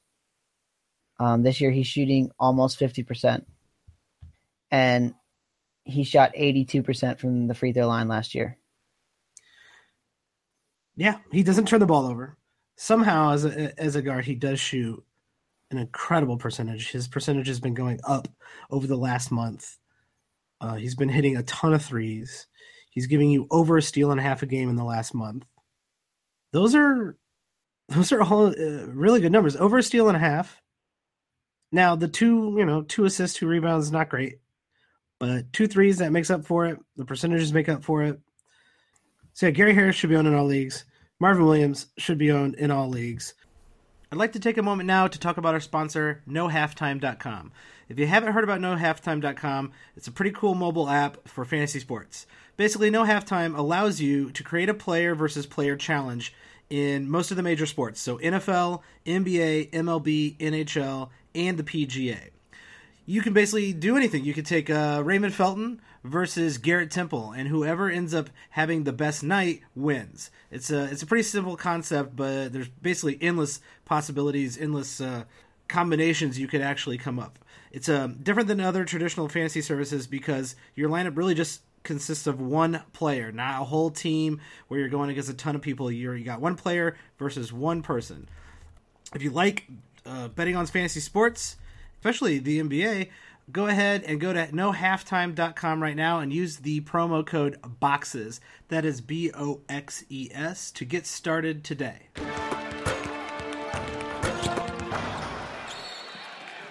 Um, 1.22 1.42
this 1.42 1.60
year, 1.60 1.70
he's 1.70 1.86
shooting 1.86 2.30
almost 2.38 2.78
fifty 2.78 3.02
percent, 3.02 3.46
and 4.70 5.14
he 5.84 6.04
shot 6.04 6.34
82% 6.34 7.18
from 7.18 7.46
the 7.48 7.54
free 7.54 7.72
throw 7.72 7.88
line 7.88 8.08
last 8.08 8.34
year. 8.34 8.56
Yeah, 10.96 11.18
he 11.30 11.42
doesn't 11.42 11.66
turn 11.66 11.80
the 11.80 11.86
ball 11.86 12.06
over. 12.06 12.36
Somehow, 12.76 13.32
as 13.32 13.44
a 13.44 13.80
as 13.80 13.96
a 13.96 14.02
guard, 14.02 14.24
he 14.24 14.34
does 14.34 14.60
shoot 14.60 15.02
an 15.70 15.78
incredible 15.78 16.36
percentage. 16.36 16.90
His 16.90 17.08
percentage 17.08 17.46
has 17.46 17.60
been 17.60 17.74
going 17.74 18.00
up 18.04 18.28
over 18.70 18.86
the 18.86 18.96
last 18.96 19.30
month. 19.30 19.78
Uh, 20.60 20.74
he's 20.74 20.94
been 20.94 21.08
hitting 21.08 21.36
a 21.36 21.42
ton 21.44 21.72
of 21.74 21.84
threes. 21.84 22.46
He's 22.90 23.06
giving 23.06 23.30
you 23.30 23.46
over 23.50 23.78
a 23.78 23.82
steal 23.82 24.10
and 24.10 24.20
a 24.20 24.22
half 24.22 24.42
a 24.42 24.46
game 24.46 24.68
in 24.68 24.76
the 24.76 24.84
last 24.84 25.14
month. 25.14 25.44
Those 26.52 26.74
are 26.74 27.16
those 27.88 28.12
are 28.12 28.22
all 28.22 28.46
uh, 28.46 28.86
really 28.86 29.20
good 29.20 29.32
numbers. 29.32 29.56
Over 29.56 29.78
a 29.78 29.82
steal 29.82 30.08
and 30.08 30.16
a 30.16 30.20
half. 30.20 30.61
Now 31.72 31.96
the 31.96 32.08
two, 32.08 32.54
you 32.56 32.66
know, 32.66 32.82
two 32.82 33.06
assists, 33.06 33.38
two 33.38 33.48
rebounds, 33.48 33.90
not 33.90 34.10
great. 34.10 34.38
But 35.18 35.52
two 35.52 35.66
threes 35.66 35.98
that 35.98 36.12
makes 36.12 36.30
up 36.30 36.44
for 36.44 36.66
it. 36.66 36.78
The 36.96 37.04
percentages 37.04 37.52
make 37.52 37.68
up 37.68 37.82
for 37.82 38.02
it. 38.02 38.20
So 39.32 39.46
yeah, 39.46 39.52
Gary 39.52 39.74
Harris 39.74 39.96
should 39.96 40.10
be 40.10 40.16
owned 40.16 40.28
in 40.28 40.34
all 40.34 40.44
leagues. 40.44 40.84
Marvin 41.18 41.46
Williams 41.46 41.86
should 41.96 42.18
be 42.18 42.30
owned 42.30 42.56
in 42.56 42.70
all 42.70 42.88
leagues. 42.88 43.34
I'd 44.10 44.18
like 44.18 44.32
to 44.32 44.40
take 44.40 44.58
a 44.58 44.62
moment 44.62 44.86
now 44.86 45.06
to 45.06 45.18
talk 45.18 45.38
about 45.38 45.54
our 45.54 45.60
sponsor, 45.60 46.22
NoHalftime.com. 46.28 47.52
If 47.88 47.98
you 47.98 48.06
haven't 48.06 48.34
heard 48.34 48.44
about 48.44 48.60
NoHalftime.com, 48.60 49.72
it's 49.96 50.08
a 50.08 50.12
pretty 50.12 50.32
cool 50.32 50.54
mobile 50.54 50.90
app 50.90 51.26
for 51.26 51.44
fantasy 51.46 51.80
sports. 51.80 52.26
Basically, 52.58 52.90
No 52.90 53.04
Halftime 53.04 53.56
allows 53.56 54.00
you 54.00 54.30
to 54.32 54.42
create 54.42 54.68
a 54.68 54.74
player 54.74 55.14
versus 55.14 55.46
player 55.46 55.76
challenge 55.76 56.34
in 56.72 57.08
most 57.08 57.30
of 57.30 57.36
the 57.36 57.42
major 57.42 57.66
sports. 57.66 58.00
So 58.00 58.18
NFL, 58.18 58.80
NBA, 59.06 59.70
MLB, 59.70 60.36
NHL, 60.38 61.10
and 61.34 61.58
the 61.58 61.62
PGA 61.62 62.30
you 63.04 63.20
can 63.20 63.32
basically 63.32 63.72
do 63.72 63.96
anything. 63.96 64.24
You 64.24 64.34
could 64.34 64.46
take 64.46 64.70
uh, 64.70 65.02
Raymond 65.04 65.34
Felton 65.34 65.80
versus 66.04 66.58
Garrett 66.58 66.90
Temple, 66.90 67.32
and 67.32 67.48
whoever 67.48 67.90
ends 67.90 68.14
up 68.14 68.30
having 68.50 68.84
the 68.84 68.92
best 68.92 69.22
night 69.22 69.60
wins. 69.74 70.30
It's 70.50 70.70
a 70.70 70.84
it's 70.84 71.02
a 71.02 71.06
pretty 71.06 71.24
simple 71.24 71.56
concept, 71.56 72.14
but 72.14 72.52
there's 72.52 72.68
basically 72.68 73.18
endless 73.20 73.60
possibilities, 73.84 74.56
endless 74.56 75.00
uh, 75.00 75.24
combinations 75.68 76.38
you 76.38 76.46
could 76.46 76.60
actually 76.60 76.98
come 76.98 77.18
up. 77.18 77.38
It's 77.72 77.88
uh, 77.88 78.08
different 78.22 78.48
than 78.48 78.60
other 78.60 78.84
traditional 78.84 79.28
fantasy 79.28 79.62
services 79.62 80.06
because 80.06 80.54
your 80.74 80.90
lineup 80.90 81.16
really 81.16 81.34
just 81.34 81.62
consists 81.82 82.26
of 82.26 82.40
one 82.40 82.82
player, 82.92 83.32
not 83.32 83.60
a 83.60 83.64
whole 83.64 83.90
team 83.90 84.40
where 84.68 84.80
you're 84.80 84.88
going 84.88 85.10
against 85.10 85.28
a 85.30 85.34
ton 85.34 85.54
of 85.54 85.62
people. 85.62 85.90
You're, 85.90 86.16
you 86.16 86.24
got 86.24 86.40
one 86.40 86.56
player 86.56 86.96
versus 87.18 87.52
one 87.52 87.82
person. 87.82 88.28
If 89.14 89.22
you 89.22 89.30
like 89.30 89.66
uh, 90.06 90.28
betting 90.28 90.56
on 90.56 90.66
fantasy 90.66 91.00
sports 91.00 91.56
especially 92.02 92.38
the 92.40 92.60
NBA, 92.60 93.10
go 93.52 93.68
ahead 93.68 94.02
and 94.02 94.20
go 94.20 94.32
to 94.32 94.48
nohalftime.com 94.48 95.80
right 95.80 95.94
now 95.94 96.18
and 96.18 96.32
use 96.32 96.56
the 96.56 96.80
promo 96.80 97.24
code 97.24 97.60
BOXES. 97.80 98.40
That 98.68 98.84
is 98.84 99.00
B 99.00 99.30
O 99.32 99.60
X 99.68 100.04
E 100.08 100.28
S 100.32 100.72
to 100.72 100.84
get 100.84 101.06
started 101.06 101.62
today. 101.62 102.08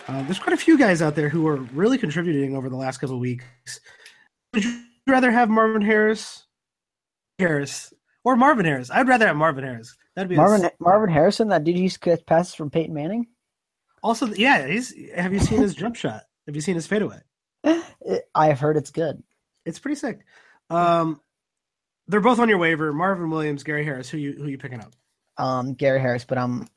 Uh, 0.07 0.23
there's 0.23 0.39
quite 0.39 0.53
a 0.53 0.57
few 0.57 0.77
guys 0.77 1.01
out 1.01 1.15
there 1.15 1.29
who 1.29 1.47
are 1.47 1.55
really 1.55 1.97
contributing 1.97 2.57
over 2.57 2.67
the 2.67 2.75
last 2.75 2.97
couple 2.97 3.15
of 3.15 3.21
weeks. 3.21 3.79
Would 5.11 5.15
rather 5.15 5.31
have 5.31 5.49
Marvin 5.49 5.81
Harris, 5.81 6.45
Harris, 7.37 7.93
or 8.23 8.37
Marvin 8.37 8.63
Harris? 8.63 8.89
I'd 8.89 9.09
rather 9.09 9.27
have 9.27 9.35
Marvin 9.35 9.65
Harris. 9.65 9.93
That'd 10.15 10.29
be 10.29 10.37
Marvin 10.37 10.63
a... 10.63 10.71
Marvin 10.79 11.09
Harrison. 11.09 11.49
That 11.49 11.65
did 11.65 11.77
you 11.77 11.89
get 11.89 12.25
passes 12.25 12.53
from 12.55 12.69
Peyton 12.69 12.93
Manning? 12.93 13.27
Also, 14.01 14.27
yeah, 14.27 14.65
he's. 14.65 14.93
Have 15.13 15.33
you 15.33 15.41
seen 15.41 15.59
his 15.59 15.75
jump 15.75 15.97
shot? 15.97 16.23
Have 16.45 16.55
you 16.55 16.61
seen 16.61 16.75
his 16.75 16.87
fadeaway? 16.87 17.19
I 17.65 18.47
have 18.47 18.61
heard 18.61 18.77
it's 18.77 18.91
good. 18.91 19.21
It's 19.65 19.79
pretty 19.79 19.95
sick. 19.95 20.21
Um, 20.69 21.19
they're 22.07 22.21
both 22.21 22.39
on 22.39 22.47
your 22.47 22.57
waiver. 22.57 22.93
Marvin 22.93 23.29
Williams, 23.29 23.63
Gary 23.63 23.83
Harris. 23.83 24.07
Who 24.07 24.17
you 24.17 24.31
who 24.31 24.47
you 24.47 24.57
picking 24.57 24.79
up? 24.79 24.93
Um, 25.35 25.73
Gary 25.73 25.99
Harris, 25.99 26.23
but 26.23 26.37
I'm. 26.37 26.69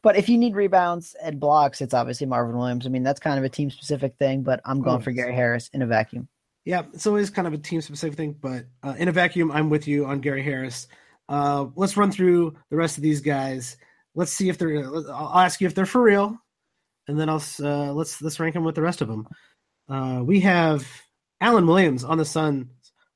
But 0.00 0.16
if 0.16 0.30
you 0.30 0.38
need 0.38 0.56
rebounds 0.56 1.14
and 1.22 1.38
blocks, 1.38 1.82
it's 1.82 1.92
obviously 1.92 2.26
Marvin 2.26 2.56
Williams. 2.56 2.86
I 2.86 2.88
mean, 2.88 3.02
that's 3.02 3.20
kind 3.20 3.38
of 3.38 3.44
a 3.44 3.50
team 3.50 3.70
specific 3.70 4.16
thing, 4.18 4.42
but 4.42 4.62
I'm 4.64 4.80
going 4.80 5.00
oh, 5.00 5.04
for 5.04 5.12
Gary 5.12 5.34
Harris 5.34 5.68
in 5.74 5.82
a 5.82 5.86
vacuum. 5.86 6.28
Yeah, 6.64 6.82
it's 6.92 7.06
always 7.06 7.30
kind 7.30 7.48
of 7.48 7.54
a 7.54 7.58
team 7.58 7.80
specific 7.80 8.16
thing, 8.16 8.36
but 8.40 8.66
uh, 8.82 8.94
in 8.96 9.08
a 9.08 9.12
vacuum, 9.12 9.50
I'm 9.50 9.68
with 9.68 9.88
you 9.88 10.06
on 10.06 10.20
Gary 10.20 10.42
Harris. 10.42 10.86
Uh, 11.28 11.66
let's 11.74 11.96
run 11.96 12.12
through 12.12 12.56
the 12.70 12.76
rest 12.76 12.96
of 12.96 13.02
these 13.02 13.20
guys 13.20 13.76
let's 14.14 14.32
see 14.32 14.48
if 14.48 14.58
they're. 14.58 14.84
I'll 14.84 15.38
ask 15.38 15.60
you 15.60 15.66
if 15.66 15.74
they're 15.74 15.86
for 15.86 16.02
real, 16.02 16.38
and 17.08 17.18
then 17.18 17.28
I'll 17.28 17.42
uh, 17.60 17.92
let's 17.92 18.20
let's 18.22 18.40
rank 18.40 18.54
them 18.54 18.64
with 18.64 18.74
the 18.74 18.82
rest 18.82 19.00
of 19.00 19.08
them. 19.08 19.26
Uh, 19.88 20.22
we 20.24 20.40
have 20.40 20.86
Alan 21.40 21.66
Williams 21.66 22.04
on 22.04 22.18
the 22.18 22.24
Suns, 22.24 22.68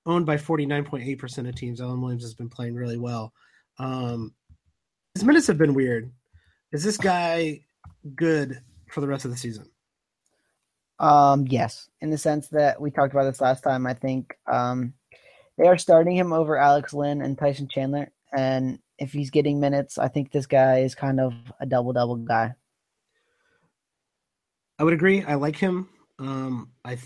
owned 0.05 0.27
by 0.27 0.37
forty 0.37 0.67
nine 0.67 0.85
point 0.85 1.05
eight 1.07 1.19
percent 1.19 1.49
of 1.49 1.55
teams. 1.55 1.81
Alan 1.81 2.01
Williams 2.01 2.23
has 2.23 2.35
been 2.35 2.49
playing 2.49 2.75
really 2.75 2.99
well. 2.99 3.33
Um, 3.79 4.35
his 5.15 5.25
minutes 5.25 5.47
have 5.47 5.59
been 5.59 5.75
weird. 5.75 6.11
Is 6.73 6.85
this 6.85 6.97
guy 6.97 7.61
good 8.15 8.61
for 8.91 9.01
the 9.01 9.09
rest 9.09 9.25
of 9.25 9.31
the 9.31 9.37
season? 9.37 9.71
Um, 10.99 11.47
yes, 11.49 11.89
in 12.01 12.11
the 12.11 12.19
sense 12.19 12.49
that 12.49 12.81
we 12.81 12.91
talked 12.91 13.13
about 13.13 13.25
this 13.25 13.41
last 13.41 13.63
time. 13.63 13.87
I 13.87 13.95
think 13.95 14.37
um, 14.51 14.95
they 15.59 15.67
are 15.67 15.79
starting 15.79 16.17
him 16.17 16.33
over 16.33 16.57
Alex 16.57 16.95
Len 16.95 17.21
and 17.21 17.37
Tyson 17.37 17.69
Chandler, 17.69 18.11
and 18.37 18.79
if 18.99 19.13
he's 19.13 19.31
getting 19.31 19.61
minutes, 19.61 19.99
I 19.99 20.09
think 20.09 20.33
this 20.33 20.47
guy 20.47 20.79
is 20.79 20.95
kind 20.95 21.21
of 21.21 21.35
a 21.61 21.67
double 21.67 21.93
double 21.93 22.17
guy. 22.17 22.55
I 24.79 24.85
would 24.85 24.95
agree. 24.95 25.23
I 25.23 25.35
like 25.35 25.57
him. 25.57 25.89
Um, 26.19 26.71
I 26.85 26.97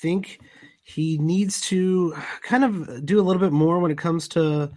think 0.00 0.40
he 0.82 1.18
needs 1.18 1.60
to 1.62 2.14
kind 2.42 2.64
of 2.64 3.04
do 3.04 3.20
a 3.20 3.22
little 3.22 3.40
bit 3.40 3.52
more 3.52 3.78
when 3.78 3.90
it 3.90 3.98
comes 3.98 4.28
to 4.28 4.70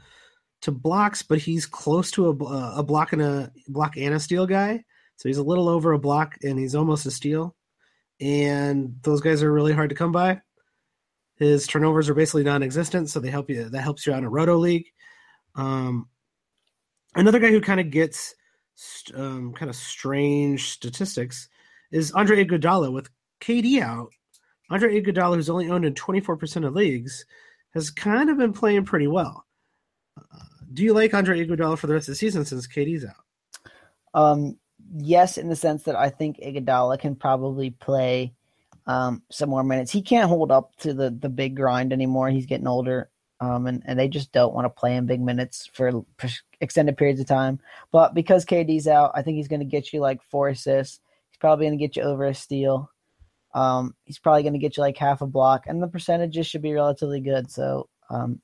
to 0.62 0.72
blocks, 0.72 1.22
but 1.22 1.40
he's 1.40 1.66
close 1.66 2.10
to 2.12 2.28
a, 2.28 2.78
a 2.78 2.84
block 2.84 3.12
and 3.12 3.22
a 3.22 3.52
block 3.68 3.98
and 3.98 4.14
a 4.14 4.20
steal 4.20 4.48
guy. 4.48 4.84
So 5.18 5.28
he's 5.28 5.38
a 5.38 5.44
little 5.44 5.68
over 5.68 5.92
a 5.92 6.00
block 6.00 6.38
and 6.42 6.58
he's 6.58 6.76
almost 6.76 7.06
a 7.06 7.12
steal. 7.12 7.56
And 8.22 8.98
those 9.04 9.22
guys 9.22 9.44
are 9.44 9.52
really 9.52 9.74
hard 9.74 9.90
to 9.90 9.96
come 9.96 10.12
by. 10.12 10.42
His 11.36 11.68
turnovers 11.68 12.10
are 12.10 12.14
basically 12.14 12.44
non-existent, 12.44 13.10
so 13.10 13.20
they 13.20 13.30
help 13.30 13.50
you. 13.50 13.70
That 13.70 13.82
helps 13.82 14.06
you 14.06 14.14
out 14.14 14.20
in 14.20 14.26
a 14.26 14.30
roto 14.30 14.56
league. 14.58 14.86
Um, 15.56 16.08
Another 17.16 17.40
guy 17.40 17.52
who 17.52 17.62
kind 17.62 17.80
of 17.80 17.92
gets 17.92 18.34
um, 19.14 19.54
kind 19.54 19.70
of 19.70 19.76
strange 19.76 20.70
statistics 20.72 21.48
is 21.92 22.12
Andre 22.12 22.44
Iguodala 22.44 22.92
with 22.92 23.10
KD 23.40 23.82
out. 23.82 24.10
Andre 24.70 25.00
Iguodala, 25.00 25.36
who's 25.36 25.50
only 25.50 25.70
owned 25.70 25.86
in 25.86 25.94
24% 25.94 26.66
of 26.66 26.74
leagues, 26.74 27.26
has 27.74 27.92
kind 27.92 28.30
of 28.30 28.38
been 28.38 28.54
playing 28.54 28.86
pretty 28.86 29.08
well. 29.08 29.46
Uh, 30.18 30.40
do 30.74 30.84
you 30.84 30.94
like 30.94 31.14
Andre 31.14 31.46
Iguodala 31.46 31.78
for 31.78 31.86
the 31.86 31.94
rest 31.94 32.08
of 32.08 32.14
the 32.14 32.18
season 32.18 32.46
since 32.46 32.68
KD's 32.68 33.06
out? 33.06 33.16
Um, 34.16 34.58
yes, 34.96 35.38
in 35.38 35.50
the 35.50 35.56
sense 35.56 35.84
that 35.84 35.96
I 35.96 36.10
think 36.10 36.38
Iguodala 36.40 37.00
can 37.00 37.16
probably 37.16 37.72
play 37.72 38.34
um, 38.86 39.24
some 39.30 39.50
more 39.50 39.64
minutes. 39.64 39.92
He 39.92 40.02
can't 40.02 40.30
hold 40.30 40.52
up 40.52 40.76
to 40.78 40.94
the 40.94 41.10
the 41.10 41.30
big 41.30 41.56
grind 41.56 41.94
anymore. 41.94 42.30
He's 42.30 42.46
getting 42.46 42.68
older, 42.68 43.10
um, 43.40 43.68
and 43.68 43.82
and 43.86 43.98
they 43.98 44.08
just 44.08 44.32
don't 44.32 44.54
want 44.54 44.66
to 44.66 44.70
play 44.70 44.96
him 44.96 45.06
big 45.06 45.22
minutes 45.22 45.70
for, 45.74 45.92
for 46.18 46.30
extended 46.62 46.98
periods 46.98 47.20
of 47.20 47.28
time. 47.28 47.60
But 47.92 48.14
because 48.14 48.46
KD's 48.46 48.88
out, 48.88 49.12
I 49.16 49.22
think 49.22 49.38
he's 49.38 49.48
going 49.48 49.62
to 49.62 49.66
get 49.66 49.94
you 49.94 50.00
like 50.00 50.22
four 50.30 50.50
assists. 50.50 51.00
He's 51.30 51.38
probably 51.38 51.66
going 51.66 51.78
to 51.78 51.84
get 51.84 51.96
you 51.96 52.04
over 52.04 52.26
a 52.26 52.34
steal. 52.34 52.90
Um, 53.54 53.96
he's 54.04 54.20
probably 54.20 54.42
going 54.42 54.54
to 54.54 54.60
get 54.60 54.78
you 54.78 54.82
like 54.82 54.98
half 54.98 55.22
a 55.22 55.28
block, 55.28 55.66
and 55.68 55.82
the 55.82 55.88
percentages 55.88 56.48
should 56.48 56.62
be 56.62 56.74
relatively 56.74 57.22
good. 57.22 57.52
So, 57.52 57.88
um, 58.10 58.42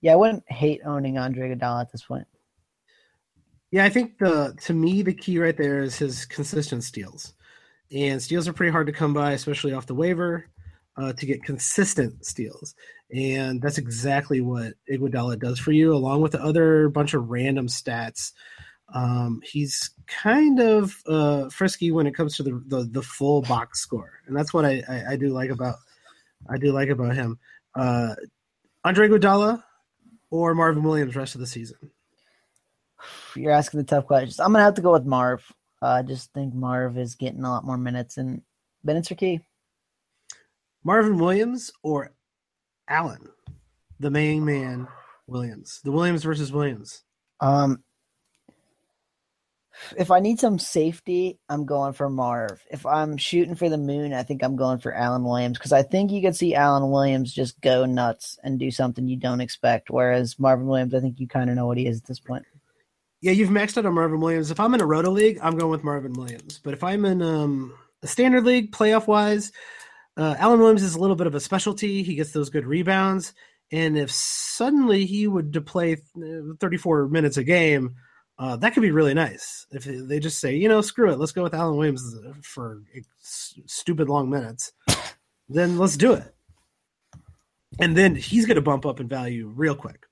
yeah, 0.00 0.12
I 0.12 0.16
wouldn't 0.16 0.50
hate 0.50 0.80
owning 0.84 1.18
Andre 1.18 1.50
Iguodala 1.50 1.82
at 1.82 1.92
this 1.92 2.04
point. 2.04 2.26
Yeah, 3.70 3.84
I 3.84 3.90
think 3.90 4.18
the 4.18 4.56
to 4.62 4.72
me 4.72 5.02
the 5.02 5.12
key 5.12 5.38
right 5.38 5.56
there 5.56 5.80
is 5.82 5.96
his 5.98 6.24
consistent 6.24 6.84
steals, 6.84 7.34
and 7.92 8.22
steals 8.22 8.48
are 8.48 8.52
pretty 8.52 8.72
hard 8.72 8.86
to 8.86 8.92
come 8.92 9.12
by, 9.12 9.32
especially 9.32 9.72
off 9.74 9.86
the 9.86 9.94
waiver, 9.94 10.46
uh, 10.96 11.12
to 11.12 11.26
get 11.26 11.44
consistent 11.44 12.24
steals, 12.24 12.74
and 13.14 13.60
that's 13.60 13.76
exactly 13.76 14.40
what 14.40 14.72
Iguodala 14.90 15.38
does 15.38 15.58
for 15.58 15.72
you, 15.72 15.94
along 15.94 16.22
with 16.22 16.32
the 16.32 16.42
other 16.42 16.88
bunch 16.88 17.12
of 17.12 17.28
random 17.28 17.66
stats. 17.66 18.32
Um, 18.94 19.42
he's 19.44 19.90
kind 20.06 20.60
of 20.60 20.96
uh, 21.06 21.50
frisky 21.50 21.92
when 21.92 22.06
it 22.06 22.14
comes 22.14 22.36
to 22.38 22.42
the, 22.42 22.62
the, 22.68 22.84
the 22.90 23.02
full 23.02 23.42
box 23.42 23.80
score, 23.80 24.12
and 24.26 24.34
that's 24.34 24.54
what 24.54 24.64
I, 24.64 24.82
I, 24.88 25.12
I 25.12 25.16
do 25.16 25.28
like 25.28 25.50
about 25.50 25.76
I 26.48 26.56
do 26.56 26.72
like 26.72 26.88
about 26.88 27.14
him. 27.14 27.38
Uh, 27.74 28.14
Andre 28.84 29.08
Iguodala 29.08 29.62
or 30.30 30.54
Marvin 30.54 30.82
Williams 30.82 31.16
rest 31.16 31.34
of 31.34 31.42
the 31.42 31.46
season. 31.46 31.90
You're 33.34 33.52
asking 33.52 33.78
the 33.78 33.86
tough 33.86 34.06
questions. 34.06 34.40
I'm 34.40 34.52
gonna 34.52 34.64
have 34.64 34.74
to 34.74 34.82
go 34.82 34.92
with 34.92 35.06
Marv. 35.06 35.44
Uh, 35.80 35.86
I 35.86 36.02
just 36.02 36.32
think 36.32 36.54
Marv 36.54 36.98
is 36.98 37.14
getting 37.14 37.44
a 37.44 37.50
lot 37.50 37.64
more 37.64 37.78
minutes, 37.78 38.16
and 38.16 38.42
minutes 38.82 39.10
are 39.10 39.16
key. 39.16 39.40
Marvin 40.84 41.18
Williams 41.18 41.70
or 41.82 42.12
Alan, 42.88 43.28
the 44.00 44.10
main 44.10 44.44
man 44.44 44.88
Williams, 45.26 45.80
the 45.84 45.92
Williams 45.92 46.24
versus 46.24 46.52
Williams. 46.52 47.02
Um, 47.40 47.82
if 49.96 50.10
I 50.10 50.20
need 50.20 50.40
some 50.40 50.58
safety, 50.58 51.38
I'm 51.48 51.64
going 51.64 51.92
for 51.92 52.08
Marv. 52.08 52.60
If 52.70 52.84
I'm 52.84 53.16
shooting 53.16 53.54
for 53.54 53.68
the 53.68 53.78
moon, 53.78 54.12
I 54.12 54.22
think 54.22 54.42
I'm 54.42 54.56
going 54.56 54.78
for 54.78 54.92
Alan 54.92 55.24
Williams 55.24 55.58
because 55.58 55.72
I 55.72 55.82
think 55.82 56.10
you 56.10 56.20
could 56.20 56.36
see 56.36 56.54
Alan 56.54 56.90
Williams 56.90 57.32
just 57.32 57.60
go 57.60 57.84
nuts 57.84 58.38
and 58.42 58.58
do 58.58 58.70
something 58.70 59.06
you 59.06 59.16
don't 59.16 59.40
expect. 59.40 59.90
Whereas 59.90 60.38
Marvin 60.38 60.66
Williams, 60.66 60.94
I 60.94 61.00
think 61.00 61.20
you 61.20 61.28
kind 61.28 61.50
of 61.50 61.56
know 61.56 61.66
what 61.66 61.78
he 61.78 61.86
is 61.86 61.98
at 61.98 62.06
this 62.06 62.20
point. 62.20 62.44
Yeah, 63.20 63.32
you've 63.32 63.50
maxed 63.50 63.76
out 63.76 63.86
on 63.86 63.94
Marvin 63.94 64.20
Williams. 64.20 64.50
If 64.50 64.60
I'm 64.60 64.74
in 64.74 64.80
a 64.80 64.86
roto 64.86 65.10
league, 65.10 65.38
I'm 65.42 65.58
going 65.58 65.70
with 65.70 65.84
Marvin 65.84 66.12
Williams. 66.12 66.60
But 66.62 66.74
if 66.74 66.84
I'm 66.84 67.04
in 67.04 67.20
um, 67.20 67.74
a 68.02 68.06
standard 68.06 68.44
league, 68.44 68.70
playoff 68.70 69.08
wise, 69.08 69.50
uh, 70.16 70.36
Alan 70.38 70.60
Williams 70.60 70.82
is 70.82 70.94
a 70.94 71.00
little 71.00 71.16
bit 71.16 71.26
of 71.26 71.34
a 71.34 71.40
specialty. 71.40 72.02
He 72.02 72.14
gets 72.14 72.32
those 72.32 72.50
good 72.50 72.66
rebounds. 72.66 73.32
And 73.72 73.98
if 73.98 74.10
suddenly 74.10 75.04
he 75.04 75.26
would 75.26 75.66
play 75.66 75.94
uh, 76.16 76.54
34 76.60 77.08
minutes 77.08 77.36
a 77.36 77.44
game, 77.44 77.96
uh, 78.38 78.56
that 78.56 78.72
could 78.72 78.82
be 78.82 78.92
really 78.92 79.14
nice. 79.14 79.66
If 79.72 79.84
they 79.84 80.20
just 80.20 80.38
say, 80.38 80.54
you 80.54 80.68
know, 80.68 80.80
screw 80.80 81.10
it, 81.10 81.18
let's 81.18 81.32
go 81.32 81.42
with 81.42 81.54
Alan 81.54 81.76
Williams 81.76 82.16
for 82.42 82.82
stupid 83.20 84.08
long 84.08 84.30
minutes, 84.30 84.72
then 85.48 85.76
let's 85.76 85.96
do 85.96 86.12
it. 86.12 86.34
And 87.80 87.96
then 87.96 88.14
he's 88.14 88.46
going 88.46 88.54
to 88.54 88.62
bump 88.62 88.86
up 88.86 89.00
in 89.00 89.08
value 89.08 89.48
real 89.48 89.74
quick. 89.74 90.06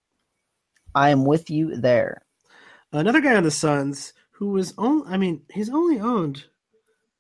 I 0.94 1.10
am 1.10 1.24
with 1.24 1.50
you 1.50 1.76
there. 1.76 2.25
Another 2.96 3.20
guy 3.20 3.36
on 3.36 3.42
the 3.42 3.50
Suns 3.50 4.14
who 4.30 4.48
was 4.50 4.72
only, 4.78 5.06
I 5.08 5.18
mean, 5.18 5.42
he's 5.52 5.70
only 5.70 6.00
owned. 6.00 6.44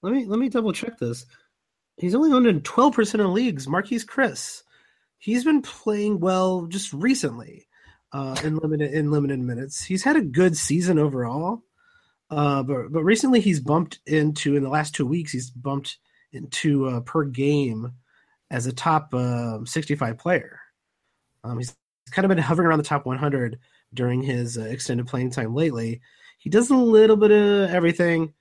Let 0.02 0.12
me 0.12 0.24
let 0.24 0.38
me 0.38 0.48
double 0.48 0.72
check 0.72 0.98
this. 0.98 1.26
He's 1.98 2.14
only 2.14 2.32
owned 2.32 2.46
in 2.46 2.62
twelve 2.62 2.94
percent 2.94 3.22
of 3.22 3.30
leagues. 3.30 3.66
Marquese 3.66 4.06
Chriss, 4.06 4.62
He's 5.18 5.44
been 5.44 5.62
playing 5.62 6.20
well 6.20 6.66
just 6.66 6.92
recently 6.92 7.66
uh, 8.12 8.36
in 8.44 8.56
limited 8.56 8.92
in 8.92 9.10
limited 9.10 9.40
minutes. 9.40 9.84
He's 9.84 10.04
had 10.04 10.16
a 10.16 10.22
good 10.22 10.56
season 10.56 10.98
overall, 10.98 11.62
uh, 12.30 12.62
but 12.62 12.92
but 12.92 13.04
recently 13.04 13.40
he's 13.40 13.60
bumped 13.60 13.98
into 14.06 14.56
in 14.56 14.62
the 14.62 14.68
last 14.68 14.94
two 14.94 15.06
weeks 15.06 15.32
he's 15.32 15.50
bumped 15.50 15.98
into 16.32 16.86
uh, 16.86 17.00
per 17.00 17.24
game 17.24 17.92
as 18.50 18.66
a 18.66 18.72
top 18.72 19.12
uh, 19.12 19.58
65 19.64 20.16
player. 20.18 20.60
Um, 21.42 21.58
he's 21.58 21.76
kind 22.10 22.24
of 22.24 22.28
been 22.28 22.38
hovering 22.38 22.68
around 22.68 22.78
the 22.78 22.84
top 22.84 23.04
100 23.04 23.58
during 23.96 24.22
his 24.22 24.56
uh, 24.56 24.62
extended 24.62 25.08
playing 25.08 25.30
time 25.30 25.54
lately. 25.54 26.00
He 26.38 26.50
does 26.50 26.70
a 26.70 26.76
little 26.76 27.16
bit 27.16 27.32
of 27.32 27.70
everything. 27.70 28.32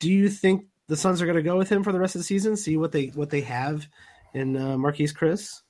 Do 0.00 0.10
you 0.10 0.30
think 0.30 0.64
the 0.86 0.96
Suns 0.96 1.20
are 1.20 1.26
going 1.26 1.36
to 1.36 1.42
go 1.42 1.58
with 1.58 1.68
him 1.68 1.84
for 1.84 1.92
the 1.92 2.00
rest 2.00 2.14
of 2.14 2.20
the 2.20 2.24
season? 2.24 2.56
See 2.56 2.76
what 2.78 2.92
they 2.92 3.06
what 3.08 3.28
they 3.28 3.42
have 3.42 3.86
in 4.32 4.56
uh, 4.56 4.76
Marquese 4.76 5.14
Chriss. 5.14 5.60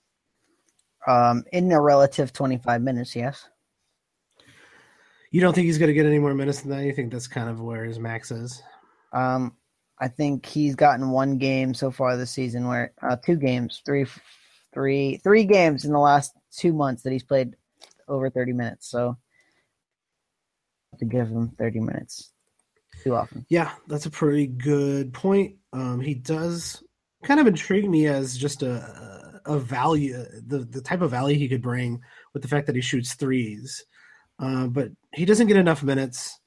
Um, 1.07 1.45
in 1.53 1.73
a 1.73 1.81
relative 1.81 2.33
25 2.33 2.83
minutes, 2.83 3.17
yes. 3.17 3.49
You 5.31 5.41
don't 5.41 5.55
think 5.55 5.67
he's 5.67 5.79
going 5.79 5.89
to 5.89 5.95
get 5.95 6.07
any 6.07 6.19
more 6.19 6.35
minutes 6.35 6.61
than 6.61 6.71
that? 6.71 6.85
You 6.85 6.93
think 6.93 7.13
that's 7.13 7.27
kind 7.27 7.49
of 7.49 7.61
where 7.61 7.85
his 7.85 7.99
max 7.99 8.31
is? 8.31 8.63
Um, 9.13 9.57
I 9.99 10.09
think 10.09 10.47
he's 10.47 10.75
gotten 10.75 11.11
one 11.11 11.39
game 11.39 11.75
so 11.75 11.91
far 11.91 12.17
this 12.17 12.31
season, 12.31 12.67
where 12.67 12.93
uh, 13.03 13.17
two 13.17 13.37
games, 13.37 13.83
three, 13.85 14.07
three, 14.73 15.17
three 15.19 15.45
games 15.45 15.85
in 15.85 15.93
the 15.93 15.99
last 15.99 16.33
two 16.53 16.73
months 16.73 17.03
that 17.03 17.13
he's 17.13 17.25
played 17.25 17.57
over 18.09 18.31
30 18.31 18.53
minutes. 18.53 18.91
So 18.91 19.17
to 20.99 21.05
give 21.05 21.29
him 21.29 21.51
30 21.59 21.81
minutes 21.81 22.33
too 23.03 23.15
often. 23.15 23.47
Yeah, 23.49 23.71
that's 23.87 24.07
a 24.07 24.11
pretty 24.11 24.47
good 24.47 25.13
point. 25.13 25.57
Um, 25.73 26.01
he 26.01 26.15
does 26.15 26.83
kind 27.25 27.41
of 27.41 27.47
intrigue 27.47 27.89
me 27.89 28.07
as 28.07 28.37
just 28.37 28.63
a 28.63 29.19
a 29.47 29.59
value, 29.59 30.25
the 30.47 30.59
the 30.59 30.81
type 30.81 31.01
of 31.01 31.11
value 31.11 31.37
he 31.37 31.49
could 31.49 31.63
bring 31.63 32.01
with 32.33 32.43
the 32.43 32.49
fact 32.49 32.67
that 32.67 32.77
he 32.77 32.83
shoots 32.83 33.15
threes, 33.15 33.85
uh, 34.39 34.67
but 34.67 34.91
he 35.15 35.25
doesn't 35.25 35.47
get 35.47 35.57
enough 35.57 35.83
minutes. 35.83 36.39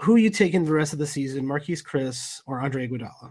Who 0.00 0.16
you 0.16 0.30
taking 0.30 0.64
the 0.64 0.72
rest 0.72 0.92
of 0.92 0.98
the 0.98 1.06
season, 1.06 1.46
Marquese 1.46 1.84
Chriss 1.84 2.40
or 2.46 2.60
Andre 2.60 2.88
Iguodala? 2.88 3.30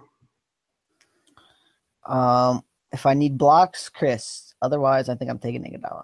Um, 2.06 2.64
if 2.92 3.06
I 3.06 3.14
need 3.14 3.38
blocks, 3.38 3.90
Chriss. 3.90 4.54
Otherwise, 4.62 5.10
I 5.10 5.16
think 5.16 5.30
I'm 5.30 5.40
taking 5.40 5.64
Iguodala. 5.64 6.04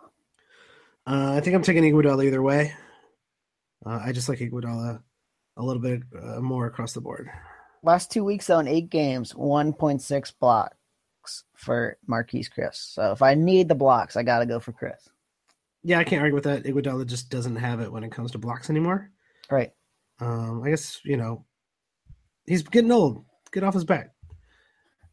Uh, 1.07 1.35
I 1.35 1.39
think 1.39 1.55
I'm 1.55 1.63
taking 1.63 1.83
Iguodala 1.83 2.25
either 2.25 2.41
way. 2.41 2.73
Uh, 3.85 3.99
I 4.03 4.11
just 4.11 4.27
like 4.27 4.39
Iguodala 4.39 5.01
a 5.55 5.63
little 5.63 5.81
bit 5.81 6.01
uh, 6.21 6.41
more 6.41 6.67
across 6.67 6.91
the 6.91 6.99
board. 6.99 7.29
Last 7.81 8.11
two 8.11 8.25
weeks, 8.25 8.47
though, 8.47 8.59
in 8.59 8.67
eight 8.67 8.89
games, 8.89 9.31
1.6 9.31 10.33
blocks 10.41 10.75
for 11.55 11.97
Marquese 12.09 12.49
Chriss. 12.49 12.93
So 12.93 13.11
if 13.11 13.21
I 13.21 13.35
need 13.35 13.69
the 13.69 13.75
blocks, 13.75 14.17
I 14.17 14.23
got 14.23 14.39
to 14.39 14.45
go 14.45 14.59
for 14.59 14.73
Chriss. 14.73 15.07
Yeah, 15.83 15.99
I 15.99 16.03
can't 16.03 16.21
argue 16.21 16.35
with 16.35 16.43
that. 16.43 16.65
Iguodala 16.65 17.05
just 17.05 17.29
doesn't 17.29 17.55
have 17.55 17.79
it 17.79 17.91
when 17.91 18.03
it 18.03 18.11
comes 18.11 18.31
to 18.31 18.37
blocks 18.37 18.69
anymore. 18.69 19.09
Right. 19.49 19.71
Um, 20.19 20.61
I 20.63 20.71
guess 20.71 20.99
you 21.05 21.15
know 21.15 21.45
he's 22.45 22.63
getting 22.63 22.91
old. 22.91 23.23
Get 23.53 23.63
off 23.63 23.75
his 23.75 23.85
back. 23.85 24.11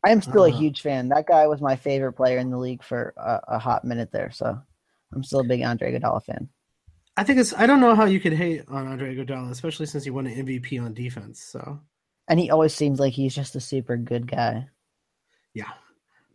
I 0.04 0.10
am 0.10 0.22
still 0.22 0.42
uh, 0.42 0.46
a 0.46 0.50
huge 0.50 0.80
fan. 0.80 1.10
That 1.10 1.26
guy 1.26 1.46
was 1.46 1.60
my 1.60 1.76
favorite 1.76 2.14
player 2.14 2.38
in 2.38 2.50
the 2.50 2.58
league 2.58 2.82
for 2.82 3.14
a, 3.16 3.40
a 3.48 3.58
hot 3.58 3.84
minute 3.84 4.10
there. 4.10 4.30
So 4.32 4.58
I'm 5.14 5.24
still 5.24 5.40
a 5.40 5.44
big 5.44 5.62
Andre 5.62 5.92
Iguodala 5.92 6.24
fan. 6.24 6.48
I 7.16 7.24
think 7.24 7.38
it's. 7.38 7.54
I 7.54 7.66
don't 7.66 7.80
know 7.80 7.94
how 7.94 8.06
you 8.06 8.20
could 8.20 8.32
hate 8.32 8.62
on 8.68 8.86
Andre 8.86 9.14
Iguodala, 9.14 9.50
especially 9.50 9.86
since 9.86 10.04
he 10.04 10.10
won 10.10 10.26
an 10.26 10.46
MVP 10.46 10.82
on 10.82 10.94
defense. 10.94 11.40
So, 11.40 11.80
and 12.28 12.40
he 12.40 12.50
always 12.50 12.74
seems 12.74 12.98
like 12.98 13.12
he's 13.12 13.34
just 13.34 13.54
a 13.56 13.60
super 13.60 13.96
good 13.96 14.26
guy. 14.26 14.68
Yeah, 15.52 15.70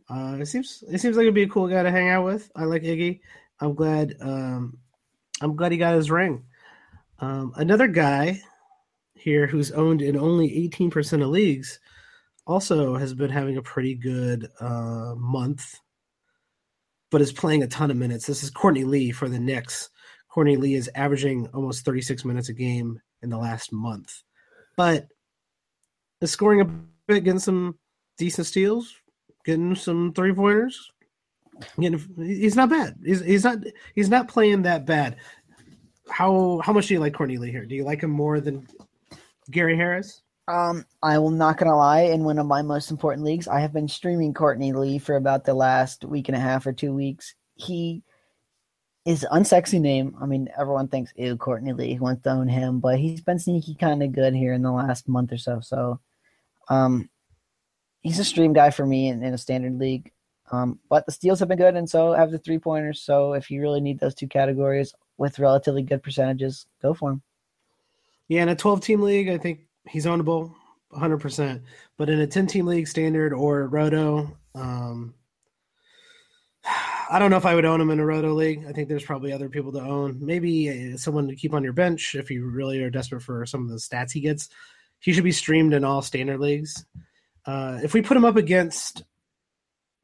uh, 0.09 0.37
it 0.39 0.45
seems 0.45 0.83
it 0.89 0.99
seems 0.99 1.17
like 1.17 1.23
it'd 1.23 1.33
be 1.33 1.43
a 1.43 1.49
cool 1.49 1.67
guy 1.67 1.83
to 1.83 1.91
hang 1.91 2.09
out 2.09 2.25
with. 2.25 2.49
I 2.55 2.63
like 2.63 2.83
Iggy. 2.83 3.19
I'm 3.59 3.75
glad. 3.75 4.15
Um, 4.21 4.77
I'm 5.41 5.55
glad 5.55 5.71
he 5.71 5.77
got 5.77 5.95
his 5.95 6.11
ring. 6.11 6.45
Um, 7.19 7.53
another 7.55 7.87
guy 7.87 8.41
here 9.15 9.47
who's 9.47 9.71
owned 9.71 10.01
in 10.01 10.17
only 10.17 10.69
18% 10.69 11.21
of 11.21 11.29
leagues 11.29 11.79
also 12.47 12.95
has 12.95 13.13
been 13.13 13.29
having 13.29 13.57
a 13.57 13.61
pretty 13.61 13.95
good 13.95 14.49
uh, 14.59 15.13
month 15.17 15.79
but 17.11 17.21
is 17.21 17.31
playing 17.31 17.63
a 17.63 17.67
ton 17.67 17.91
of 17.91 17.97
minutes. 17.97 18.25
This 18.25 18.43
is 18.43 18.49
Courtney 18.49 18.83
Lee 18.83 19.11
for 19.11 19.29
the 19.29 19.39
Knicks. 19.39 19.89
Courtney 20.29 20.57
Lee 20.57 20.75
is 20.75 20.89
averaging 20.95 21.47
almost 21.53 21.85
36 21.85 22.23
minutes 22.23 22.49
a 22.49 22.53
game 22.53 23.01
in 23.21 23.29
the 23.29 23.37
last 23.37 23.73
month, 23.73 24.21
but 24.77 25.07
is 26.21 26.31
scoring 26.31 26.61
a 26.61 26.65
bit, 27.07 27.23
getting 27.23 27.39
some 27.39 27.77
decent 28.17 28.47
steals, 28.47 28.93
getting 29.45 29.75
some 29.75 30.13
three 30.13 30.33
pointers. 30.33 30.91
He's 31.77 32.55
not 32.55 32.69
bad. 32.69 32.95
He's, 33.03 33.21
he's 33.21 33.43
not 33.43 33.57
he's 33.95 34.09
not 34.09 34.29
playing 34.29 34.61
that 34.61 34.85
bad. 34.85 35.17
How 36.09 36.61
how 36.63 36.73
much 36.73 36.87
do 36.87 36.93
you 36.93 36.99
like 36.99 37.13
Courtney 37.13 37.37
Lee 37.37 37.51
here? 37.51 37.65
Do 37.65 37.75
you 37.75 37.83
like 37.83 38.01
him 38.01 38.11
more 38.11 38.39
than 38.39 38.67
Gary 39.51 39.75
Harris? 39.75 40.21
Um, 40.49 40.83
I 41.03 41.19
will 41.19 41.29
not 41.29 41.57
gonna 41.57 41.77
lie. 41.77 42.01
In 42.01 42.23
one 42.23 42.39
of 42.39 42.47
my 42.47 42.63
most 42.63 42.89
important 42.89 43.23
leagues, 43.23 43.47
I 43.47 43.59
have 43.59 43.71
been 43.71 43.87
streaming 43.87 44.33
Courtney 44.33 44.73
Lee 44.73 44.97
for 44.97 45.15
about 45.15 45.43
the 45.45 45.53
last 45.53 46.03
week 46.03 46.27
and 46.27 46.35
a 46.35 46.39
half 46.39 46.65
or 46.65 46.73
two 46.73 46.91
weeks. 46.91 47.35
He 47.53 48.01
is 49.05 49.27
unsexy 49.31 49.79
name. 49.79 50.15
I 50.19 50.25
mean, 50.25 50.49
everyone 50.57 50.87
thinks, 50.87 51.13
"Ew, 51.15 51.37
Courtney 51.37 51.73
Lee 51.73 51.99
wants 51.99 52.23
to 52.23 52.31
own 52.31 52.47
him," 52.47 52.79
but 52.79 52.97
he's 52.97 53.21
been 53.21 53.37
sneaky 53.37 53.75
kind 53.75 54.01
of 54.01 54.11
good 54.11 54.33
here 54.33 54.53
in 54.53 54.63
the 54.63 54.71
last 54.71 55.07
month 55.07 55.31
or 55.31 55.37
so. 55.37 55.59
So, 55.59 55.99
um, 56.67 57.11
he's 58.01 58.17
a 58.17 58.25
stream 58.25 58.51
guy 58.51 58.71
for 58.71 58.87
me 58.87 59.09
in, 59.09 59.21
in 59.21 59.35
a 59.35 59.37
standard 59.37 59.77
league. 59.77 60.11
Um, 60.51 60.79
but 60.89 61.05
the 61.05 61.11
steals 61.11 61.37
have 61.39 61.47
been 61.49 61.59
good, 61.59 61.75
and 61.75 61.87
so 61.87 62.13
have 62.13 62.31
the 62.31 62.39
three 62.39 62.57
pointers. 62.57 63.03
So 63.03 63.33
if 63.33 63.51
you 63.51 63.61
really 63.61 63.81
need 63.81 63.99
those 63.99 64.15
two 64.15 64.27
categories 64.27 64.95
with 65.17 65.37
relatively 65.37 65.83
good 65.83 66.01
percentages, 66.01 66.65
go 66.81 66.95
for 66.95 67.11
him. 67.11 67.21
Yeah, 68.29 68.43
in 68.43 68.49
a 68.49 68.55
12 68.55 68.81
team 68.81 69.01
league, 69.01 69.29
I 69.29 69.37
think 69.37 69.68
he's 69.87 70.05
ownable 70.05 70.53
100%. 70.93 71.61
But 71.97 72.09
in 72.09 72.19
a 72.19 72.27
10 72.27 72.47
team 72.47 72.65
league 72.65 72.87
standard 72.87 73.33
or 73.33 73.67
roto, 73.67 74.37
um, 74.55 75.13
I 77.11 77.17
don't 77.17 77.31
know 77.31 77.37
if 77.37 77.45
I 77.45 77.55
would 77.55 77.65
own 77.65 77.81
him 77.81 77.89
in 77.89 77.99
a 77.99 78.05
roto 78.05 78.33
league. 78.33 78.65
I 78.67 78.71
think 78.71 78.87
there's 78.87 79.03
probably 79.03 79.31
other 79.31 79.49
people 79.49 79.71
to 79.71 79.81
own. 79.81 80.19
Maybe 80.23 80.93
uh, 80.93 80.97
someone 80.97 81.27
to 81.27 81.35
keep 81.35 81.53
on 81.53 81.63
your 81.63 81.73
bench 81.73 82.15
if 82.15 82.29
you 82.29 82.47
really 82.47 82.81
are 82.83 82.91
desperate 82.91 83.23
for 83.23 83.45
some 83.45 83.63
of 83.63 83.69
the 83.69 83.77
stats 83.77 84.11
he 84.11 84.19
gets. 84.19 84.49
He 84.99 85.13
should 85.13 85.23
be 85.23 85.31
streamed 85.31 85.73
in 85.73 85.83
all 85.83 86.01
standard 86.01 86.39
leagues. 86.39 86.85
Uh, 87.45 87.79
if 87.81 87.93
we 87.93 88.01
put 88.01 88.17
him 88.17 88.25
up 88.25 88.35
against 88.35 89.03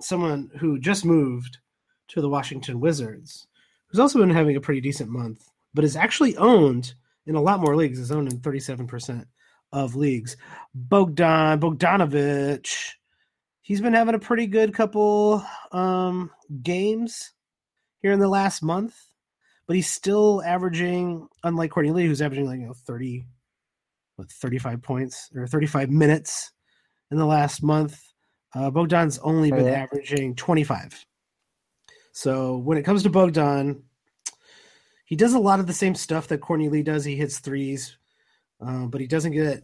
someone 0.02 0.50
who 0.58 0.80
just 0.80 1.06
moved 1.06 1.60
to 2.08 2.22
the 2.22 2.30
Washington 2.30 2.80
Wizards, 2.80 3.48
who's 3.88 4.00
also 4.00 4.20
been 4.20 4.30
having 4.30 4.56
a 4.56 4.62
pretty 4.62 4.82
decent 4.82 5.10
month, 5.10 5.48
but 5.74 5.84
is 5.84 5.96
actually 5.96 6.38
owned 6.38 6.94
in 7.28 7.36
a 7.36 7.42
lot 7.42 7.60
more 7.60 7.76
leagues, 7.76 8.00
is 8.00 8.12
owned 8.12 8.32
in 8.32 8.40
37% 8.40 9.26
of 9.76 9.96
leagues. 9.96 10.38
Bogdan 10.74 11.60
Bogdanovic, 11.60 12.74
he's 13.62 13.82
been 13.82 13.94
having 13.94 14.16
a 14.16 14.20
pretty 14.20 14.48
good 14.48 14.74
couple 14.74 15.46
um, 15.72 16.32
games 16.64 17.34
here 18.02 18.14
in 18.14 18.20
the 18.20 18.30
last 18.30 18.64
month, 18.64 18.96
but 19.68 19.76
he's 19.76 19.90
still 19.90 20.42
averaging, 20.44 21.28
unlike 21.44 21.72
Courtney 21.72 21.92
Lee, 21.92 22.06
who's 22.06 22.22
averaging 22.22 22.48
like 22.48 22.60
you 22.60 22.68
know 22.68 22.74
30, 22.74 23.26
what 24.16 24.32
35 24.32 24.82
points 24.82 25.30
or 25.36 25.46
35 25.46 25.90
minutes 25.90 26.52
in 27.12 27.18
the 27.18 27.26
last 27.26 27.62
month. 27.62 28.02
Uh, 28.56 28.72
Bogdan's 28.72 29.20
only 29.20 29.52
been 29.52 29.66
yeah. 29.66 29.84
averaging 29.84 30.36
25. 30.36 31.06
So 32.14 32.58
when 32.58 32.78
it 32.78 32.84
comes 32.84 33.04
to 33.04 33.10
Bogdan, 33.10 33.84
he 35.04 35.18
does 35.18 35.34
a 35.34 35.40
lot 35.40 35.60
of 35.60 35.68
the 35.68 35.74
same 35.74 35.96
stuff 35.96 36.30
that 36.30 36.40
Courtney 36.40 36.70
Lee 36.70 36.82
does. 36.82 37.04
He 37.04 37.18
hits 37.18 37.40
threes, 37.40 37.98
uh, 38.62 38.86
but 38.86 39.02
he 39.02 39.08
doesn't 39.08 39.32
get 39.32 39.64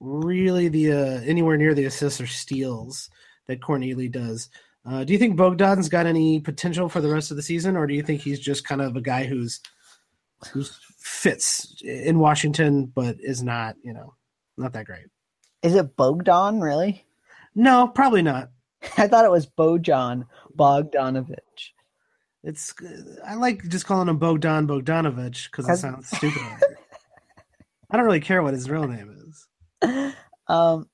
really 0.00 0.68
the 0.68 0.92
uh, 0.92 1.20
anywhere 1.24 1.56
near 1.56 1.74
the 1.74 1.84
assists 1.84 2.20
or 2.20 2.26
steals 2.26 3.10
that 3.46 3.62
Courtney 3.62 3.94
Lee 3.94 4.08
does. 4.08 4.48
Uh, 4.84 5.04
do 5.04 5.12
you 5.12 5.18
think 5.18 5.36
Bogdan's 5.36 5.88
got 5.88 6.06
any 6.06 6.40
potential 6.40 6.88
for 6.88 7.00
the 7.00 7.08
rest 7.08 7.30
of 7.30 7.36
the 7.36 7.42
season, 7.42 7.76
or 7.76 7.86
do 7.86 7.94
you 7.94 8.02
think 8.02 8.20
he's 8.20 8.40
just 8.40 8.66
kind 8.66 8.80
of 8.80 8.96
a 8.96 9.00
guy 9.00 9.24
who's 9.24 9.60
who 10.52 10.64
fits 10.98 11.80
in 11.84 12.18
Washington 12.18 12.86
but 12.86 13.16
is 13.20 13.42
not, 13.42 13.76
you 13.82 13.92
know, 13.92 14.14
not 14.56 14.72
that 14.72 14.86
great? 14.86 15.06
Is 15.62 15.74
it 15.76 15.96
Bogdan 15.96 16.60
really? 16.60 17.06
No, 17.54 17.86
probably 17.86 18.22
not. 18.22 18.50
I 18.96 19.06
thought 19.06 19.24
it 19.24 19.30
was 19.30 19.46
Bojan 19.46 20.24
Bogdanovic. 20.56 21.38
It's 22.42 22.74
I 23.24 23.34
like 23.34 23.68
just 23.68 23.86
calling 23.86 24.08
him 24.08 24.18
Bogdan 24.18 24.66
Bogdanovic 24.66 25.50
because 25.50 25.68
it 25.68 25.76
sounds 25.76 26.08
stupid. 26.08 26.42
I 27.92 27.96
don't 27.96 28.06
really 28.06 28.20
care 28.20 28.42
what 28.42 28.54
his 28.54 28.70
real 28.70 28.88
name 28.88 29.16
is. 29.28 30.14
Um, 30.48 30.88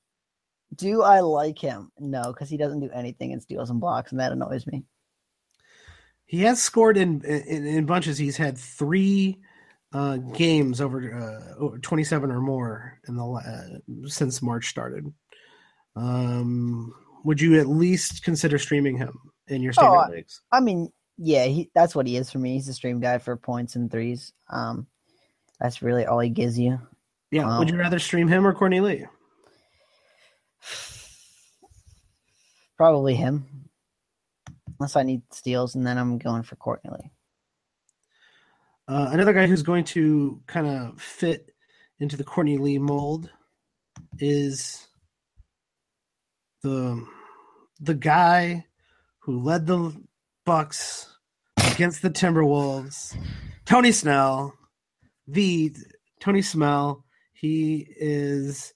do 0.75 1.03
I 1.03 1.21
like 1.21 1.59
him? 1.59 1.91
No, 1.99 2.25
because 2.33 2.51
he 2.51 2.57
doesn't 2.59 2.81
do 2.81 2.91
anything 2.93 3.31
in 3.33 3.41
steals 3.41 3.71
and 3.71 3.81
blocks, 3.81 4.13
and 4.13 4.21
that 4.21 4.31
annoys 4.31 4.67
me. 4.67 4.85
He 6.27 6.43
has 6.43 6.63
scored 6.63 6.97
in 6.97 7.23
in, 7.23 7.67
in 7.67 7.87
bunches. 7.87 8.19
He's 8.19 8.37
had 8.37 8.59
three 8.59 9.39
uh, 9.93 10.19
games 10.19 10.81
over, 10.81 11.01
uh, 11.13 11.59
over 11.59 11.79
twenty 11.79 12.05
seven 12.05 12.31
or 12.31 12.41
more 12.41 13.01
in 13.09 13.17
the 13.17 13.25
uh, 13.25 14.09
since 14.09 14.43
March 14.43 14.69
started. 14.69 15.13
Um, 15.97 16.95
would 17.25 17.41
you 17.41 17.59
at 17.59 17.67
least 17.67 18.23
consider 18.23 18.59
streaming 18.59 18.99
him 18.99 19.19
in 19.49 19.63
your 19.63 19.73
standard 19.73 20.07
oh, 20.09 20.13
leagues? 20.13 20.43
I 20.53 20.61
mean, 20.61 20.93
yeah, 21.17 21.47
he, 21.47 21.71
that's 21.75 21.97
what 21.97 22.07
he 22.07 22.17
is 22.17 22.31
for 22.31 22.39
me. 22.39 22.55
He's 22.55 22.69
a 22.69 22.75
stream 22.75 23.01
guy 23.01 23.19
for 23.19 23.37
points 23.37 23.75
and 23.75 23.91
threes. 23.91 24.33
Um, 24.51 24.87
that's 25.61 25.83
really 25.83 26.07
all 26.07 26.21
he 26.21 26.31
gives 26.31 26.59
you. 26.59 26.81
Yeah. 27.31 27.49
Um, 27.49 27.59
would 27.59 27.71
you 27.71 27.79
rather 27.79 27.99
stream 27.99 28.29
him 28.29 28.47
or 28.47 28.55
Courtney 28.55 28.81
Lee? 28.81 29.07
Probably 32.77 33.15
him. 33.15 33.47
Unless 34.79 34.97
I 34.97 35.03
need 35.03 35.23
steals, 35.33 35.75
and 35.75 35.87
then 35.87 35.99
I'm 35.99 36.19
going 36.19 36.45
for 36.45 36.57
Courtney 36.57 36.91
Lee. 36.91 37.11
Uh, 38.87 39.11
another 39.13 39.33
guy 39.33 39.47
who's 39.47 39.63
going 39.63 39.85
to 39.85 40.41
kind 40.47 40.67
of 40.67 41.01
fit 41.01 41.51
into 41.99 42.17
the 42.17 42.25
Courtney 42.25 42.59
Lee 42.59 42.79
mold 42.79 43.29
is 44.19 44.87
the 46.63 47.05
the 47.81 47.95
guy 47.95 48.65
who 49.21 49.43
led 49.43 49.67
the 49.67 49.93
Bucks 50.47 51.15
against 51.73 52.01
the 52.01 52.11
Timberwolves, 52.11 53.17
Tony 53.67 53.93
Snell, 53.93 54.55
the 55.29 55.73
Tony 56.21 56.43
Snell. 56.43 57.05
He 57.33 57.87
is 57.97 58.75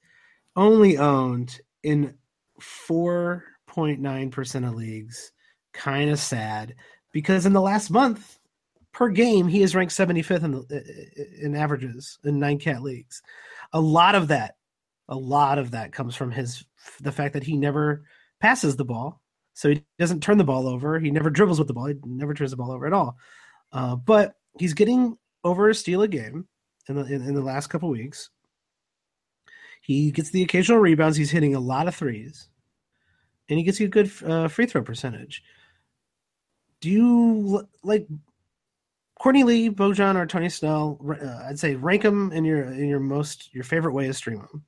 only 0.55 0.98
owned 0.98 1.61
in 1.82 2.14
4.9% 2.61 4.68
of 4.68 4.74
leagues. 4.74 5.32
Kind 5.72 6.11
of 6.11 6.20
sad 6.20 6.76
because 7.12 7.46
in 7.46 7.53
the 7.53 7.61
last 7.61 7.90
month 7.90 8.38
per 8.92 9.09
game, 9.09 9.48
he 9.48 9.62
is 9.62 9.74
ranked 9.74 9.94
75th 9.94 10.44
in, 10.44 10.53
the, 10.53 11.36
in 11.40 11.57
averages 11.57 12.18
in 12.24 12.38
nine 12.38 12.59
cat 12.59 12.82
leagues. 12.82 13.22
A 13.72 13.80
lot 13.80 14.14
of 14.14 14.28
that, 14.28 14.57
a 15.09 15.16
lot 15.16 15.59
of 15.59 15.72
that 15.72 15.92
comes 15.92 16.14
from 16.14 16.30
his 16.30 16.64
the 17.00 17.12
fact 17.12 17.34
that 17.34 17.44
he 17.44 17.57
never 17.57 18.05
passes 18.40 18.76
the 18.76 18.84
ball, 18.84 19.20
so 19.55 19.70
he 19.70 19.84
doesn't 19.98 20.22
turn 20.22 20.38
the 20.38 20.44
ball 20.44 20.68
over. 20.68 20.98
He 20.98 21.11
never 21.11 21.30
dribbles 21.30 21.59
with 21.59 21.68
the 21.68 21.74
ball. 21.74 21.86
He 21.86 21.94
never 22.05 22.34
turns 22.34 22.50
the 22.50 22.57
ball 22.57 22.72
over 22.72 22.86
at 22.86 22.92
all. 22.92 23.16
Uh, 23.72 23.96
but 23.96 24.34
he's 24.59 24.74
getting 24.74 25.16
over 25.45 25.68
a 25.68 25.74
steal 25.74 26.03
a 26.03 26.09
game 26.09 26.47
in 26.88 26.97
the 26.97 27.05
in, 27.05 27.22
in 27.22 27.34
the 27.34 27.43
last 27.43 27.68
couple 27.68 27.88
weeks. 27.88 28.30
He 29.80 30.12
gets 30.12 30.30
the 30.30 30.43
occasional 30.43 30.78
rebounds. 30.78 31.16
He's 31.16 31.30
hitting 31.30 31.55
a 31.55 31.61
lot 31.61 31.88
of 31.88 31.95
threes, 31.95 32.49
and 33.49 33.59
he 33.59 33.64
gets 33.64 33.80
you 33.80 33.86
a 33.86 33.90
good 33.90 34.11
uh, 34.24 34.49
free 34.49 34.66
throw 34.66 34.82
percentage. 34.82 35.43
Do 36.80 36.90
you 36.90 37.68
like 37.82 38.07
Courtney 39.18 39.45
Lee, 39.45 39.70
Bojan, 39.70 40.16
or 40.16 40.26
Tony 40.26 40.49
Snell? 40.49 41.01
Uh, 41.09 41.49
I'd 41.49 41.59
say 41.59 41.74
rank 41.74 42.03
them 42.03 42.32
in 42.32 42.45
your 42.45 42.64
in 42.64 42.88
your 42.88 43.01
most 43.01 43.53
your 43.55 43.64
favorite 43.64 43.93
way 43.93 44.07
to 44.07 44.14
stream 44.14 44.38
them. 44.38 44.64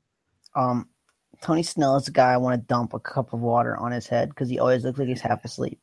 Um, 0.57 0.89
Tony 1.41 1.63
Snell 1.63 1.97
is 1.97 2.09
a 2.09 2.13
guy 2.13 2.33
I 2.33 2.37
want 2.39 2.61
to 2.61 2.67
dump 2.67 2.95
a 2.95 3.01
cup 3.01 3.33
of 3.33 3.41
water 3.41 3.77
on 3.77 3.93
his 3.93 4.07
head 4.07 4.31
because 4.31 4.49
he 4.49 4.59
always 4.59 4.85
looks 4.85 4.99
like 4.99 5.09
he's 5.09 5.21
half 5.21 5.45
asleep. 5.45 5.81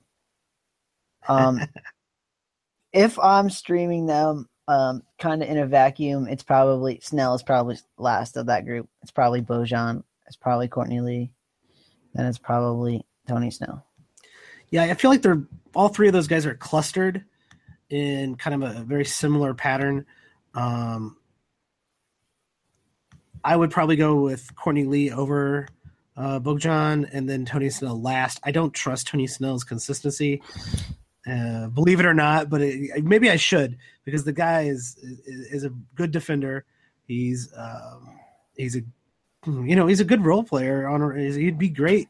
Um, 1.28 1.60
if 2.94 3.20
I'm 3.20 3.50
streaming 3.50 4.06
them, 4.06 4.50
um, 4.68 5.03
kind 5.20 5.41
of 5.41 5.49
in 5.49 5.57
a 5.57 5.66
vacuum, 5.66 6.28
it's 6.28 6.43
probably 6.43 6.99
Snell 7.01 7.34
is 7.36 7.43
probably 7.43 7.78
last 7.97 8.38
of 8.38 8.47
that 8.47 8.66
group. 8.66 8.89
It's 9.01 9.12
probably 9.12 9.41
Bojan. 9.41 10.03
It's 10.28 10.38
probably 10.38 10.68
Courtney 10.68 11.01
Lee. 11.01 11.32
Then 12.14 12.26
it's 12.26 12.38
probably 12.38 13.05
Tony 13.28 13.51
Snell. 13.51 13.86
Yeah, 14.70 14.84
I 14.84 14.93
feel 14.93 15.12
like 15.12 15.22
they're 15.22 15.43
all 15.76 15.89
three 15.89 16.07
of 16.07 16.14
those 16.14 16.28
guys 16.28 16.45
are 16.45 16.55
clustered 16.55 17.24
in 17.89 18.36
kind 18.36 18.64
of 18.64 18.78
a 18.78 18.82
very 18.84 19.05
similar 19.05 19.53
pattern. 19.53 20.05
Um, 20.53 21.18
I 23.43 23.55
would 23.55 23.72
probably 23.72 23.95
go 23.95 24.22
with 24.22 24.55
Courtney 24.55 24.86
Lee 24.86 25.12
over 25.12 25.68
uh, 26.16 26.39
Bojan 26.39 27.09
and 27.12 27.30
then 27.30 27.45
Tony 27.45 27.70
Snell 27.70 27.99
last. 27.99 28.39
I 28.43 28.51
don't 28.51 28.74
trust 28.74 29.07
Tony 29.07 29.28
Snell's 29.28 29.64
consistency. 29.64 30.41
Uh, 31.26 31.67
believe 31.67 31.99
it 31.99 32.05
or 32.05 32.15
not, 32.15 32.49
but 32.49 32.61
it, 32.61 33.03
maybe 33.03 33.30
I 33.30 33.36
should 33.36 33.78
because 34.05 34.24
the 34.24 34.34
guy 34.34 34.63
is 34.63 34.97
is, 35.03 35.47
is 35.47 35.63
a 35.63 35.74
good 35.93 36.11
defender. 36.11 36.65
He's 37.07 37.53
um, 37.55 38.17
he's 38.55 38.76
a 38.76 38.82
you 39.45 39.76
know 39.76 39.86
he's 39.86 39.99
a 39.99 40.05
good 40.05 40.26
role 40.26 40.43
player. 40.43 40.88
On 40.88 41.15
he'd 41.15 41.59
be 41.59 41.69
great 41.69 42.09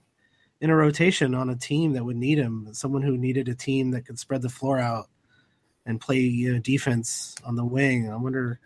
in 0.62 0.70
a 0.70 0.76
rotation 0.76 1.36
on 1.36 1.50
a 1.50 1.56
team 1.58 1.94
that 1.94 2.06
would 2.06 2.16
need 2.16 2.38
him. 2.38 2.70
Someone 2.72 3.02
who 3.02 3.18
needed 3.18 3.50
a 3.50 3.56
team 3.56 3.92
that 3.92 4.06
could 4.06 4.18
spread 4.18 4.42
the 4.42 4.50
floor 4.50 4.80
out 4.80 5.10
and 5.86 6.00
play 6.00 6.20
you 6.20 6.54
know, 6.54 6.60
defense 6.60 7.36
on 7.44 7.56
the 7.56 7.66
wing. 7.66 8.10
I 8.10 8.16
wonder 8.16 8.60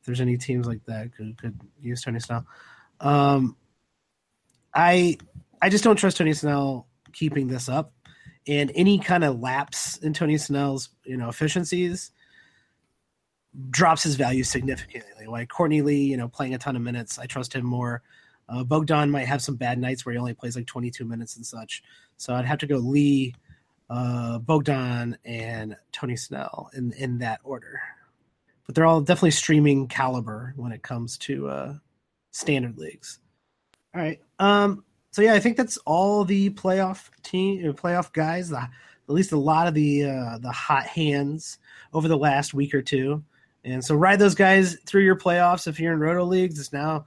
if 0.00 0.06
there's 0.06 0.20
any 0.20 0.38
teams 0.38 0.66
like 0.66 0.84
that 0.86 1.14
could 1.14 1.36
could 1.36 1.60
use 1.82 2.00
Tony 2.00 2.20
Snell. 2.20 2.46
Um, 2.98 3.56
I 4.74 5.18
I 5.60 5.68
just 5.68 5.84
don't 5.84 5.96
trust 5.96 6.16
Tony 6.16 6.32
Snell 6.32 6.86
keeping 7.12 7.48
this 7.48 7.68
up 7.68 7.92
and 8.46 8.72
any 8.74 8.98
kind 8.98 9.24
of 9.24 9.40
lapse 9.40 9.98
in 9.98 10.12
Tony 10.12 10.36
Snell's 10.36 10.90
you 11.04 11.16
know 11.16 11.28
efficiencies 11.28 12.10
drops 13.70 14.02
his 14.02 14.14
value 14.14 14.44
significantly. 14.44 15.26
Like 15.26 15.48
Courtney 15.48 15.82
Lee, 15.82 16.04
you 16.04 16.16
know, 16.16 16.28
playing 16.28 16.54
a 16.54 16.58
ton 16.58 16.76
of 16.76 16.82
minutes, 16.82 17.18
I 17.18 17.26
trust 17.26 17.54
him 17.54 17.66
more. 17.66 18.02
Uh, 18.48 18.64
Bogdan 18.64 19.10
might 19.10 19.26
have 19.26 19.42
some 19.42 19.56
bad 19.56 19.78
nights 19.78 20.04
where 20.04 20.12
he 20.12 20.18
only 20.18 20.34
plays 20.34 20.56
like 20.56 20.66
22 20.66 21.04
minutes 21.04 21.36
and 21.36 21.46
such, 21.46 21.82
so 22.16 22.34
I'd 22.34 22.44
have 22.44 22.58
to 22.58 22.66
go 22.66 22.76
Lee, 22.76 23.34
uh, 23.88 24.38
Bogdan, 24.38 25.16
and 25.24 25.76
Tony 25.92 26.16
Snell 26.16 26.70
in 26.74 26.92
in 26.92 27.18
that 27.18 27.40
order. 27.44 27.80
But 28.66 28.74
they're 28.74 28.86
all 28.86 29.00
definitely 29.00 29.32
streaming 29.32 29.88
caliber 29.88 30.54
when 30.56 30.72
it 30.72 30.82
comes 30.82 31.18
to 31.18 31.48
uh, 31.48 31.74
standard 32.30 32.78
leagues. 32.78 33.20
All 33.94 34.00
right. 34.00 34.20
Um, 34.38 34.84
so 35.12 35.20
yeah, 35.22 35.34
I 35.34 35.40
think 35.40 35.56
that's 35.56 35.76
all 35.78 36.24
the 36.24 36.50
playoff 36.50 37.10
team, 37.22 37.68
uh, 37.68 37.72
playoff 37.72 38.12
guys. 38.12 38.48
The, 38.48 38.56
at 38.58 39.14
least 39.14 39.32
a 39.32 39.38
lot 39.38 39.68
of 39.68 39.74
the 39.74 40.04
uh, 40.04 40.38
the 40.38 40.50
hot 40.50 40.86
hands 40.86 41.58
over 41.92 42.08
the 42.08 42.16
last 42.16 42.54
week 42.54 42.74
or 42.74 42.82
two. 42.82 43.22
And 43.64 43.84
so 43.84 43.94
ride 43.94 44.18
those 44.18 44.34
guys 44.34 44.76
through 44.86 45.02
your 45.02 45.16
playoffs. 45.16 45.68
If 45.68 45.78
you're 45.78 45.92
in 45.92 46.00
roto 46.00 46.24
leagues, 46.24 46.58
it's 46.58 46.72
now 46.72 47.04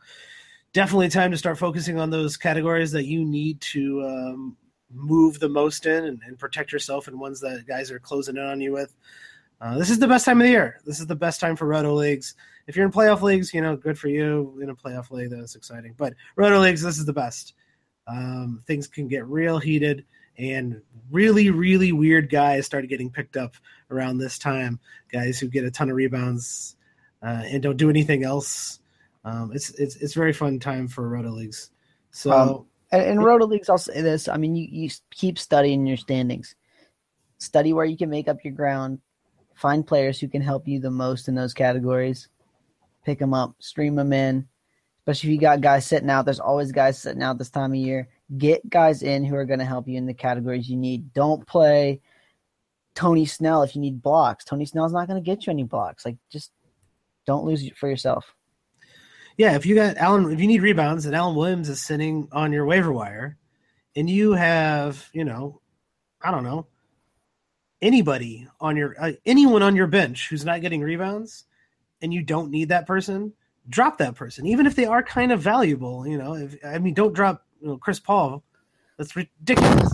definitely 0.71 1.09
time 1.09 1.31
to 1.31 1.37
start 1.37 1.57
focusing 1.57 1.99
on 1.99 2.11
those 2.11 2.37
categories 2.37 2.91
that 2.91 3.05
you 3.05 3.25
need 3.25 3.59
to 3.61 4.05
um, 4.05 4.57
move 4.93 5.39
the 5.39 5.49
most 5.49 5.85
in 5.85 6.05
and, 6.05 6.21
and, 6.25 6.37
protect 6.37 6.71
yourself 6.71 7.07
and 7.07 7.19
ones 7.19 7.39
that 7.41 7.65
guys 7.67 7.91
are 7.91 7.99
closing 7.99 8.37
in 8.37 8.43
on 8.43 8.61
you 8.61 8.71
with. 8.71 8.93
Uh, 9.59 9.77
this 9.77 9.89
is 9.89 9.99
the 9.99 10.07
best 10.07 10.25
time 10.25 10.39
of 10.39 10.45
the 10.45 10.51
year. 10.51 10.79
This 10.85 10.99
is 10.99 11.07
the 11.07 11.15
best 11.15 11.39
time 11.39 11.55
for 11.55 11.65
roto 11.65 11.93
leagues. 11.93 12.35
If 12.67 12.75
you're 12.75 12.85
in 12.85 12.91
playoff 12.91 13.21
leagues, 13.21 13.53
you 13.53 13.61
know, 13.61 13.75
good 13.75 13.97
for 13.97 14.09
you 14.09 14.59
in 14.61 14.69
a 14.69 14.75
playoff 14.75 15.11
league. 15.11 15.31
That's 15.31 15.55
exciting. 15.55 15.95
But 15.97 16.13
roto 16.35 16.59
leagues, 16.59 16.81
this 16.81 16.97
is 16.97 17.05
the 17.05 17.13
best. 17.13 17.53
Um, 18.07 18.61
things 18.67 18.87
can 18.87 19.07
get 19.07 19.25
real 19.25 19.57
heated, 19.57 20.05
and 20.37 20.81
really, 21.11 21.49
really 21.49 21.91
weird 21.91 22.29
guys 22.29 22.65
started 22.65 22.87
getting 22.89 23.09
picked 23.09 23.37
up 23.37 23.55
around 23.89 24.17
this 24.17 24.37
time. 24.37 24.79
Guys 25.11 25.39
who 25.39 25.47
get 25.47 25.65
a 25.65 25.71
ton 25.71 25.89
of 25.89 25.95
rebounds 25.95 26.75
uh, 27.21 27.43
and 27.45 27.63
don't 27.63 27.77
do 27.77 27.89
anything 27.89 28.23
else. 28.23 28.79
Um, 29.23 29.51
it's 29.53 29.71
it's 29.71 29.95
it's 29.97 30.13
very 30.13 30.33
fun 30.33 30.59
time 30.59 30.87
for 30.87 31.07
roto 31.07 31.29
leagues. 31.29 31.71
So. 32.11 32.31
Um, 32.31 32.65
and, 32.91 33.01
and 33.01 33.23
roto 33.23 33.47
leagues, 33.47 33.67
I'll 33.67 33.79
say 33.79 34.01
this: 34.01 34.27
I 34.27 34.37
mean, 34.37 34.55
you, 34.55 34.67
you 34.69 34.89
keep 35.09 35.39
studying 35.39 35.87
your 35.87 35.97
standings. 35.97 36.55
Study 37.39 37.73
where 37.73 37.85
you 37.85 37.97
can 37.97 38.09
make 38.09 38.27
up 38.27 38.37
your 38.43 38.53
ground. 38.53 38.99
Find 39.55 39.85
players 39.85 40.19
who 40.19 40.27
can 40.27 40.41
help 40.41 40.67
you 40.67 40.79
the 40.79 40.91
most 40.91 41.27
in 41.27 41.35
those 41.35 41.53
categories. 41.53 42.27
Pick 43.03 43.19
them 43.19 43.33
up, 43.33 43.55
stream 43.59 43.95
them 43.95 44.13
in. 44.13 44.47
Especially 45.07 45.29
if 45.29 45.33
you 45.33 45.39
got 45.39 45.61
guys 45.61 45.85
sitting 45.85 46.09
out. 46.09 46.25
There's 46.25 46.39
always 46.39 46.71
guys 46.71 46.99
sitting 46.99 47.21
out 47.21 47.37
this 47.37 47.51
time 47.51 47.71
of 47.71 47.77
year. 47.77 48.07
Get 48.37 48.67
guys 48.69 49.03
in 49.03 49.23
who 49.23 49.35
are 49.35 49.45
going 49.45 49.59
to 49.59 49.65
help 49.65 49.87
you 49.87 49.97
in 49.97 50.07
the 50.07 50.15
categories 50.15 50.67
you 50.67 50.77
need. 50.77 51.13
Don't 51.13 51.45
play 51.45 52.01
Tony 52.95 53.25
Snell 53.25 53.61
if 53.61 53.75
you 53.75 53.81
need 53.81 54.01
blocks. 54.01 54.45
Tony 54.45 54.65
Snell's 54.65 54.93
not 54.93 55.07
going 55.07 55.21
to 55.21 55.25
get 55.25 55.45
you 55.45 55.51
any 55.51 55.63
blocks. 55.63 56.05
Like, 56.05 56.17
just 56.31 56.51
don't 57.27 57.45
lose 57.45 57.69
for 57.75 57.87
yourself. 57.87 58.33
Yeah, 59.37 59.55
if 59.55 59.65
you 59.65 59.75
got 59.75 59.97
Alan, 59.97 60.31
if 60.31 60.39
you 60.39 60.47
need 60.47 60.63
rebounds 60.63 61.05
and 61.05 61.15
Alan 61.15 61.35
Williams 61.35 61.69
is 61.69 61.85
sitting 61.85 62.27
on 62.31 62.53
your 62.53 62.65
waiver 62.65 62.91
wire, 62.91 63.37
and 63.95 64.09
you 64.09 64.33
have, 64.33 65.07
you 65.13 65.25
know, 65.25 65.61
I 66.21 66.31
don't 66.31 66.43
know, 66.43 66.67
anybody 67.81 68.47
on 68.59 68.77
your 68.77 68.95
uh, 68.99 69.11
anyone 69.25 69.61
on 69.61 69.75
your 69.75 69.87
bench 69.87 70.29
who's 70.29 70.45
not 70.45 70.61
getting 70.61 70.81
rebounds, 70.81 71.45
and 72.01 72.13
you 72.13 72.23
don't 72.23 72.49
need 72.49 72.69
that 72.69 72.87
person, 72.87 73.33
drop 73.69 73.97
that 73.97 74.15
person, 74.15 74.45
even 74.45 74.65
if 74.65 74.75
they 74.75 74.85
are 74.85 75.03
kind 75.03 75.31
of 75.31 75.41
valuable. 75.41 76.07
You 76.07 76.17
know, 76.17 76.35
if, 76.35 76.55
I 76.65 76.77
mean, 76.79 76.93
don't 76.93 77.13
drop 77.13 77.45
you 77.61 77.67
know, 77.67 77.77
Chris 77.77 77.99
Paul. 77.99 78.43
That's 78.97 79.15
ridiculous. 79.15 79.91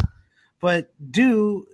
But 0.60 0.94
do 1.12 1.68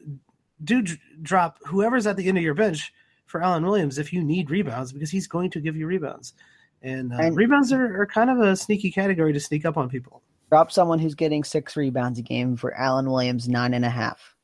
do 0.63 0.83
drop 1.21 1.59
whoever's 1.65 2.07
at 2.07 2.17
the 2.17 2.27
end 2.27 2.37
of 2.37 2.43
your 2.43 2.53
bench 2.53 2.93
for 3.25 3.43
Alan 3.43 3.65
Williams 3.65 3.97
if 3.97 4.11
you 4.13 4.23
need 4.23 4.49
rebounds 4.49 4.91
because 4.91 5.11
he's 5.11 5.27
going 5.27 5.51
to 5.51 5.59
give 5.59 5.75
you 5.75 5.85
rebounds. 5.85 6.33
And, 6.81 7.13
uh, 7.13 7.17
and 7.17 7.35
rebounds 7.35 7.71
are, 7.73 8.01
are 8.01 8.05
kind 8.05 8.29
of 8.29 8.39
a 8.39 8.55
sneaky 8.55 8.91
category 8.91 9.33
to 9.33 9.39
sneak 9.39 9.65
up 9.65 9.77
on 9.77 9.89
people. 9.89 10.21
Drop 10.49 10.71
someone 10.71 10.99
who's 10.99 11.15
getting 11.15 11.43
six 11.43 11.75
rebounds 11.75 12.19
a 12.19 12.21
game 12.21 12.55
for 12.55 12.73
Alan 12.73 13.09
Williams 13.09 13.49
nine 13.49 13.73
and 13.73 13.83
a 13.83 13.89
half. 13.89 14.35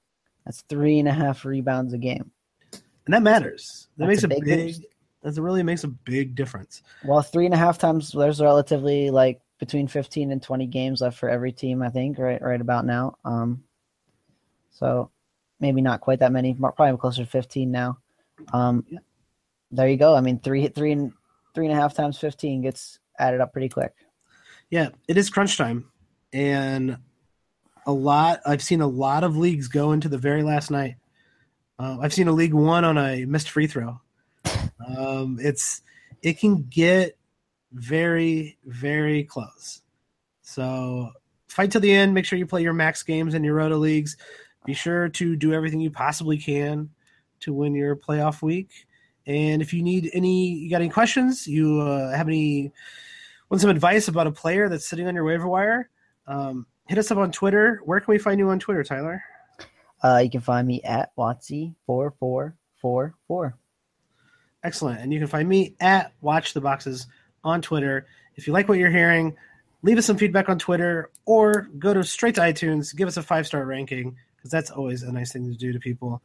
That's 0.46 0.62
three 0.62 1.00
and 1.00 1.08
a 1.08 1.14
half 1.14 1.46
rebounds 1.46 1.94
a 1.94 1.98
game. 1.98 2.32
And 3.06 3.14
that 3.14 3.24
matters. 3.24 3.88
That 3.98 4.08
That's 4.08 4.24
makes 4.24 4.24
a 4.24 4.28
big, 4.28 4.46
big 4.46 4.86
that 5.24 5.42
really 5.42 5.64
makes 5.64 5.84
a 5.84 5.88
big 5.88 6.36
difference. 6.36 6.82
Well, 7.04 7.22
three 7.22 7.46
and 7.46 7.54
a 7.54 7.58
half 7.58 7.78
times 7.78 8.12
there's 8.12 8.42
relatively 8.42 9.10
like 9.10 9.42
between 9.60 9.88
15 9.88 10.32
and 10.32 10.42
20 10.42 10.68
games 10.68 11.02
left 11.02 11.18
for 11.18 11.30
every 11.30 11.52
team, 11.52 11.82
I 11.82 11.90
think, 11.90 12.18
right 12.18 12.42
right 12.42 12.62
about 12.62 12.86
now. 12.86 13.18
Um, 13.24 13.64
so 14.72 15.10
maybe 15.60 15.82
not 15.82 16.02
quite 16.02 16.20
that 16.20 16.32
many, 16.32 16.54
probably 16.54 16.98
closer 16.98 17.24
to 17.24 17.30
15 17.30 17.72
now. 17.72 17.98
Um, 18.52 18.86
there 19.72 19.88
you 19.88 19.98
go. 19.98 20.16
I 20.16 20.22
mean, 20.22 20.40
three 20.40 20.68
three 20.68 20.92
and 20.92 21.14
three 21.56 21.68
and 21.68 21.78
a 21.78 21.80
half 21.80 21.94
times 21.94 22.20
15 22.20 22.62
gets 22.62 23.00
added 23.18 23.42
up 23.42 23.54
pretty 23.54 23.70
quick. 23.70 23.94
Yeah, 24.70 24.90
it 25.08 25.18
is 25.18 25.30
crunch 25.30 25.58
time, 25.58 25.92
and 26.32 26.98
a 27.86 27.92
lot. 27.92 28.42
I've 28.46 28.64
seen 28.64 28.82
a 28.82 28.88
lot 28.88 29.24
of 29.24 29.38
leagues 29.38 29.68
go 29.68 29.92
into 29.92 30.10
the 30.10 30.18
very 30.18 30.44
last 30.44 30.72
night. 30.72 30.96
Uh, 31.80 31.98
I've 32.02 32.14
seen 32.14 32.28
a 32.28 32.32
league 32.32 32.54
one 32.54 32.84
on 32.86 32.98
a 32.98 33.26
missed 33.26 33.50
free 33.50 33.68
throw. 33.68 34.00
Um, 34.88 35.40
it's 35.42 35.82
it 36.22 36.40
can 36.40 36.64
get 36.70 37.18
very 37.72 38.58
very 38.66 39.24
close. 39.24 39.82
So 40.42 41.12
fight 41.48 41.72
to 41.72 41.80
the 41.80 41.94
end. 41.94 42.14
Make 42.14 42.26
sure 42.26 42.38
you 42.38 42.46
play 42.46 42.62
your 42.62 42.74
max 42.74 43.04
games 43.04 43.34
in 43.34 43.44
your 43.44 43.56
roto 43.56 43.78
leagues. 43.78 44.18
Be 44.66 44.74
sure 44.74 45.10
to 45.10 45.36
do 45.36 45.54
everything 45.54 45.80
you 45.80 45.92
possibly 45.92 46.38
can 46.38 46.90
to 47.42 47.54
win 47.54 47.76
your 47.76 47.96
playoff 47.96 48.42
week. 48.42 48.70
And 49.26 49.62
if 49.62 49.74
you 49.74 49.84
need 49.84 50.10
any, 50.14 50.50
you 50.50 50.70
got 50.70 50.82
any 50.82 50.90
questions, 50.90 51.48
you 51.48 51.80
uh, 51.82 52.16
have 52.16 52.28
any, 52.28 52.72
want 53.50 53.62
some 53.62 53.70
advice 53.70 54.10
about 54.10 54.28
a 54.28 54.32
player 54.32 54.68
that's 54.68 54.88
sitting 54.88 55.08
on 55.08 55.16
your 55.16 55.24
waiver 55.24 55.48
wire, 55.48 55.90
um, 56.28 56.66
hit 56.88 56.98
us 56.98 57.12
up 57.12 57.18
on 57.18 57.32
Twitter. 57.32 57.82
Where 57.86 58.00
can 58.00 58.12
we 58.12 58.18
find 58.18 58.40
you 58.40 58.50
on 58.50 58.60
Twitter, 58.60 58.84
Tyler? 58.84 59.24
Uh, 60.02 60.22
you 60.24 60.30
can 60.30 60.42
find 60.42 60.68
me 60.68 60.82
at 60.84 61.16
Wattsy4444. 61.16 63.54
Excellent. 64.64 65.02
And 65.02 65.12
you 65.12 65.20
can 65.20 65.28
find 65.28 65.48
me 65.48 65.76
at 65.80 66.14
Watch 66.22 66.54
the 66.54 66.62
Boxes 66.62 67.08
on 67.44 67.62
Twitter. 67.62 68.08
If 68.36 68.48
you 68.48 68.54
like 68.54 68.70
what 68.70 68.78
you're 68.78 68.92
hearing, 68.92 69.36
leave 69.82 69.98
us 69.98 70.06
some 70.06 70.18
feedback 70.18 70.50
on 70.50 70.58
Twitter 70.58 71.12
or 71.26 71.68
go 71.78 71.94
to 71.94 72.04
straight 72.04 72.36
to 72.36 72.42
iTunes, 72.42 72.96
give 72.96 73.08
us 73.08 73.18
a 73.18 73.24
five 73.24 73.46
star 73.46 73.66
ranking 73.66 74.16
because 74.36 74.52
that's 74.52 74.72
always 74.72 75.04
a 75.04 75.12
nice 75.12 75.32
thing 75.32 75.50
to 75.50 75.58
do 75.58 75.72
to 75.72 75.80
people, 75.80 76.22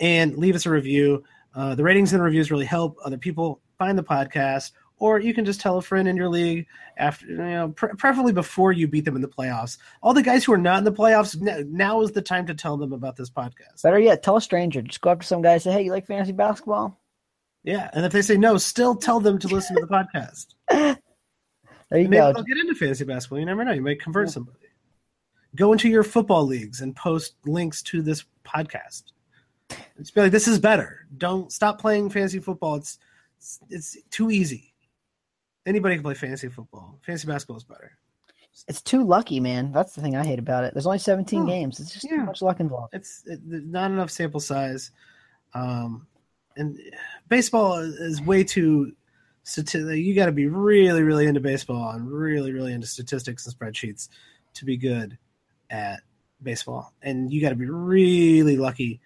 and 0.00 0.38
leave 0.38 0.54
us 0.54 0.64
a 0.66 0.70
review. 0.70 1.22
Uh, 1.54 1.74
the 1.74 1.82
ratings 1.82 2.12
and 2.12 2.22
reviews 2.22 2.50
really 2.50 2.64
help 2.64 2.96
other 3.04 3.18
people 3.18 3.60
find 3.78 3.98
the 3.98 4.02
podcast, 4.02 4.72
or 4.98 5.18
you 5.18 5.34
can 5.34 5.44
just 5.44 5.60
tell 5.60 5.76
a 5.76 5.82
friend 5.82 6.08
in 6.08 6.16
your 6.16 6.28
league 6.28 6.66
after, 6.96 7.26
you 7.26 7.36
know, 7.36 7.68
pre- 7.70 7.94
preferably 7.96 8.32
before 8.32 8.72
you 8.72 8.88
beat 8.88 9.04
them 9.04 9.16
in 9.16 9.22
the 9.22 9.28
playoffs. 9.28 9.76
All 10.02 10.14
the 10.14 10.22
guys 10.22 10.44
who 10.44 10.52
are 10.52 10.58
not 10.58 10.78
in 10.78 10.84
the 10.84 10.92
playoffs, 10.92 11.38
now 11.68 12.00
is 12.00 12.12
the 12.12 12.22
time 12.22 12.46
to 12.46 12.54
tell 12.54 12.76
them 12.76 12.92
about 12.92 13.16
this 13.16 13.30
podcast. 13.30 13.82
Better 13.82 13.98
yet, 13.98 14.22
tell 14.22 14.36
a 14.36 14.40
stranger. 14.40 14.80
Just 14.80 15.00
go 15.00 15.10
up 15.10 15.20
to 15.20 15.26
some 15.26 15.42
guy 15.42 15.54
and 15.54 15.62
say, 15.62 15.72
"Hey, 15.72 15.82
you 15.82 15.90
like 15.90 16.06
fantasy 16.06 16.32
basketball?" 16.32 16.98
Yeah, 17.64 17.90
and 17.92 18.04
if 18.04 18.12
they 18.12 18.22
say 18.22 18.36
no, 18.36 18.56
still 18.56 18.94
tell 18.94 19.20
them 19.20 19.38
to 19.40 19.48
listen 19.48 19.76
to 19.76 19.82
the 19.82 19.88
podcast. 19.88 20.46
there 20.70 22.00
you 22.00 22.08
maybe 22.08 22.16
go. 22.16 22.32
They'll 22.32 22.44
get 22.44 22.58
into 22.58 22.74
fantasy 22.74 23.04
basketball. 23.04 23.40
You 23.40 23.46
never 23.46 23.64
know. 23.64 23.72
You 23.72 23.82
might 23.82 24.00
convert 24.00 24.28
yeah. 24.28 24.32
somebody. 24.32 24.58
Go 25.56 25.72
into 25.72 25.88
your 25.88 26.04
football 26.04 26.46
leagues 26.46 26.80
and 26.80 26.94
post 26.94 27.34
links 27.44 27.82
to 27.84 28.02
this 28.02 28.24
podcast. 28.44 29.04
It's 29.98 30.14
like 30.16 30.32
this 30.32 30.48
is 30.48 30.58
better. 30.58 31.06
Don't 31.16 31.52
stop 31.52 31.80
playing 31.80 32.10
fantasy 32.10 32.38
football. 32.38 32.76
It's 32.76 32.98
it's, 33.38 33.60
it's 33.70 33.96
too 34.10 34.30
easy. 34.30 34.74
Anybody 35.66 35.96
can 35.96 36.02
play 36.02 36.14
fantasy 36.14 36.48
football. 36.48 36.98
Fantasy 37.04 37.26
basketball 37.26 37.56
is 37.56 37.64
better. 37.64 37.92
It's 38.66 38.82
too 38.82 39.04
lucky, 39.04 39.38
man. 39.38 39.70
That's 39.70 39.94
the 39.94 40.00
thing 40.00 40.16
I 40.16 40.24
hate 40.24 40.38
about 40.38 40.64
it. 40.64 40.74
There's 40.74 40.86
only 40.86 40.98
17 40.98 41.42
oh, 41.42 41.46
games. 41.46 41.78
It's 41.78 41.92
just 41.92 42.04
yeah. 42.04 42.16
too 42.16 42.24
much 42.24 42.42
luck 42.42 42.58
involved. 42.58 42.94
It's 42.94 43.22
it, 43.26 43.40
not 43.44 43.90
enough 43.90 44.10
sample 44.10 44.40
size. 44.40 44.90
Um, 45.54 46.07
and 46.58 46.78
baseball 47.28 47.78
is 47.78 48.20
way 48.20 48.44
too. 48.44 48.92
You 49.56 50.14
got 50.14 50.26
to 50.26 50.32
be 50.32 50.46
really, 50.46 51.02
really 51.02 51.26
into 51.26 51.40
baseball 51.40 51.90
and 51.92 52.10
really, 52.10 52.52
really 52.52 52.74
into 52.74 52.86
statistics 52.86 53.46
and 53.46 53.58
spreadsheets 53.58 54.10
to 54.54 54.66
be 54.66 54.76
good 54.76 55.16
at 55.70 56.00
baseball. 56.42 56.92
And 57.00 57.32
you 57.32 57.40
got 57.40 57.50
to 57.50 57.54
be 57.54 57.70
really 57.70 58.58
lucky 58.58 59.00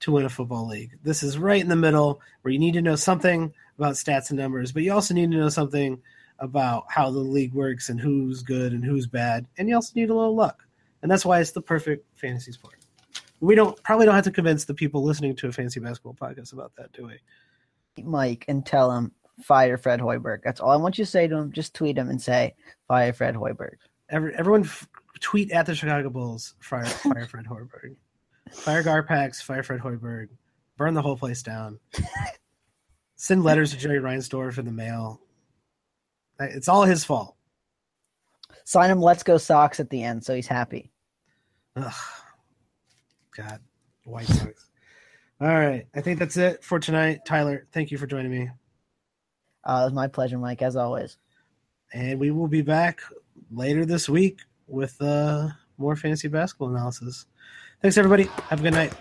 to 0.00 0.12
win 0.12 0.24
a 0.24 0.30
football 0.30 0.66
league. 0.66 0.98
This 1.02 1.22
is 1.22 1.36
right 1.36 1.60
in 1.60 1.68
the 1.68 1.76
middle 1.76 2.22
where 2.40 2.52
you 2.52 2.58
need 2.58 2.74
to 2.74 2.82
know 2.82 2.96
something 2.96 3.52
about 3.78 3.94
stats 3.94 4.30
and 4.30 4.38
numbers, 4.38 4.72
but 4.72 4.82
you 4.82 4.92
also 4.92 5.12
need 5.12 5.30
to 5.30 5.36
know 5.36 5.50
something 5.50 6.00
about 6.38 6.84
how 6.88 7.10
the 7.10 7.18
league 7.18 7.52
works 7.52 7.88
and 7.88 8.00
who's 8.00 8.42
good 8.42 8.72
and 8.72 8.84
who's 8.84 9.06
bad. 9.06 9.46
And 9.58 9.68
you 9.68 9.74
also 9.74 9.92
need 9.94 10.10
a 10.10 10.14
little 10.14 10.34
luck. 10.34 10.62
And 11.02 11.10
that's 11.10 11.24
why 11.24 11.40
it's 11.40 11.52
the 11.52 11.60
perfect 11.60 12.06
fantasy 12.18 12.52
sport. 12.52 12.76
We 13.40 13.54
don't 13.54 13.80
probably 13.82 14.06
don't 14.06 14.14
have 14.14 14.24
to 14.24 14.30
convince 14.30 14.64
the 14.64 14.74
people 14.74 15.02
listening 15.04 15.36
to 15.36 15.48
a 15.48 15.52
fancy 15.52 15.80
basketball 15.80 16.14
podcast 16.14 16.52
about 16.52 16.72
that, 16.76 16.92
do 16.92 17.06
we? 17.06 18.02
Mike 18.02 18.44
and 18.48 18.64
tell 18.64 18.90
him 18.90 19.12
fire 19.42 19.76
Fred 19.76 20.00
Hoiberg. 20.00 20.40
That's 20.42 20.60
all 20.60 20.70
I 20.70 20.76
want 20.76 20.98
you 20.98 21.04
to 21.04 21.10
say 21.10 21.26
to 21.26 21.36
him. 21.36 21.52
Just 21.52 21.74
tweet 21.74 21.98
him 21.98 22.08
and 22.08 22.20
say 22.20 22.54
fire 22.88 23.12
Fred 23.12 23.34
Hoiberg. 23.34 23.76
Every, 24.08 24.34
everyone 24.34 24.64
f- 24.64 24.88
tweet 25.20 25.50
at 25.50 25.66
the 25.66 25.74
Chicago 25.74 26.10
Bulls 26.10 26.54
fire 26.60 26.86
fire 26.86 27.26
Fred 27.26 27.46
Hoiberg. 27.46 27.96
Fire 28.52 28.82
GarPax, 28.82 29.42
fire 29.42 29.62
Fred 29.62 29.80
Hoiberg, 29.80 30.28
burn 30.76 30.94
the 30.94 31.02
whole 31.02 31.16
place 31.16 31.42
down. 31.42 31.78
Send 33.16 33.42
letters 33.42 33.72
to 33.72 33.76
Jerry 33.76 33.98
Reinsdorf 33.98 34.58
in 34.58 34.66
the 34.66 34.72
mail. 34.72 35.20
It's 36.38 36.68
all 36.68 36.84
his 36.84 37.04
fault. 37.04 37.34
Sign 38.64 38.90
him 38.90 39.00
Let's 39.00 39.22
Go 39.22 39.38
Sox 39.38 39.80
at 39.80 39.90
the 39.90 40.02
end 40.02 40.24
so 40.24 40.34
he's 40.34 40.46
happy. 40.46 40.90
Ugh. 41.76 41.92
God, 43.36 43.60
White 44.04 44.26
Sox. 44.26 44.70
all 45.40 45.48
right. 45.48 45.86
I 45.94 46.00
think 46.00 46.18
that's 46.18 46.36
it 46.36 46.64
for 46.64 46.78
tonight. 46.78 47.20
Tyler, 47.26 47.66
thank 47.72 47.90
you 47.90 47.98
for 47.98 48.06
joining 48.06 48.30
me. 48.30 48.50
Uh, 49.64 49.80
it 49.82 49.84
was 49.86 49.92
my 49.92 50.06
pleasure, 50.06 50.38
Mike, 50.38 50.62
as 50.62 50.76
always. 50.76 51.18
And 51.92 52.18
we 52.18 52.30
will 52.30 52.48
be 52.48 52.62
back 52.62 53.00
later 53.50 53.84
this 53.84 54.08
week 54.08 54.40
with 54.66 55.00
uh, 55.02 55.48
more 55.76 55.96
fantasy 55.96 56.28
basketball 56.28 56.70
analysis. 56.70 57.26
Thanks, 57.82 57.98
everybody. 57.98 58.24
Have 58.48 58.60
a 58.60 58.62
good 58.62 58.74
night. 58.74 58.92